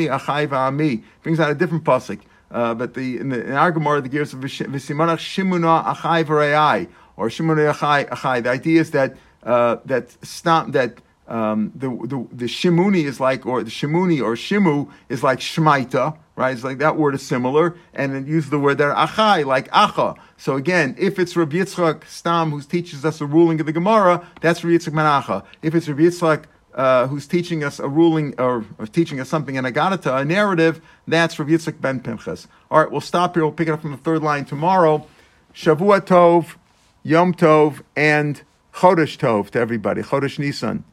Achai 0.09 0.47
Va'ami, 0.47 1.03
brings 1.23 1.39
out 1.39 1.51
a 1.51 1.55
different 1.55 1.83
pasuk. 1.83 2.21
Uh, 2.51 2.73
but 2.73 2.93
the 2.93 3.17
in, 3.17 3.29
the, 3.29 3.45
in 3.45 3.53
our 3.53 3.71
Gemara, 3.71 4.01
the 4.01 4.09
gears 4.09 4.33
of 4.33 4.39
V'simanach 4.39 5.19
Shimuna 5.19 5.85
Achai 5.85 6.23
V'rei 6.23 6.87
or 7.15 7.29
Shimuna 7.29 7.73
Achai 7.73 8.09
Achai. 8.09 8.43
The 8.43 8.49
idea 8.49 8.81
is 8.81 8.91
that 8.91 9.15
uh, 9.43 9.77
that 9.85 10.15
stop 10.25 10.71
that 10.71 10.99
um, 11.27 11.71
the, 11.75 11.89
the 11.89 12.27
the 12.31 12.45
Shimuni 12.45 13.03
is 13.05 13.19
like, 13.19 13.45
or 13.45 13.63
the 13.63 13.69
Shimuni 13.69 14.21
or 14.21 14.33
Shimu 14.33 14.89
is 15.09 15.21
like 15.21 15.39
Shmaita, 15.39 16.17
right? 16.35 16.53
It's 16.53 16.63
like 16.63 16.79
that 16.79 16.97
word 16.97 17.13
is 17.13 17.21
similar, 17.21 17.75
and 17.93 18.15
it 18.15 18.25
use 18.25 18.49
the 18.49 18.57
word 18.57 18.79
there 18.79 18.93
achai, 18.95 19.45
like 19.45 19.69
acha. 19.69 20.17
So 20.37 20.55
again, 20.55 20.95
if 20.97 21.19
it's 21.19 21.35
Rabbi 21.35 21.57
Yitzchak 21.57 22.07
Stam 22.07 22.49
who 22.49 22.61
teaches 22.61 23.05
us 23.05 23.19
the 23.19 23.25
ruling 23.25 23.59
of 23.59 23.67
the 23.67 23.73
Gemara, 23.73 24.27
that's 24.41 24.63
Rabbi 24.63 24.77
Yitzchak 24.77 24.93
Menacha. 24.93 25.45
If 25.61 25.75
it's 25.75 25.87
Rabbi 25.87 26.03
Yitzchak 26.03 26.45
uh, 26.73 27.07
who's 27.07 27.27
teaching 27.27 27.63
us 27.63 27.79
a 27.79 27.87
ruling 27.87 28.35
or, 28.39 28.65
or 28.77 28.87
teaching 28.87 29.19
us 29.19 29.29
something 29.29 29.55
in 29.55 29.65
Agadata, 29.65 30.21
a 30.21 30.25
narrative, 30.25 30.81
that's 31.07 31.37
Rabbi 31.37 31.51
Yitzchak 31.51 31.81
ben 31.81 31.99
Pinchas. 31.99 32.47
All 32.69 32.79
right, 32.79 32.91
we'll 32.91 33.01
stop 33.01 33.35
here. 33.35 33.43
We'll 33.43 33.51
pick 33.53 33.67
it 33.67 33.71
up 33.71 33.81
from 33.81 33.91
the 33.91 33.97
third 33.97 34.21
line 34.21 34.45
tomorrow. 34.45 35.05
Shavua 35.53 36.01
Tov, 36.01 36.55
Yom 37.03 37.33
Tov, 37.33 37.81
and 37.95 38.41
Chodesh 38.73 39.17
Tov 39.17 39.49
to 39.51 39.59
everybody. 39.59 40.01
Chodesh 40.01 40.39
Nisan. 40.39 40.83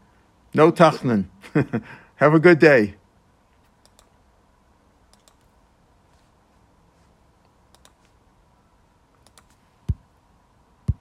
No 0.55 0.73
Tachnan. 0.73 1.27
Have 2.17 2.35
a 2.35 2.41
good 2.41 2.59
day. 2.59 2.95